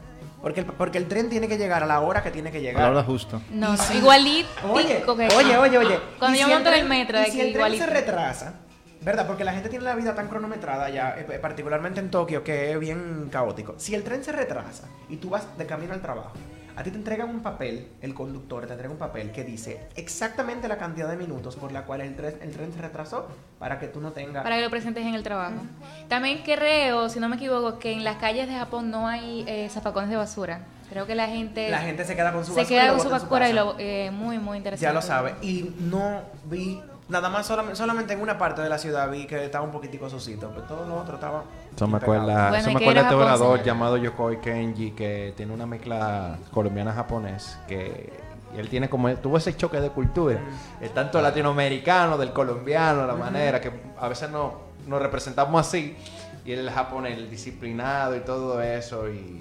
Porque 0.41 0.59
el, 0.59 0.65
porque 0.65 0.97
el 0.97 1.07
tren 1.07 1.29
tiene 1.29 1.47
que 1.47 1.57
llegar 1.57 1.83
a 1.83 1.85
la 1.85 2.01
hora 2.01 2.21
que 2.21 2.29
tiene 2.29 2.51
que 2.51 2.59
llegar. 2.59 2.81
Palabra 2.81 3.03
justa. 3.03 3.39
No, 3.49 3.75
Y 3.75 3.77
no, 3.77 3.77
si- 3.77 3.97
igualito. 3.99 4.49
Oye, 4.73 5.01
oye, 5.07 5.57
oye, 5.57 5.77
oye. 5.77 5.99
Cuando 6.19 6.35
Y 6.37 6.41
yo 6.41 6.47
si 6.47 6.53
monto 6.53 6.69
el 6.69 6.81
tren- 6.83 6.87
metro, 6.89 7.17
y 7.17 7.21
de 7.21 7.31
si 7.31 7.37
que 7.37 7.47
el 7.47 7.53
tren 7.53 7.55
igualito. 7.55 7.85
se 7.85 7.89
retrasa, 7.89 8.53
¿verdad? 9.03 9.27
Porque 9.27 9.43
la 9.43 9.53
gente 9.53 9.69
tiene 9.69 9.85
la 9.85 9.95
vida 9.95 10.15
tan 10.15 10.27
cronometrada 10.27 10.89
ya, 10.89 11.15
eh, 11.17 11.39
particularmente 11.39 11.99
en 11.99 12.09
Tokio, 12.09 12.43
que 12.43 12.71
es 12.71 12.79
bien 12.79 13.29
caótico. 13.31 13.75
Si 13.77 13.95
el 13.95 14.03
tren 14.03 14.23
se 14.23 14.31
retrasa 14.31 14.87
y 15.09 15.17
tú 15.17 15.29
vas 15.29 15.57
de 15.57 15.65
camino 15.65 15.93
al 15.93 16.01
trabajo, 16.01 16.33
a 16.75 16.81
ti 16.81 16.89
te 16.89 16.97
entregan 16.97 17.29
un 17.29 17.41
papel, 17.41 17.87
el 18.01 18.15
conductor 18.15 18.65
te 18.65 18.73
entrega 18.73 18.91
un 18.91 18.97
papel 18.97 19.31
que 19.31 19.43
dice 19.43 19.87
exactamente 19.95 20.67
la 20.67 20.77
cantidad 20.77 21.07
de 21.07 21.17
minutos 21.17 21.55
por 21.55 21.71
la 21.71 21.83
cual 21.83 22.01
el 22.01 22.15
tren, 22.15 22.35
el 22.41 22.51
tren 22.51 22.73
se 22.73 22.81
retrasó 22.81 23.27
para 23.59 23.77
que 23.77 23.87
tú 23.87 24.01
no 24.01 24.11
tengas... 24.11 24.41
Para 24.43 24.55
que 24.55 24.63
lo 24.63 24.69
presentes 24.71 25.05
en 25.05 25.13
el 25.13 25.21
trabajo. 25.21 25.61
También 26.07 26.41
creo, 26.43 27.09
si 27.09 27.19
no 27.19 27.29
me 27.29 27.35
equivoco, 27.35 27.77
que 27.77 27.91
en 27.91 28.03
las 28.03 28.17
calles 28.17 28.47
de 28.47 28.55
Japón 28.55 28.89
no 28.89 29.07
hay 29.07 29.45
eh, 29.47 29.69
zafacones 29.69 30.09
de 30.09 30.15
basura. 30.15 30.61
Creo 30.89 31.05
que 31.05 31.15
la 31.15 31.27
gente, 31.27 31.69
La 31.69 31.79
gente 31.79 32.05
se 32.05 32.15
queda 32.15 32.31
con 32.33 32.45
su 32.45 32.53
se 32.53 32.61
basura 32.61 32.75
y 32.75 32.81
queda 32.81 32.91
con 32.91 33.01
su 33.01 33.09
basura 33.09 33.49
y 33.49 33.53
lo 33.53 33.75
eh, 33.79 34.11
muy 34.11 34.37
muy 34.37 34.57
interesante. 34.57 34.85
Ya 34.85 34.93
lo 34.93 35.01
sabe. 35.01 35.35
Y 35.41 35.73
no 35.79 36.21
vi, 36.45 36.81
nada 37.09 37.29
más 37.29 37.45
solamente, 37.45 37.75
solamente 37.77 38.13
en 38.13 38.21
una 38.21 38.37
parte 38.37 38.61
de 38.61 38.69
la 38.69 38.77
ciudad 38.77 39.09
vi 39.11 39.25
que 39.27 39.45
estaba 39.45 39.63
un 39.65 39.71
poquitico 39.71 40.09
sucito, 40.09 40.49
pero 40.53 40.63
todo 40.63 40.87
lo 40.87 40.95
otro 40.95 41.15
estaba... 41.15 41.43
Eso 41.75 41.87
me 41.87 41.97
acuerda, 41.97 42.49
Bueno, 42.49 42.55
eso 42.57 42.71
me 42.71 42.79
acuerda 42.79 43.01
este 43.01 43.15
orador 43.15 43.63
llamado 43.63 43.97
Yokoi 43.97 44.39
Kenji 44.39 44.91
que 44.91 45.33
tiene 45.35 45.53
una 45.53 45.65
mezcla 45.65 46.37
colombiana-japonés 46.51 47.57
que 47.67 48.11
él 48.57 48.69
tiene 48.69 48.87
como 48.89 49.13
tuvo 49.15 49.37
ese 49.37 49.55
choque 49.57 49.79
de 49.81 49.89
cultura, 49.89 50.39
el 50.79 50.91
tanto 50.91 51.19
latinoamericano 51.21 52.17
del 52.19 52.31
colombiano, 52.33 53.07
la 53.07 53.15
manera 53.15 53.59
que 53.59 53.71
a 53.99 54.07
veces 54.07 54.29
no 54.29 54.53
nos 54.87 55.01
representamos 55.01 55.59
así. 55.67 55.95
Y 56.45 56.51
él 56.51 56.59
es 56.59 56.65
el 56.67 56.71
japonés, 56.71 57.17
el 57.17 57.29
disciplinado 57.31 58.15
y 58.15 58.19
todo 58.19 58.61
eso. 58.61 59.09
Y. 59.09 59.39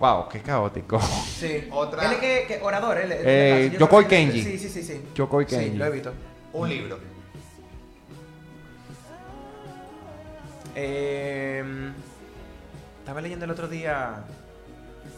Wow, 0.00 0.28
qué 0.28 0.40
caótico. 0.40 1.00
Sí. 1.00 1.68
Otra- 1.72 2.04
Él 2.06 2.12
es 2.14 2.18
que, 2.18 2.44
que 2.48 2.60
orador, 2.62 2.98
él. 2.98 3.10
Eh, 3.14 3.70
yo 3.72 3.78
Yokoi 3.78 4.06
Kenji. 4.06 4.42
Sí, 4.42 4.58
sí, 4.58 4.68
sí, 4.68 4.82
sí. 4.82 5.02
Yokoi 5.14 5.44
Sí, 5.48 5.56
Kenji. 5.56 5.76
lo 5.78 5.84
he 5.86 5.90
visto. 5.90 6.12
Un 6.54 6.68
libro. 6.68 6.98
Eh, 10.76 11.64
estaba 13.00 13.20
leyendo 13.20 13.44
el 13.44 13.50
otro 13.50 13.68
día. 13.68 14.22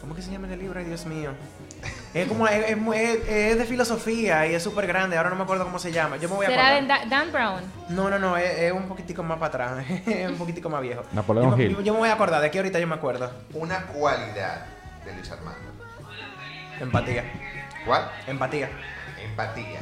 ¿Cómo 0.00 0.14
que 0.14 0.22
se 0.22 0.30
llama 0.30 0.52
el 0.52 0.58
libro? 0.58 0.78
Ay, 0.80 0.86
Dios 0.86 1.04
mío. 1.06 1.30
Es 2.14 2.26
como 2.26 2.46
es, 2.48 3.58
de 3.58 3.64
filosofía 3.68 4.46
y 4.46 4.54
es 4.54 4.62
súper 4.62 4.86
grande. 4.86 5.16
Ahora 5.18 5.28
no 5.30 5.36
me 5.36 5.42
acuerdo 5.42 5.64
cómo 5.64 5.78
se 5.78 5.92
llama. 5.92 6.16
Yo 6.16 6.28
me 6.30 6.36
voy 6.36 6.46
a 6.46 6.48
¿Será 6.48 6.70
de 6.70 6.76
acordar. 6.78 7.08
Dan 7.08 7.32
Brown? 7.32 7.62
No, 7.90 8.08
no, 8.08 8.18
no. 8.18 8.36
Es, 8.38 8.58
es 8.58 8.72
un 8.72 8.88
poquitico 8.88 9.22
más 9.22 9.38
para 9.38 9.72
atrás. 9.72 9.86
es 10.06 10.28
un 10.30 10.36
poquitico 10.36 10.70
más 10.70 10.80
viejo. 10.80 11.02
Napoleón 11.12 11.50
yo, 11.50 11.56
me- 11.56 11.64
Hill. 11.64 11.72
Yo, 11.76 11.80
yo 11.82 11.92
me 11.92 11.98
voy 12.00 12.08
a 12.08 12.14
acordar. 12.14 12.40
De 12.40 12.46
aquí 12.46 12.56
ahorita 12.56 12.78
yo 12.80 12.86
me 12.86 12.94
acuerdo. 12.94 13.30
Una 13.52 13.82
cualidad 13.88 14.64
de 15.04 15.14
Luis 15.14 15.30
Armando. 15.30 15.60
Empatía. 16.80 17.24
¿Cuál? 17.84 18.10
Empatía. 18.26 18.70
Empatía. 19.22 19.80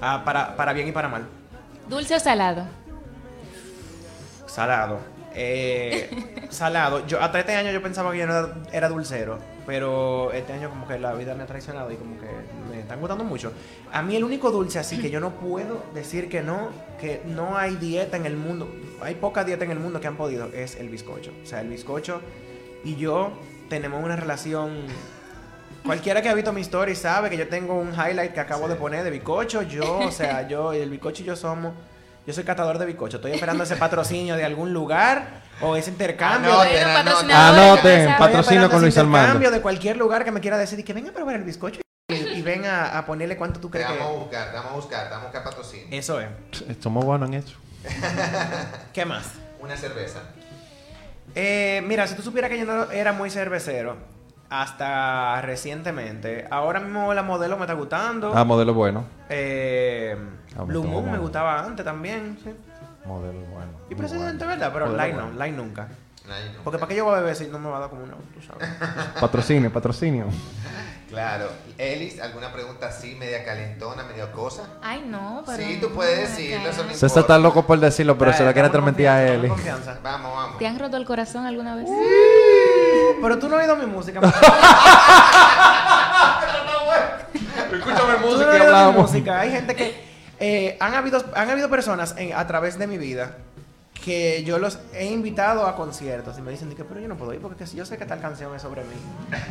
Ah, 0.00 0.22
para, 0.24 0.56
para 0.56 0.72
bien 0.72 0.88
y 0.88 0.92
para 0.92 1.08
mal. 1.08 1.26
¿Dulce 1.88 2.14
o 2.14 2.20
salado? 2.20 2.64
Salado. 4.46 5.00
Eh, 5.34 6.46
salado. 6.50 7.06
Yo 7.06 7.20
hasta 7.20 7.40
este 7.40 7.54
año 7.54 7.70
yo 7.72 7.82
pensaba 7.82 8.12
que 8.12 8.18
yo 8.18 8.26
no 8.26 8.36
era, 8.36 8.54
era 8.72 8.88
dulcero, 8.88 9.38
pero 9.66 10.32
este 10.32 10.52
año 10.52 10.70
como 10.70 10.86
que 10.86 10.98
la 10.98 11.12
vida 11.14 11.34
me 11.34 11.42
ha 11.42 11.46
traicionado 11.46 11.90
y 11.90 11.96
como 11.96 12.18
que 12.20 12.28
me 12.70 12.80
están 12.80 13.00
gustando 13.00 13.24
mucho. 13.24 13.52
A 13.92 14.02
mí 14.02 14.16
el 14.16 14.24
único 14.24 14.50
dulce 14.50 14.78
así 14.78 15.00
que 15.00 15.10
yo 15.10 15.20
no 15.20 15.32
puedo 15.32 15.82
decir 15.94 16.28
que 16.28 16.42
no, 16.42 16.70
que 17.00 17.22
no 17.24 17.56
hay 17.56 17.76
dieta 17.76 18.16
en 18.16 18.26
el 18.26 18.36
mundo, 18.36 18.72
hay 19.02 19.16
poca 19.16 19.44
dieta 19.44 19.64
en 19.64 19.72
el 19.72 19.80
mundo 19.80 20.00
que 20.00 20.06
han 20.06 20.16
podido, 20.16 20.46
es 20.54 20.76
el 20.76 20.88
bizcocho. 20.88 21.32
O 21.42 21.46
sea, 21.46 21.60
el 21.60 21.68
bizcocho 21.68 22.20
y 22.84 22.96
yo 22.96 23.32
tenemos 23.68 24.04
una 24.04 24.16
relación 24.16 24.86
Cualquiera 25.84 26.22
que 26.22 26.30
ha 26.30 26.34
visto 26.34 26.50
mi 26.50 26.62
story 26.62 26.96
sabe 26.96 27.28
que 27.28 27.36
yo 27.36 27.46
tengo 27.46 27.74
un 27.74 27.92
highlight 27.92 28.32
que 28.32 28.40
acabo 28.40 28.68
de 28.68 28.74
poner 28.74 29.04
de 29.04 29.10
bicocho. 29.10 29.60
Yo, 29.62 29.98
o 29.98 30.10
sea, 30.10 30.48
yo, 30.48 30.72
el 30.72 30.88
bicocho 30.88 31.22
y 31.22 31.26
yo 31.26 31.36
somos. 31.36 31.74
Yo 32.26 32.32
soy 32.32 32.44
catador 32.44 32.78
de 32.78 32.86
bicocho. 32.86 33.18
Estoy 33.18 33.32
esperando 33.32 33.64
ese 33.64 33.76
patrocinio 33.76 34.34
de 34.34 34.44
algún 34.44 34.72
lugar 34.72 35.42
o 35.60 35.76
ese 35.76 35.90
intercambio. 35.90 36.58
Anoten, 36.58 37.30
anoten. 37.30 38.08
esperando 38.08 38.70
con 38.70 38.80
Luis 38.80 38.96
Armando. 38.96 39.18
intercambio 39.26 39.50
de 39.50 39.60
cualquier 39.60 39.98
lugar 39.98 40.24
que 40.24 40.30
me 40.30 40.40
quiera 40.40 40.56
decir 40.56 40.78
y 40.78 40.84
que 40.84 40.94
venga 40.94 41.10
a 41.10 41.12
probar 41.12 41.36
el 41.36 41.44
bizcocho 41.44 41.82
y, 42.08 42.14
y 42.14 42.40
ven 42.40 42.64
a, 42.64 42.96
a 42.96 43.04
ponerle 43.04 43.36
cuánto 43.36 43.60
tú 43.60 43.68
Te 43.68 43.78
crees 43.78 43.90
vamos 43.90 44.06
a 44.06 44.18
buscar, 44.20 44.50
te 44.50 44.56
vamos 44.56 44.72
a 44.72 44.76
buscar, 44.76 45.04
te 45.04 45.10
vamos 45.10 45.24
a 45.24 45.26
buscar 45.26 45.44
patrocinio. 45.44 45.86
Eso 45.90 46.18
es. 46.18 46.28
Somos 46.80 47.04
buenos 47.04 47.28
en 47.28 47.34
eso. 47.34 47.56
¿Qué 48.94 49.04
más? 49.04 49.32
Una 49.60 49.76
cerveza. 49.76 50.20
Eh, 51.34 51.82
mira, 51.86 52.06
si 52.06 52.14
tú 52.14 52.22
supieras 52.22 52.50
que 52.50 52.58
yo 52.58 52.64
no 52.64 52.90
era 52.90 53.12
muy 53.12 53.28
cervecero 53.28 54.13
hasta 54.50 55.40
recientemente, 55.42 56.46
ahora 56.50 56.80
mismo 56.80 57.12
la 57.14 57.22
modelo 57.22 57.56
me 57.56 57.62
está 57.62 57.74
gustando. 57.74 58.32
Ah, 58.34 58.44
modelo 58.44 58.74
bueno. 58.74 59.04
Eh, 59.28 60.16
Ah, 60.56 60.62
Blue 60.62 60.84
Moon 60.84 61.10
me 61.10 61.18
gustaba 61.18 61.64
antes 61.64 61.84
también, 61.84 62.38
sí. 62.42 62.50
Modelo 63.04 63.40
bueno. 63.52 63.72
Y 63.90 63.94
presidente, 63.94 64.44
bueno. 64.44 64.60
¿verdad? 64.60 64.70
Pero 64.72 64.86
Modelo 64.86 65.04
Line 65.04 65.18
no. 65.18 65.44
Line 65.44 65.56
nunca. 65.56 65.88
Ay, 66.30 66.52
no. 66.54 66.62
Porque 66.62 66.78
para 66.78 66.88
qué 66.88 66.96
yo 66.96 67.04
voy 67.04 67.14
a 67.14 67.18
beber 67.20 67.36
si 67.36 67.48
no 67.48 67.58
me 67.58 67.68
va 67.68 67.76
a 67.78 67.80
dar 67.80 67.90
como 67.90 68.04
una, 68.04 68.14
tú 68.14 68.40
sabes. 68.40 68.68
Patrocinio, 69.20 69.70
patrocinio. 69.72 70.26
Claro. 71.08 71.48
Elis, 71.76 72.20
¿alguna 72.20 72.52
pregunta 72.52 72.86
así, 72.88 73.14
media 73.14 73.44
calentona, 73.44 74.04
media 74.04 74.32
cosa? 74.32 74.62
Ay, 74.82 75.04
no, 75.06 75.42
pero... 75.44 75.62
Sí, 75.62 75.78
tú 75.80 75.90
puedes 75.90 76.30
decirlo, 76.30 76.70
eso 76.70 76.82
no 76.82 76.94
César 76.94 77.20
está 77.20 77.38
loco 77.38 77.66
por 77.66 77.78
decirlo, 77.78 78.16
pero 78.16 78.32
se 78.32 78.44
lo 78.44 78.52
quiere 78.52 78.70
transmitir 78.70 79.08
a 79.08 79.38
confianza. 79.48 79.98
Vamos, 80.02 80.34
vamos. 80.34 80.58
¿Te 80.58 80.66
han 80.66 80.78
roto 80.78 80.96
el 80.96 81.04
corazón 81.04 81.46
alguna 81.46 81.76
vez? 81.76 81.88
Pero 83.22 83.38
tú 83.38 83.48
no 83.48 83.56
has 83.56 83.62
oído 83.62 83.76
mi 83.76 83.86
música. 83.86 84.20
Escúchame 87.72 88.14
Tú 88.20 88.36
no 88.38 88.50
has 88.50 88.60
oído 88.60 88.92
mi 88.92 88.98
música. 89.00 89.40
Hay 89.40 89.50
gente 89.50 89.74
que 89.74 90.04
eh, 90.40 90.76
han 90.80 90.94
habido 90.94 91.24
han 91.34 91.50
habido 91.50 91.68
personas 91.70 92.14
en- 92.18 92.34
a 92.34 92.46
través 92.46 92.78
de 92.78 92.86
mi 92.86 92.98
vida 92.98 93.36
que 94.04 94.44
yo 94.44 94.58
los 94.58 94.78
he 94.92 95.06
invitado 95.06 95.66
a 95.66 95.74
conciertos 95.76 96.36
y 96.38 96.42
me 96.42 96.50
dicen 96.50 96.68
que 96.74 96.84
pero 96.84 97.00
yo 97.00 97.08
no 97.08 97.16
puedo 97.16 97.32
ir 97.32 97.40
porque 97.40 97.66
si 97.66 97.76
yo 97.76 97.86
sé 97.86 97.96
que 97.96 98.04
tal 98.04 98.20
canción 98.20 98.54
es 98.54 98.60
sobre 98.62 98.82
mí. 98.82 98.96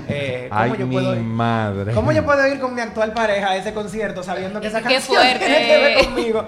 Eh, 0.08 0.47
¿cómo 0.49 0.62
Ay, 0.62 0.74
yo 0.78 0.86
mi 0.88 0.93
puedo 0.95 1.16
ir? 1.16 1.22
madre. 1.22 1.93
¿Cómo 1.93 2.12
yo 2.12 2.24
puedo 2.24 2.47
ir 2.47 2.60
con 2.60 2.76
mi 2.76 2.82
actual 2.82 3.14
pareja 3.14 3.49
a 3.51 3.56
ese 3.58 3.74
concierto 3.74 4.22
sabiendo 4.22 4.62
que 4.62 4.68
esa 4.68 4.80
Qué 4.82 4.93
canción 4.95 5.18
fuerte. 5.18 5.39
tiene 5.45 5.66
que 5.68 5.78
ver 5.78 6.06
conmigo? 6.06 6.45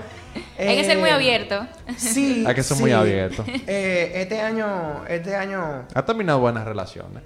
Hay 0.59 0.77
que 0.77 0.83
ser 0.83 0.97
muy 0.99 1.09
Eh, 1.09 1.13
abierto. 1.13 1.67
Sí. 1.97 2.43
Hay 2.47 2.53
que 2.53 2.63
ser 2.63 2.77
sí. 2.77 2.83
muy 2.83 2.91
abierto. 2.91 3.43
Eh, 3.47 4.11
este 4.15 4.39
año, 4.39 5.03
este 5.07 5.35
año 5.35 5.85
Ha 5.93 6.05
terminado 6.05 6.39
buenas 6.39 6.65
relaciones. 6.65 7.23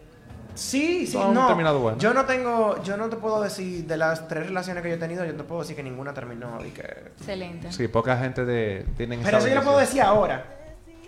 Sí, 0.56 1.08
sí, 1.08 1.18
No, 1.18 1.48
terminado 1.48 1.80
bueno. 1.80 1.98
Yo 2.00 2.14
no 2.14 2.26
tengo, 2.26 2.84
yo 2.84 2.98
no 2.98 3.08
te 3.08 3.16
puedo 3.16 3.42
decir, 3.42 3.86
de 3.86 3.96
las 3.96 4.28
tres 4.28 4.48
relaciones 4.48 4.84
que 4.84 4.90
yo 4.90 4.96
he 4.96 5.00
tenido, 5.00 5.24
yo 5.24 5.32
no 5.32 5.38
te 5.38 5.44
puedo 5.46 5.62
decir 5.62 5.74
que 5.76 5.84
ninguna 5.84 6.14
terminó 6.14 6.58
y 6.66 6.72
que... 6.72 6.82
Excelente. 7.18 7.72
Sí, 7.72 7.88
poca 7.88 8.18
gente 8.18 8.44
de, 8.44 8.86
tienen 8.98 9.22
Pero 9.24 9.38
esa 9.38 9.48
eso 9.48 9.48
yo 9.48 9.56
lo 9.56 9.64
puedo 9.66 9.78
decir 9.80 10.02
ahora. 10.02 10.44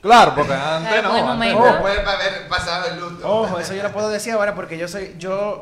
Claro, 0.02 0.34
porque 0.36 0.54
antes 0.54 0.92
Claro, 0.92 1.10
no. 1.10 1.14
antes 1.14 1.26
momento. 1.26 1.60
no. 1.60 1.88
Haber 1.88 2.48
pasado 2.50 2.86
el 2.92 3.00
luto. 3.00 3.28
Ojo, 3.32 3.60
eso 3.60 3.74
yo 3.74 3.84
lo 3.84 3.92
puedo 3.92 4.10
decir 4.10 4.34
ahora 4.34 4.56
porque 4.56 4.78
yo 4.78 4.88
soy, 4.88 5.16
yo 5.20 5.62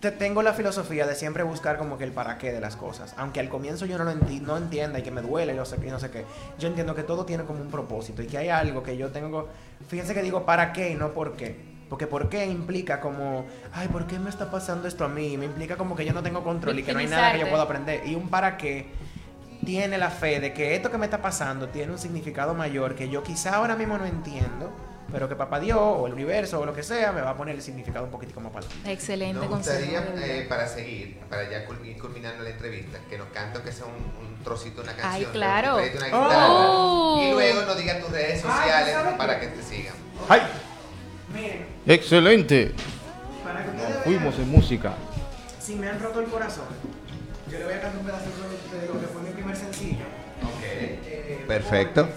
te 0.00 0.10
tengo 0.10 0.42
la 0.42 0.52
filosofía 0.54 1.06
de 1.06 1.14
siempre 1.14 1.42
buscar 1.42 1.76
como 1.78 1.96
que 1.98 2.04
el 2.04 2.12
para 2.12 2.38
qué 2.38 2.52
de 2.52 2.60
las 2.60 2.74
cosas. 2.74 3.14
Aunque 3.18 3.38
al 3.38 3.48
comienzo 3.48 3.86
yo 3.86 3.96
no 3.98 4.04
lo 4.04 4.12
enti- 4.12 4.40
no 4.40 4.56
entienda 4.56 4.98
y 4.98 5.02
que 5.02 5.10
me 5.10 5.20
duele 5.22 5.52
y 5.52 5.56
no 5.56 5.64
sé 5.64 5.76
qué, 5.76 5.88
y 5.88 5.90
no 5.90 6.00
sé 6.00 6.10
qué. 6.10 6.24
Yo 6.58 6.68
entiendo 6.68 6.94
que 6.94 7.02
todo 7.02 7.24
tiene 7.24 7.44
como 7.44 7.60
un 7.60 7.70
propósito 7.70 8.22
y 8.22 8.26
que 8.26 8.38
hay 8.38 8.48
algo 8.48 8.82
que 8.82 8.96
yo 8.96 9.10
tengo, 9.10 9.48
fíjense 9.88 10.14
que 10.14 10.22
digo 10.22 10.44
para 10.46 10.72
qué 10.72 10.90
y 10.90 10.94
no 10.94 11.10
por 11.10 11.36
qué. 11.36 11.70
Porque 11.90 12.06
por 12.06 12.28
qué 12.28 12.46
implica 12.46 13.00
como, 13.00 13.44
ay, 13.74 13.88
¿por 13.88 14.06
qué 14.06 14.18
me 14.18 14.30
está 14.30 14.50
pasando 14.50 14.86
esto 14.88 15.04
a 15.04 15.08
mí? 15.08 15.36
Me 15.36 15.44
implica 15.46 15.76
como 15.76 15.96
que 15.96 16.04
yo 16.04 16.12
no 16.12 16.22
tengo 16.22 16.42
control 16.44 16.78
y 16.78 16.82
que 16.84 16.92
no 16.92 17.00
hay 17.00 17.06
nada 17.08 17.32
que 17.32 17.40
yo 17.40 17.48
pueda 17.50 17.64
aprender. 17.64 18.06
Y 18.06 18.14
un 18.14 18.28
para 18.30 18.56
qué 18.56 18.86
tiene 19.64 19.98
la 19.98 20.10
fe 20.10 20.40
de 20.40 20.52
que 20.52 20.74
esto 20.74 20.90
que 20.90 20.98
me 20.98 21.06
está 21.06 21.20
pasando 21.20 21.68
tiene 21.68 21.92
un 21.92 21.98
significado 21.98 22.54
mayor 22.54 22.94
que 22.94 23.08
yo 23.08 23.22
quizá 23.22 23.56
ahora 23.56 23.76
mismo 23.76 23.98
no 23.98 24.06
entiendo, 24.06 24.70
pero 25.12 25.28
que 25.28 25.34
papá 25.34 25.58
Dios 25.60 25.78
o 25.80 26.06
el 26.06 26.12
universo 26.14 26.60
o 26.60 26.64
lo 26.66 26.72
que 26.72 26.82
sea 26.82 27.10
me 27.12 27.20
va 27.20 27.30
a 27.30 27.36
poner 27.36 27.56
el 27.56 27.62
significado 27.62 28.04
un 28.04 28.10
poquito 28.10 28.38
más 28.40 28.52
para. 28.52 28.66
Excelente 28.86 29.34
Nos 29.40 29.48
gustaría, 29.48 30.00
eh, 30.16 30.46
para 30.48 30.66
seguir, 30.68 31.18
para 31.28 31.50
ya 31.50 31.62
ir 31.84 31.98
culminando 31.98 32.42
la 32.44 32.50
entrevista, 32.50 32.98
que 33.08 33.18
nos 33.18 33.28
cante 33.28 33.60
que 33.60 33.72
sea 33.72 33.86
un, 33.86 33.94
un 34.26 34.42
trocito, 34.44 34.82
una 34.82 34.92
canción. 34.92 35.12
Ay, 35.14 35.24
de- 35.24 35.30
claro. 35.32 35.76
una 35.76 36.16
Oh. 36.16 37.20
Y 37.22 37.32
luego 37.32 37.62
nos 37.62 37.76
diga 37.76 37.98
tus 38.00 38.10
redes 38.10 38.40
sociales 38.40 38.94
¿sabes 38.94 39.14
para 39.14 39.40
que 39.40 39.48
te 39.48 39.62
sigan. 39.62 39.94
Ay, 40.28 40.40
Miren, 41.34 41.66
Excelente. 41.86 42.72
para 43.44 43.64
que 43.64 43.72
Nos 43.72 44.02
fuimos 44.04 44.38
en 44.38 44.50
música. 44.50 44.92
si 45.60 45.74
me 45.76 45.88
han 45.88 46.00
roto 46.00 46.20
el 46.20 46.26
corazón, 46.26 46.64
yo 47.50 47.58
le 47.58 47.64
voy 47.64 47.74
a 47.74 47.80
cantar 47.80 48.00
un 48.00 48.06
pedacito 48.06 48.76
de 48.80 48.86
lo 48.86 49.00
que 49.00 49.06
fue 49.06 49.22
mi 49.22 49.30
primer 49.30 49.56
sencillo. 49.56 50.04
Eh, 50.62 51.44
Perfecto. 51.46 52.08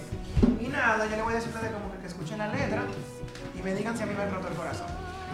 Y 0.60 0.68
nada, 0.68 1.06
yo 1.10 1.16
le 1.16 1.22
voy 1.22 1.34
a 1.34 1.36
decir 1.38 1.52
a 1.52 1.56
ustedes 1.56 1.74
como 1.74 1.92
que, 1.92 2.00
que 2.00 2.08
escuchen 2.08 2.38
la 2.38 2.48
letra 2.48 2.84
y 3.58 3.64
me 3.64 3.74
digan 3.74 3.98
si 3.98 4.04
a 4.04 4.06
mí 4.06 4.14
me 4.16 4.24
han 4.24 4.32
roto 4.32 4.48
el 4.48 4.54
corazón. 4.54 4.88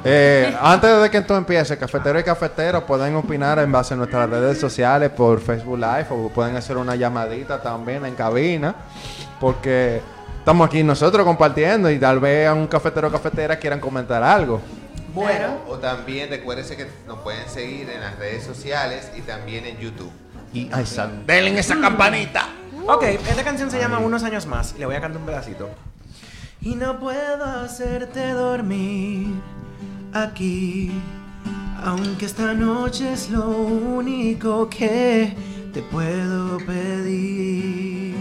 Eh, 0.06 0.56
antes 0.62 1.02
de 1.02 1.10
que 1.10 1.18
esto 1.18 1.36
empiece, 1.36 1.78
cafetero 1.78 2.20
y 2.20 2.24
cafetero 2.24 2.86
pueden 2.86 3.16
opinar 3.16 3.60
en 3.60 3.70
base 3.70 3.94
a 3.94 3.98
nuestras 3.98 4.30
redes 4.30 4.58
sociales 4.58 5.10
por 5.10 5.42
Facebook 5.42 5.78
Live 5.78 6.08
o 6.12 6.30
pueden 6.30 6.56
hacer 6.56 6.78
una 6.78 6.96
llamadita 6.96 7.62
también 7.62 8.06
en 8.06 8.16
cabina, 8.16 8.74
porque 9.42 10.02
estamos 10.38 10.68
aquí 10.68 10.84
nosotros 10.84 11.26
compartiendo 11.26 11.92
y 11.92 12.00
tal 12.00 12.20
vez 12.20 12.48
a 12.48 12.54
un 12.54 12.68
cafetero 12.68 13.10
o 13.10 13.12
cafetera 13.12 13.58
quieran 13.58 13.82
comentar 13.82 14.24
algo. 14.24 14.62
Bueno, 15.14 15.58
O 15.68 15.78
también 15.78 16.30
recuérdense 16.30 16.76
que 16.78 16.88
nos 17.08 17.20
pueden 17.20 17.48
seguir 17.50 17.90
en 17.90 18.02
las 18.02 18.18
redes 18.18 18.44
sociales 18.44 19.10
y 19.18 19.22
también 19.22 19.66
en 19.66 19.78
YouTube. 19.78 20.12
Y 20.54 20.70
ay, 20.72 20.86
sal- 20.86 21.26
denle 21.28 21.52
en 21.52 21.58
esa 21.58 21.80
campanita. 21.80 22.48
Ok, 22.88 23.04
esta 23.04 23.44
canción 23.44 23.70
se 23.70 23.80
llama 23.80 24.00
Unos 24.00 24.24
años 24.24 24.46
más. 24.48 24.74
y 24.76 24.80
Le 24.80 24.86
voy 24.86 24.96
a 24.96 25.02
cantar 25.02 25.20
un 25.22 25.26
pedacito. 25.28 25.70
Y 26.62 26.76
no 26.76 27.00
puedo 27.00 27.44
hacerte 27.46 28.32
dormir 28.32 29.28
aquí, 30.14 30.92
aunque 31.84 32.26
esta 32.26 32.54
noche 32.54 33.14
es 33.14 33.30
lo 33.30 33.48
único 33.50 34.70
que 34.70 35.34
te 35.74 35.82
puedo 35.84 36.58
pedir. 36.66 38.16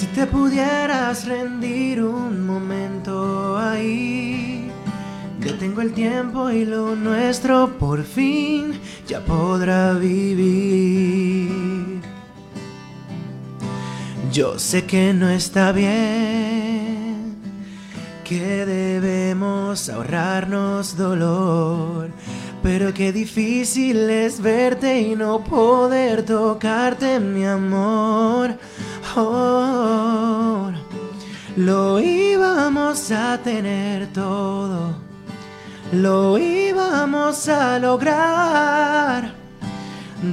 Si 0.00 0.06
te 0.06 0.26
pudieras 0.26 1.26
rendir 1.26 2.02
un 2.02 2.46
momento 2.46 3.58
ahí, 3.58 4.70
detengo 5.38 5.82
el 5.82 5.92
tiempo 5.92 6.48
y 6.48 6.64
lo 6.64 6.96
nuestro 6.96 7.76
por 7.78 8.02
fin 8.02 8.80
ya 9.06 9.22
podrá 9.22 9.92
vivir. 9.92 11.50
Yo 14.32 14.58
sé 14.58 14.86
que 14.86 15.12
no 15.12 15.28
está 15.28 15.70
bien, 15.72 17.36
que 18.24 18.64
debemos 18.64 19.90
ahorrarnos 19.90 20.96
dolor. 20.96 22.08
Pero 22.62 22.92
qué 22.92 23.10
difícil 23.10 24.10
es 24.10 24.40
verte 24.40 25.00
y 25.00 25.16
no 25.16 25.42
poder 25.42 26.24
tocarte, 26.24 27.18
mi 27.18 27.46
amor. 27.46 28.58
Oh, 29.16 30.70
lo 31.56 32.00
íbamos 32.00 33.10
a 33.10 33.38
tener 33.38 34.12
todo, 34.12 34.94
lo 35.92 36.38
íbamos 36.38 37.48
a 37.48 37.78
lograr. 37.78 39.34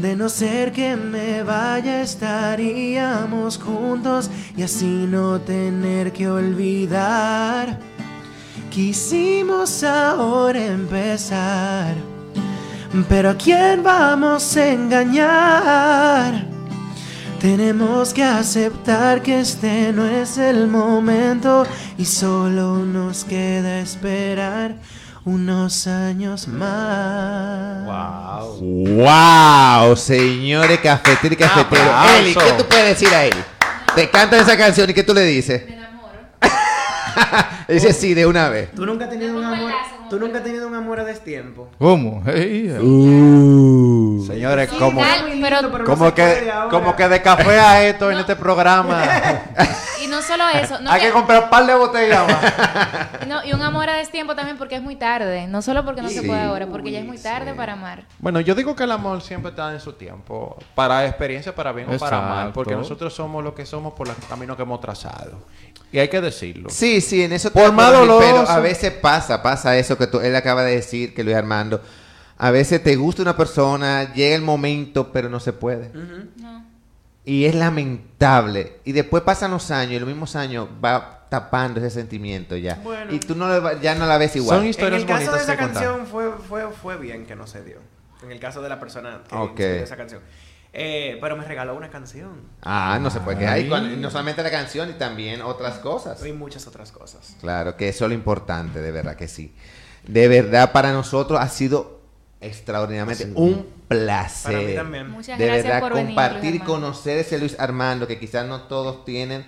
De 0.01 0.17
no 0.17 0.27
ser 0.27 0.73
que 0.73 0.97
me 0.97 1.43
vaya, 1.43 2.01
estaríamos 2.01 3.57
juntos 3.57 4.29
y 4.57 4.63
así 4.63 4.85
no 4.85 5.39
tener 5.39 6.11
que 6.11 6.27
olvidar. 6.27 7.79
Quisimos 8.69 9.83
ahora 9.83 10.63
empezar, 10.63 11.95
pero 13.05 13.31
¿a 13.31 13.37
quién 13.37 13.83
vamos 13.83 14.55
a 14.57 14.69
engañar? 14.69 16.45
Tenemos 17.39 18.13
que 18.13 18.23
aceptar 18.23 19.21
que 19.21 19.41
este 19.41 19.93
no 19.93 20.05
es 20.05 20.37
el 20.37 20.67
momento 20.67 21.67
y 21.97 22.05
solo 22.05 22.77
nos 22.77 23.23
queda 23.25 23.79
esperar 23.79 24.75
unos 25.23 25.85
años 25.85 26.47
más. 26.47 27.85
Wow. 27.85 29.03
¡Wow! 29.03 29.95
Señores 29.95 30.79
cafetero 30.79 31.33
y 31.33 31.37
cafetero. 31.37 31.81
Aplauso. 31.83 32.17
Eli, 32.17 32.33
¿qué 32.33 32.51
tú 32.57 32.65
puedes 32.65 32.99
decir 32.99 33.13
a 33.13 33.25
él? 33.25 33.33
Te 33.93 34.09
canta 34.09 34.37
esa 34.37 34.57
canción 34.57 34.89
y 34.89 34.93
¿qué 34.93 35.03
tú 35.03 35.13
le 35.13 35.25
dices? 35.25 35.63
Me 35.67 35.75
enamoro. 35.75 36.13
Dice 37.73 37.93
sí, 37.93 38.13
de 38.13 38.25
una 38.25 38.49
vez. 38.49 38.71
¿Tú 38.71 38.85
nunca 38.85 39.05
has 39.05 39.11
tenido 39.11 39.37
un 39.37 39.43
amor? 39.43 39.71
¿Tú 40.09 40.19
nunca 40.19 40.37
has 40.37 40.43
tenido 40.43 40.67
un 40.67 40.75
amor 40.75 40.99
a 41.01 41.03
destiempo? 41.03 41.67
¿Cómo? 41.77 42.23
Uh. 42.81 44.23
Señores, 44.25 44.69
Sí, 44.69 44.77
como, 44.77 45.01
tal, 45.01 45.25
pero- 45.41 45.59
se 45.61 45.95
puede 45.97 46.13
que, 46.13 46.51
ahora. 46.51 46.69
como 46.69 46.95
que 46.95 47.07
de 47.09 47.21
café 47.21 47.59
a 47.59 47.87
esto 47.87 48.09
en 48.11 48.19
este 48.19 48.35
programa. 48.35 49.03
Y 49.99 50.09
no 50.09 50.21
solo 50.21 50.43
eso, 50.53 50.79
no 50.79 50.91
Hay 50.91 51.01
que 51.01 51.07
que- 51.07 51.11
comprar 51.13 51.43
un 51.45 51.49
par 51.49 51.65
de 51.65 51.73
botellas 51.73 52.25
más. 52.31 53.27
no, 53.27 53.43
y 53.43 53.51
un 53.51 53.61
amor 53.61 53.89
a 53.89 53.95
destiempo 53.97 54.35
también 54.35 54.55
porque 54.57 54.75
es 54.75 54.81
muy 54.81 54.95
tarde. 54.95 55.47
No 55.47 55.61
solo 55.63 55.83
porque 55.83 56.01
no 56.03 56.09
se 56.09 56.21
puede 56.21 56.39
ahora, 56.39 56.67
porque 56.67 56.91
ya 56.91 56.99
es 56.99 57.05
muy 57.05 57.17
tarde 57.17 57.53
para 57.55 57.73
amar. 57.73 58.03
Bueno, 58.19 58.39
yo 58.39 58.53
digo 58.55 58.75
que 58.75 58.83
el 58.83 58.91
amor 58.91 59.21
siempre 59.21 59.49
está 59.49 59.73
en 59.73 59.79
su 59.81 59.93
tiempo. 59.93 60.55
Para 60.75 61.05
experiencia, 61.07 61.53
para 61.53 61.71
bien 61.73 61.93
o 61.93 61.97
para 61.97 62.21
mal. 62.21 62.51
Porque 62.53 62.75
nosotros 62.75 63.13
somos 63.13 63.43
lo 63.43 63.53
que 63.55 63.65
somos 63.65 63.93
por 63.95 64.07
los 64.07 64.15
caminos 64.29 64.55
que 64.55 64.61
hemos 64.61 64.79
trazado. 64.79 65.39
Y 65.91 65.99
hay 65.99 66.07
que 66.09 66.21
decirlo. 66.21 66.69
Sí, 66.69 67.01
sí, 67.01 67.23
en 67.23 67.33
eso 67.33 67.51
Por 67.57 67.73
más 67.73 67.91
doloroso. 67.91 68.51
a 68.51 68.59
veces 68.59 68.91
pasa, 68.91 69.41
pasa 69.41 69.77
eso 69.77 69.97
que 69.97 70.07
tú- 70.07 70.19
él 70.19 70.35
acaba 70.35 70.63
de 70.63 70.75
decir, 70.75 71.13
que 71.13 71.23
Luis 71.23 71.35
Armando. 71.35 71.81
A 72.37 72.51
veces 72.51 72.83
te 72.83 72.95
gusta 72.95 73.21
una 73.23 73.35
persona, 73.35 74.13
llega 74.13 74.35
el 74.35 74.41
momento, 74.43 75.11
pero 75.11 75.27
no 75.29 75.39
se 75.39 75.53
puede. 75.53 75.89
No. 76.37 76.65
Y 77.25 77.45
es 77.45 77.55
lamentable. 77.55 78.79
Y 78.85 78.91
después 78.93 79.23
pasan 79.23 79.51
los 79.51 79.71
años 79.71 79.93
y 79.93 79.99
los 79.99 80.07
mismos 80.07 80.35
años 80.35 80.67
va 80.83 81.25
tapando 81.29 81.79
ese 81.79 81.89
sentimiento 81.89 82.55
ya. 82.55 82.75
Bueno. 82.83 83.11
Y 83.13 83.19
tú 83.19 83.35
no 83.35 83.49
le 83.51 83.59
va- 83.59 83.73
ya 83.81 83.95
no 83.95 84.05
la 84.05 84.17
ves 84.17 84.35
igual. 84.35 84.57
Son 84.59 84.63
En 84.63 84.69
historias 84.69 85.01
el 85.01 85.07
caso 85.07 85.31
de 85.33 85.39
esa 85.39 85.57
canción 85.57 86.05
fue, 86.07 86.31
fue, 86.47 86.69
fue 86.71 86.95
bien 86.97 87.25
que 87.25 87.35
no 87.35 87.47
se 87.47 87.63
dio. 87.63 87.77
En 88.23 88.31
el 88.31 88.39
caso 88.39 88.61
de 88.61 88.69
la 88.69 88.79
persona 88.79 89.21
que 89.27 89.35
Ok. 89.35 89.49
escribió 89.59 89.83
esa 89.83 89.97
canción. 89.97 90.21
Eh, 90.73 91.17
pero 91.21 91.35
me 91.37 91.43
regaló 91.45 91.75
una 91.75 91.89
canción 91.89 92.41
Ah, 92.61 92.99
no 93.01 93.09
se 93.09 93.19
puede 93.21 93.39
quedar. 93.39 93.57
Y 93.59 93.67
cuando- 93.67 93.95
no 93.97 94.11
solamente 94.11 94.43
la 94.43 94.51
canción 94.51 94.89
y 94.89 94.93
también 94.93 95.41
otras 95.41 95.79
cosas. 95.79 96.23
y 96.25 96.33
muchas 96.33 96.67
otras 96.67 96.91
cosas. 96.91 97.35
Claro, 97.41 97.75
que 97.77 97.89
eso 97.89 98.05
es 98.05 98.09
lo 98.09 98.15
importante, 98.15 98.79
de 98.81 98.91
verdad 98.91 99.15
que 99.15 99.27
sí. 99.27 99.55
De 100.05 100.27
verdad, 100.27 100.71
para 100.71 100.91
nosotros 100.91 101.39
ha 101.41 101.49
sido 101.49 102.01
extraordinariamente 102.41 103.31
un 103.35 103.65
placer. 103.87 104.53
Para 104.53 104.63
mí 104.67 104.75
también. 104.75 105.09
Muchas 105.09 105.39
de 105.39 105.45
gracias 105.45 105.65
verdad, 105.65 105.79
por 105.81 105.91
compartir 105.93 106.41
Luis 106.41 106.53
y 106.53 106.57
Armando. 106.61 106.73
conocer 106.73 107.17
ese 107.19 107.37
Luis 107.39 107.59
Armando, 107.59 108.07
que 108.07 108.19
quizás 108.19 108.45
no 108.45 108.61
todos 108.63 109.05
tienen 109.05 109.45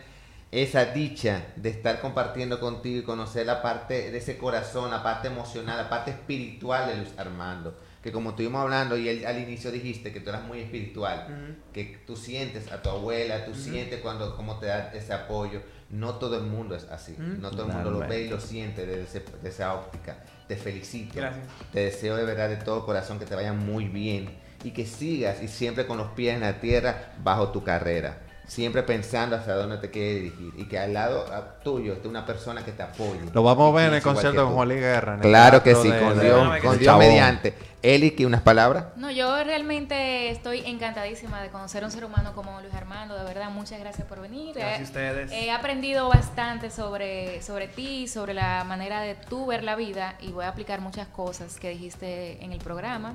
esa 0.52 0.86
dicha 0.86 1.44
de 1.58 1.70
estar 1.70 2.02
compartiendo 2.02 2.60
contigo 2.60 3.00
y 3.02 3.04
conocer 3.04 3.46
la 3.46 3.62
parte 3.62 4.10
de 4.12 4.18
ese 4.18 4.38
corazón, 4.38 4.90
la 4.90 5.04
parte 5.04 5.28
emocional, 5.28 5.78
la 5.78 5.90
parte 5.90 6.10
espiritual 6.12 6.88
de 6.88 6.96
Luis 6.98 7.10
Armando. 7.18 7.78
Que 8.04 8.12
como 8.14 8.30
estuvimos 8.30 8.62
hablando 8.62 8.98
y 8.98 9.10
él- 9.10 9.26
al 9.26 9.40
inicio 9.42 9.72
dijiste 9.72 10.14
que 10.14 10.22
tú 10.22 10.30
eras 10.30 10.44
muy 10.44 10.60
espiritual, 10.60 11.28
que 11.74 12.00
tú 12.08 12.16
sientes 12.16 12.72
a 12.72 12.82
tu 12.82 12.90
abuela, 12.90 13.44
tú 13.46 13.54
sientes 13.54 14.00
cuando 14.02 14.36
cómo 14.38 14.58
te 14.58 14.68
da 14.68 14.92
ese 14.94 15.12
apoyo. 15.14 15.62
No 15.90 16.16
todo 16.16 16.38
el 16.38 16.44
mundo 16.46 16.76
es 16.76 16.84
así, 16.86 17.16
no 17.18 17.50
todo 17.52 17.64
el 17.68 17.74
mundo 17.74 17.92
lo 17.92 18.00
ve 18.08 18.22
y 18.24 18.30
lo 18.30 18.40
siente 18.40 18.86
desde, 18.86 19.24
esa 19.44 19.74
óptica. 19.74 20.24
Te 20.48 20.56
felicito. 20.56 21.16
Gracias. 21.16 21.46
Te 21.74 21.80
deseo 21.82 22.16
de 22.16 22.24
verdad 22.26 22.48
de 22.50 22.58
todo 22.58 22.86
corazón 22.86 23.20
que 23.20 23.26
te 23.26 23.36
vaya 23.36 23.54
muy 23.54 23.86
bien 23.88 24.30
y 24.64 24.72
que 24.72 24.86
sigas 24.86 25.42
y 25.44 25.48
siempre 25.48 25.86
con 25.88 25.98
los 25.98 26.12
pies 26.12 26.36
en 26.36 26.42
la 26.42 26.60
tierra 26.60 27.14
bajo 27.24 27.50
tu 27.50 27.64
carrera. 27.64 28.20
Siempre 28.50 28.84
pensando 28.84 29.36
hacia 29.36 29.54
dónde 29.54 29.78
te 29.78 29.92
quieres 29.92 30.16
dirigir 30.24 30.54
y 30.58 30.66
que 30.66 30.80
al 30.80 30.94
lado 30.94 31.26
tuyo 31.64 31.94
esté 31.94 32.08
una 32.08 32.26
persona 32.26 32.66
que 32.66 32.72
te 32.72 32.82
apoye. 32.84 33.20
Lo 33.34 33.44
vamos 33.44 33.72
a 33.72 33.76
ver 33.78 33.90
en 33.90 33.94
el 33.96 34.02
concierto 34.02 34.44
con. 34.46 34.54
Juan 34.56 34.68
Luis 34.70 34.80
Guerra. 34.82 35.14
en 35.16 35.20
Claro 35.22 35.62
que 35.64 35.76
sí, 35.76 35.90
de- 35.90 36.00
con 36.00 36.20
Dios, 36.20 36.54
de- 36.54 36.60
con 36.62 36.78
Dios 36.80 36.98
mediante. 36.98 37.54
Eli, 37.82 38.12
¿que 38.12 38.26
unas 38.26 38.42
palabras? 38.42 38.86
No, 38.98 39.10
yo 39.10 39.42
realmente 39.44 40.32
estoy 40.32 40.60
encantadísima 40.66 41.42
de 41.42 41.48
conocer 41.50 41.84
a 41.84 41.86
un 41.86 41.92
ser 41.94 42.04
humano 42.04 42.34
como 42.34 42.60
Luis 42.60 42.74
Armando. 42.74 43.18
De 43.18 43.24
verdad, 43.24 43.50
muchas 43.52 43.80
gracias 43.80 44.06
por 44.06 44.20
venir. 44.20 44.54
Gracias 44.56 44.80
a 44.80 44.82
Eh, 44.82 44.84
ustedes. 44.84 45.32
He 45.32 45.50
aprendido 45.52 46.10
bastante 46.10 46.72
sobre, 46.72 47.42
sobre 47.42 47.68
ti, 47.70 48.08
sobre 48.10 48.34
la 48.34 48.66
manera 48.66 49.00
de 49.02 49.16
tú 49.16 49.46
ver 49.46 49.64
la 49.64 49.76
vida 49.78 50.16
y 50.20 50.32
voy 50.32 50.44
a 50.44 50.50
aplicar 50.50 50.82
muchas 50.82 51.08
cosas 51.08 51.58
que 51.58 51.70
dijiste 51.70 52.44
en 52.44 52.52
el 52.52 52.60
programa. 52.60 53.14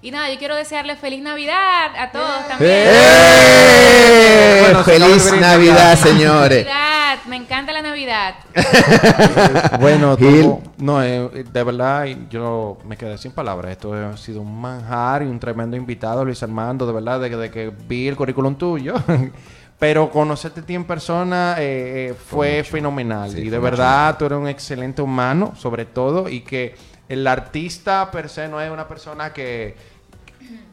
Y 0.00 0.12
nada, 0.12 0.30
yo 0.32 0.38
quiero 0.38 0.54
desearle 0.54 0.94
feliz 0.94 1.20
Navidad 1.22 1.90
a 1.98 2.12
todos 2.12 2.46
también. 2.48 2.72
¡Eh! 2.86 4.58
Bueno, 4.62 4.84
¡Feliz 4.84 5.24
brindis 5.24 5.40
Navidad, 5.40 5.96
señores! 5.98 6.64
Navidad, 6.66 7.18
me 7.26 7.36
encanta 7.36 7.72
la 7.72 7.82
Navidad. 7.82 8.34
Bueno, 9.80 10.16
tuvo- 10.16 10.62
no, 10.78 11.02
eh, 11.02 11.44
de 11.52 11.62
verdad 11.64 12.06
yo 12.30 12.78
me 12.84 12.96
quedé 12.96 13.16
sin 13.18 13.32
palabras. 13.32 13.72
Esto 13.72 13.92
ha 13.92 14.16
sido 14.16 14.40
un 14.40 14.60
manjar 14.60 15.22
y 15.22 15.26
un 15.26 15.38
tremendo 15.38 15.76
invitado, 15.76 16.24
Luis 16.24 16.42
Armando, 16.42 16.86
de 16.86 16.92
verdad, 16.92 17.20
desde 17.20 17.50
que 17.50 17.72
vi 17.88 18.08
el 18.08 18.16
currículum 18.16 18.54
tuyo. 18.56 18.94
Pero 19.78 20.10
conocerte 20.10 20.60
a 20.60 20.62
ti 20.64 20.74
en 20.74 20.84
persona 20.84 21.54
eh, 21.58 22.10
eh, 22.10 22.14
fue 22.14 22.64
fenomenal. 22.64 23.30
Sí, 23.30 23.38
y 23.38 23.42
fue 23.42 23.50
de 23.50 23.58
mucho. 23.58 23.70
verdad 23.70 24.16
tú 24.18 24.24
eres 24.26 24.38
un 24.38 24.48
excelente 24.48 25.00
humano, 25.02 25.54
sobre 25.56 25.84
todo, 25.84 26.28
y 26.28 26.40
que 26.40 26.74
el 27.08 27.26
artista 27.26 28.10
per 28.10 28.28
se 28.28 28.48
no 28.48 28.60
es 28.60 28.70
una 28.70 28.86
persona 28.86 29.32
que... 29.32 29.98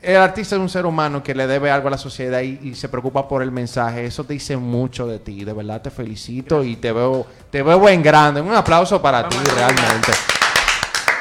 El 0.01 0.17
artista 0.17 0.55
es 0.55 0.61
un 0.61 0.69
ser 0.69 0.85
humano 0.85 1.23
que 1.23 1.33
le 1.33 1.47
debe 1.47 1.71
algo 1.71 1.87
a 1.87 1.91
la 1.91 1.97
sociedad 1.97 2.41
y, 2.41 2.59
y 2.61 2.75
se 2.75 2.87
preocupa 2.87 3.27
por 3.27 3.41
el 3.41 3.51
mensaje. 3.51 4.05
Eso 4.05 4.23
te 4.23 4.33
dice 4.33 4.55
mucho 4.55 5.07
de 5.07 5.19
ti. 5.19 5.43
De 5.43 5.51
verdad 5.51 5.81
te 5.81 5.89
felicito 5.89 6.63
y 6.63 6.75
te 6.75 6.91
veo, 6.91 7.25
te 7.49 7.63
veo 7.63 7.89
en 7.89 8.03
grande. 8.03 8.39
Un 8.39 8.53
aplauso 8.53 9.01
para 9.01 9.23
Vamos 9.23 9.43
ti 9.43 9.49
realmente. 9.49 10.11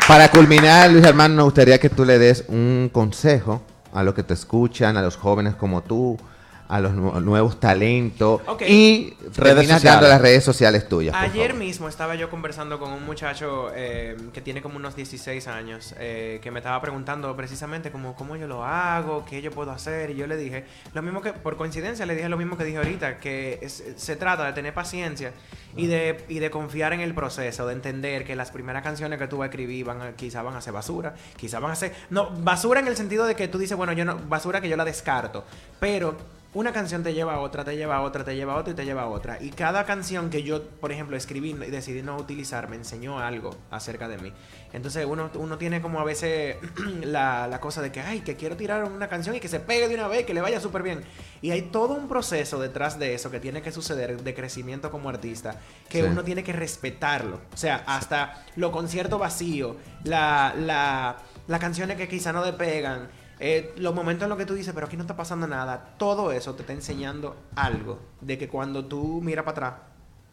Para 0.07 0.31
culminar, 0.31 0.91
Luis 0.91 1.05
Hermano, 1.05 1.35
nos 1.35 1.45
gustaría 1.47 1.79
que 1.79 1.89
tú 1.89 2.05
le 2.05 2.19
des 2.19 2.45
un 2.49 2.91
consejo 2.93 3.63
a 3.95 4.03
los 4.03 4.13
que 4.13 4.23
te 4.23 4.35
escuchan, 4.35 4.97
a 4.99 5.03
los 5.03 5.17
jóvenes 5.17 5.55
como 5.55 5.83
tú, 5.83 6.19
a 6.67 6.81
los 6.81 6.93
nu- 6.95 7.21
nuevos 7.21 7.61
talentos 7.61 8.41
y 8.67 9.15
Redes 9.37 9.69
sociales. 9.69 10.09
las 10.09 10.21
redes 10.21 10.43
sociales 10.45 10.89
tuyas. 10.89 11.15
Ayer 11.15 11.53
mismo 11.55 11.89
estaba 11.89 12.15
yo 12.15 12.31
conversando 12.31 12.79
con 12.79 12.91
un 12.93 13.05
muchacho 13.05 13.71
eh, 13.75 14.17
que 14.33 14.41
tiene 14.41 14.63
como 14.63 14.77
unos 14.77 14.97
16 14.97 15.47
años, 15.49 15.95
eh, 15.99 16.41
que 16.43 16.51
me 16.51 16.61
estaba 16.61 16.81
preguntando 16.81 17.35
precisamente 17.37 17.91
como 17.91 18.15
cómo 18.15 18.37
yo 18.37 18.47
lo 18.47 18.65
hago, 18.65 19.25
qué 19.25 19.43
yo 19.43 19.51
puedo 19.51 19.71
hacer, 19.73 20.11
y 20.11 20.15
yo 20.17 20.27
le 20.27 20.37
dije, 20.37 20.65
lo 20.95 21.03
mismo 21.03 21.21
que, 21.21 21.33
por 21.35 21.57
coincidencia, 21.57 22.07
le 22.07 22.15
dije 22.17 22.29
lo 22.29 22.37
mismo 22.39 22.57
que 22.57 22.65
dije 22.65 22.79
ahorita, 22.79 23.19
que 23.19 23.59
es- 23.63 23.83
se 23.97 24.17
trata 24.17 24.45
de 24.47 24.53
tener 24.55 24.73
paciencia 24.73 25.33
y 25.77 25.87
de, 25.87 26.25
y 26.29 26.39
de 26.39 26.51
confiar 26.51 26.93
en 26.93 27.01
el 27.01 27.15
proceso, 27.15 27.67
de 27.67 27.75
entender 27.75 28.25
que 28.25 28.37
las 28.37 28.51
primeras 28.51 28.83
canciones 28.83 29.19
que 29.19 29.27
tú 29.27 29.39
vas 29.39 29.47
a 29.47 29.51
escribir 29.51 29.85
van 29.85 30.01
a, 30.01 30.13
quizá 30.13 30.41
van 30.43 30.55
a 30.57 30.61
ser 30.61 30.73
basura, 30.73 31.15
quizá 31.37 31.59
van 31.59 31.73
a 31.73 31.77
ser, 31.77 31.93
no, 32.11 32.31
basura 32.31 32.81
en 32.81 32.89
el 32.89 32.97
sentido 32.97 33.27
de 33.27 33.35
que 33.35 33.49
tú 33.49 33.59
dices, 33.59 33.77
bueno, 33.77 33.93
yo 33.93 34.05
no, 34.05 34.17
basura 34.29 34.61
que 34.61 34.69
yo 34.69 34.77
la 34.77 34.85
descarto, 34.85 35.45
pero 35.81 36.17
una 36.55 36.73
canción 36.73 37.03
te 37.03 37.13
lleva 37.15 37.35
a 37.35 37.41
otra, 37.41 37.65
te 37.65 37.77
lleva 37.77 37.97
a 37.97 38.01
otra, 38.03 38.25
te 38.25 38.35
lleva 38.37 38.55
a 38.55 38.57
otra 38.57 38.73
y 38.73 38.77
te 38.77 38.85
lleva 38.85 39.03
a 39.03 39.09
otra. 39.09 39.39
Y 39.43 39.51
cada 39.51 39.85
canción 39.85 40.31
que 40.31 40.43
yo, 40.43 40.63
por 40.63 40.93
ejemplo, 40.93 41.17
escribí 41.17 41.51
y 41.51 41.55
decidí 41.71 42.01
no 42.03 42.17
utilizar, 42.17 42.69
me 42.69 42.77
enseñó 42.77 43.19
algo 43.19 43.51
acerca 43.71 44.09
de 44.09 44.19
mí. 44.19 44.33
Entonces 44.73 45.05
uno, 45.07 45.31
uno 45.35 45.59
tiene 45.59 45.81
como 45.83 46.01
a 46.01 46.05
veces 46.05 46.57
la, 47.03 47.47
la 47.49 47.61
cosa 47.61 47.83
de 47.83 47.91
que, 47.93 48.01
ay, 48.01 48.21
que 48.21 48.37
quiero 48.37 48.57
tirar 48.57 48.85
una 48.85 49.09
canción 49.09 49.35
y 49.37 49.41
que 49.41 49.49
se 49.49 49.61
pegue 49.61 49.89
de 49.89 49.95
una 49.95 50.09
vez, 50.09 50.25
que 50.27 50.35
le 50.35 50.41
vaya 50.41 50.61
súper 50.61 50.83
bien. 50.83 51.03
Y 51.43 51.51
hay 51.51 51.63
todo 51.63 51.95
un 51.95 52.09
proceso 52.09 52.59
detrás 52.61 52.99
de 52.99 53.15
eso 53.15 53.31
que 53.31 53.41
tiene 53.41 53.61
que 53.61 53.73
suceder 53.73 54.23
de 54.23 54.35
crecimiento 54.35 54.91
como 54.91 55.09
artista, 55.09 55.61
que 55.89 56.03
Sí. 56.03 56.09
uno 56.09 56.23
tiene 56.25 56.43
que 56.45 56.53
respetarlo. 56.53 57.41
O 57.53 57.57
sea, 57.57 57.83
hasta 57.87 58.45
los 58.57 58.71
conciertos 58.71 59.19
vacíos, 59.19 59.77
la, 60.05 60.55
la, 60.57 61.17
las 61.49 61.61
canciones 61.61 61.97
que 61.97 62.09
quizá 62.09 62.33
no 62.33 62.45
despegan, 62.45 63.09
eh, 63.41 63.73
los 63.77 63.95
momentos 63.95 64.25
en 64.25 64.29
los 64.31 64.39
que 64.39 64.47
tú 64.47 64.55
dices, 64.55 64.73
pero 64.75 64.87
aquí 64.87 64.97
no 64.97 65.03
está 65.03 65.17
pasando 65.17 65.47
nada, 65.47 65.95
todo 65.99 66.33
eso 66.33 66.55
te 66.55 66.63
está 66.63 66.73
enseñando 66.73 67.37
algo. 67.57 68.01
De 68.21 68.39
que 68.39 68.49
cuando 68.49 68.85
tú 68.85 69.21
miras 69.23 69.45
para 69.45 69.69
atrás, 69.69 69.75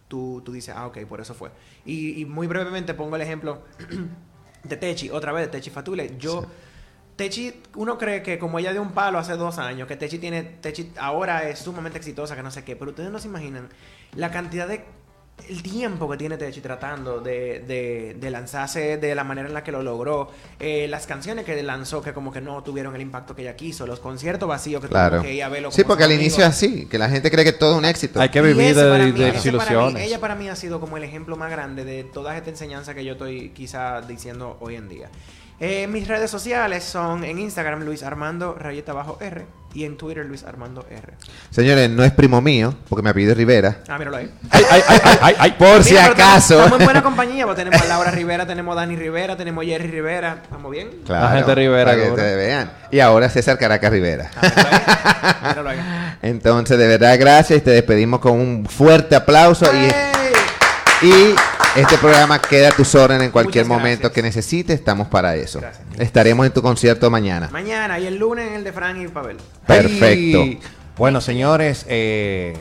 tú, 0.08 0.42
tú 0.46 0.52
dices, 0.52 0.76
ah, 0.78 0.88
ok, 0.88 1.00
por 1.06 1.22
eso 1.22 1.34
fue. 1.34 1.52
Y, 1.86 2.22
y 2.22 2.26
muy 2.26 2.48
brevemente 2.48 2.94
pongo 2.94 3.16
el 3.16 3.22
ejemplo 3.22 3.64
de 4.64 4.78
Techi, 4.78 5.10
otra 5.10 5.32
vez 5.32 5.46
de 5.46 5.52
Techi 5.52 5.70
Fatule. 5.70 6.16
Yo, 6.18 6.46
Techi, 7.16 7.62
uno 7.76 7.98
cree 7.98 8.22
que 8.22 8.38
como 8.38 8.60
ella 8.60 8.72
dio 8.72 8.82
un 8.82 8.92
palo 8.92 9.18
hace 9.20 9.34
dos 9.34 9.58
años, 9.58 9.88
que 9.88 9.96
Techi 9.96 10.20
tiene, 10.20 10.44
Techi 10.44 10.92
ahora 10.98 11.50
es 11.50 11.60
sumamente 11.60 11.98
exitosa, 11.98 12.36
que 12.36 12.44
no 12.44 12.52
sé 12.52 12.64
qué, 12.64 12.76
pero 12.76 12.92
ustedes 12.92 13.12
no 13.12 13.20
se 13.20 13.28
imaginan 13.28 13.70
la 14.16 14.32
cantidad 14.32 14.68
de 14.68 14.86
el 15.50 15.62
tiempo 15.64 16.10
que 16.10 16.18
tiene 16.18 16.38
Techi 16.38 16.62
tratando 16.62 17.20
de, 17.20 17.60
de, 17.68 18.16
de 18.20 18.30
lanzarse 18.32 18.98
de 18.98 19.16
la 19.16 19.24
manera 19.24 19.48
en 19.48 19.54
la 19.54 19.64
que 19.64 19.72
lo 19.72 19.82
logró, 19.84 20.32
eh, 20.60 20.88
las 20.90 21.08
canciones 21.08 21.46
que 21.46 21.62
lanzó 21.64 22.02
que 22.02 22.14
como 22.14 22.32
que 22.32 22.42
no 22.42 22.62
tuvieron 22.64 22.96
el 22.96 23.02
impacto 23.02 23.36
que 23.36 23.42
ella 23.44 23.56
quiso, 23.56 23.86
los 23.88 24.00
conciertos 24.00 24.48
vacíos 24.48 24.82
que 24.82 24.88
Claro. 24.88 25.18
tuvo 25.18 25.24
que 25.28 25.34
ir 25.36 25.44
a 25.44 25.50
verlo 25.50 25.72
Sí, 25.72 25.84
porque 25.84 26.04
al 26.04 26.12
inicio 26.12 26.44
es 26.44 26.50
así, 26.50 26.86
que 26.88 26.98
la 26.98 27.10
gente 27.10 27.30
cree 27.32 27.44
que 27.46 27.54
todo 27.54 27.72
es 27.74 27.78
un 27.80 27.86
éxito. 27.86 28.20
Hay 28.22 28.30
que 28.30 28.42
vivir 28.42 28.76
de, 28.76 28.90
para 28.90 29.06
mí- 29.06 29.12
desilusiones. 29.12 30.04
ella 30.04 30.20
para 30.20 30.36
mí 30.36 30.50
ha 30.50 30.56
sido 30.56 30.80
como 30.80 30.98
el 30.98 31.04
ejemplo 31.04 31.36
más 31.38 31.52
grande 31.52 31.84
de 31.86 32.04
toda 32.04 32.36
esta 32.38 32.50
enseñanza 32.50 32.94
que 32.94 33.04
yo 33.06 33.14
estoy 33.14 33.50
quizá 33.50 34.02
diciendo 34.02 34.58
hoy 34.62 34.76
en 34.76 34.90
día. 34.90 35.10
Eh, 35.60 35.86
mis 35.88 36.08
redes 36.08 36.32
sociales 36.32 36.84
son 36.84 37.24
en 37.24 37.38
Instagram 37.38 37.84
Luis 37.84 38.02
Armando 38.04 38.56
rayeta 38.56 38.94
bajo 38.94 39.18
R 39.22 39.46
y 39.74 39.86
en 39.86 39.98
Twitter 39.98 40.26
Luis 40.26 40.44
Armando 40.44 40.86
R. 40.90 41.14
Señores, 41.50 41.90
no 41.90 42.04
es 42.04 42.12
primo 42.12 42.42
mío, 42.42 42.76
porque 42.90 43.04
me 43.04 43.10
apellido 43.10 43.34
Rivera. 43.34 43.80
Ah, 43.88 43.98
míralo 43.98 44.18
ahí. 44.18 44.30
Ay, 44.50 44.64
ay, 44.70 44.82
ay, 44.88 45.00
ay, 45.04 45.18
ay, 45.22 45.36
ay. 45.40 45.52
Por 45.58 45.84
si 45.84 45.92
Mira, 45.92 46.08
acaso. 46.08 46.58
Estamos 46.58 46.80
en 46.80 46.86
buena 46.86 47.02
compañía, 47.04 47.46
pues 47.46 47.58
tenemos 47.58 47.82
a 47.82 47.86
Laura 47.86 48.12
Rivera, 48.12 48.46
tenemos 48.46 48.74
a 48.76 48.82
Dani 48.82 48.96
Rivera, 48.96 49.38
tenemos 49.38 49.64
a 49.64 49.68
Jerry 49.68 49.88
Rivera. 49.88 50.40
¿Estamos 50.44 50.72
bien? 50.72 50.90
Claro, 51.06 51.26
La 51.26 51.32
gente 51.32 51.56
Rivera, 51.56 51.92
Para 51.92 52.04
que 52.04 52.10
te 52.12 52.36
vean. 52.36 52.72
Y 52.92 53.00
ahora 53.00 53.30
César 53.30 53.58
Caracas 53.58 53.92
Rivera. 53.92 54.30
Ah, 54.36 54.42
míralo 54.44 54.70
ahí. 54.70 55.48
Míralo 55.48 55.70
ahí. 55.70 56.18
Entonces, 56.22 56.78
de 56.78 56.88
verdad, 56.88 57.18
gracias 57.20 57.60
y 57.60 57.62
te 57.62 57.72
despedimos 57.72 58.20
con 58.20 58.34
un 58.34 58.66
fuerte 58.66 59.16
aplauso. 59.16 59.72
¡Ey! 59.72 59.92
Y, 61.02 61.08
y 61.08 61.36
este 61.76 61.98
programa 61.98 62.40
queda 62.40 62.70
a 62.70 62.72
tus 62.72 62.94
órdenes 62.96 63.26
en 63.26 63.32
cualquier 63.32 63.66
momento 63.66 64.12
que 64.12 64.22
necesites. 64.22 64.78
Estamos 64.78 65.08
para 65.08 65.36
eso. 65.36 65.60
Gracias. 65.62 65.88
Estaremos 66.02 66.48
en 66.48 66.52
tu 66.52 66.64
concierto 66.64 67.12
mañana. 67.12 67.50
Mañana 67.52 68.00
y 68.00 68.08
el 68.08 68.18
lunes 68.18 68.48
en 68.48 68.56
el 68.56 68.64
de 68.64 68.74
Frank 68.74 68.98
y 68.98 69.08
Pavel. 69.08 69.38
Perfecto. 69.68 70.44
Bueno, 70.98 71.22
señores, 71.22 71.86
eh, 71.88 72.56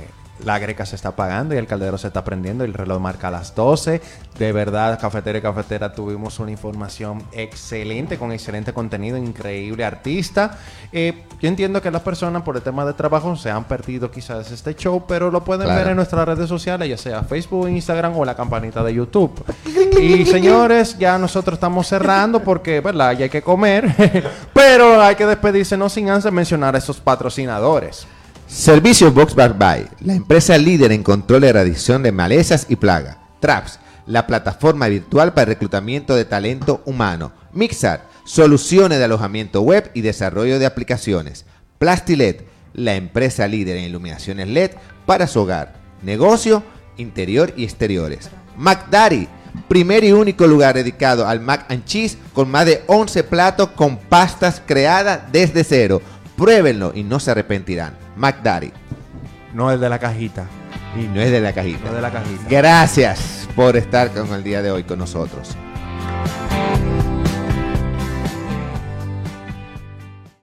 la 0.44 0.58
greca 0.58 0.86
se 0.86 0.96
está 0.96 1.10
apagando 1.10 1.54
y 1.54 1.58
el 1.58 1.66
caldero 1.66 1.98
se 1.98 2.08
está 2.08 2.24
prendiendo. 2.24 2.64
El 2.64 2.74
reloj 2.74 3.00
marca 3.00 3.30
las 3.30 3.54
12. 3.54 4.00
De 4.38 4.52
verdad, 4.52 4.98
cafetera 5.00 5.38
y 5.38 5.42
cafetera, 5.42 5.92
tuvimos 5.92 6.38
una 6.38 6.50
información 6.50 7.22
excelente, 7.32 8.18
con 8.18 8.32
excelente 8.32 8.72
contenido, 8.72 9.16
increíble 9.16 9.84
artista. 9.84 10.58
Eh, 10.92 11.24
yo 11.40 11.48
entiendo 11.48 11.80
que 11.82 11.90
las 11.90 12.02
personas 12.02 12.42
por 12.42 12.56
el 12.56 12.62
tema 12.62 12.84
de 12.84 12.92
trabajo 12.94 13.34
se 13.36 13.50
han 13.50 13.64
perdido 13.64 14.10
quizás 14.10 14.50
este 14.50 14.74
show, 14.74 15.04
pero 15.06 15.30
lo 15.30 15.44
pueden 15.44 15.66
Claro. 15.66 15.80
ver 15.80 15.88
en 15.90 15.96
nuestras 15.96 16.26
redes 16.26 16.48
sociales, 16.48 16.88
ya 16.88 16.96
sea 16.96 17.22
Facebook, 17.22 17.68
Instagram 17.68 18.16
o 18.16 18.24
la 18.24 18.34
campanita 18.34 18.82
de 18.82 18.94
YouTube. 18.94 19.32
Y 20.00 20.24
señores, 20.24 20.96
ya 20.98 21.18
nosotros 21.18 21.54
estamos 21.54 21.86
cerrando 21.86 22.40
porque, 22.42 22.80
¿verdad? 22.80 23.12
Ya 23.12 23.24
hay 23.24 23.30
que 23.30 23.42
comer, 23.42 23.94
pero 24.54 25.00
hay 25.02 25.14
que 25.14 25.26
despedirse 25.26 25.76
no 25.76 25.88
sin 25.90 26.08
antes 26.08 26.32
mencionar 26.32 26.74
a 26.74 26.78
esos 26.78 26.98
patrocinadores. 27.00 28.06
Servicios 28.50 29.14
Box 29.14 29.36
Bar 29.36 29.56
By, 29.56 29.88
la 30.00 30.12
empresa 30.12 30.58
líder 30.58 30.90
en 30.90 31.04
control 31.04 31.42
de 31.42 31.50
erradicación 31.50 32.02
de 32.02 32.10
malezas 32.10 32.66
y 32.68 32.74
plaga. 32.74 33.18
Traps, 33.38 33.78
la 34.06 34.26
plataforma 34.26 34.88
virtual 34.88 35.32
para 35.32 35.42
el 35.44 35.48
reclutamiento 35.50 36.16
de 36.16 36.24
talento 36.24 36.82
humano. 36.84 37.30
Mixar, 37.52 38.08
soluciones 38.24 38.98
de 38.98 39.04
alojamiento 39.04 39.62
web 39.62 39.92
y 39.94 40.00
desarrollo 40.00 40.58
de 40.58 40.66
aplicaciones. 40.66 41.46
Plastilet, 41.78 42.44
la 42.74 42.96
empresa 42.96 43.46
líder 43.46 43.76
en 43.76 43.84
iluminaciones 43.84 44.48
LED 44.48 44.72
para 45.06 45.28
su 45.28 45.40
hogar, 45.40 45.76
negocio, 46.02 46.64
interior 46.96 47.54
y 47.56 47.62
exteriores. 47.62 48.30
McDaddy, 48.56 49.28
primer 49.68 50.02
y 50.02 50.10
único 50.10 50.48
lugar 50.48 50.74
dedicado 50.74 51.26
al 51.26 51.38
mac 51.38 51.66
and 51.70 51.84
cheese 51.84 52.18
con 52.32 52.50
más 52.50 52.66
de 52.66 52.82
11 52.88 53.22
platos 53.24 53.68
con 53.70 53.96
pastas 53.96 54.60
creadas 54.66 55.30
desde 55.30 55.62
cero. 55.62 56.02
Pruébenlo 56.36 56.90
y 56.94 57.04
no 57.04 57.20
se 57.20 57.30
arrepentirán. 57.30 58.09
McDaddy. 58.20 58.70
No 59.54 59.72
es 59.72 59.80
de 59.80 59.88
la 59.88 59.98
cajita. 59.98 60.44
Y 60.94 61.04
no 61.04 61.22
es 61.22 61.30
de 61.30 61.40
la 61.40 61.54
cajita. 61.54 61.80
No 61.84 61.88
es 61.88 61.94
de 61.94 62.02
la 62.02 62.10
cajita. 62.10 62.42
Gracias 62.50 63.48
por 63.56 63.78
estar 63.78 64.10
con 64.12 64.30
el 64.34 64.44
día 64.44 64.60
de 64.60 64.70
hoy 64.70 64.84
con 64.84 64.98
nosotros. 64.98 65.56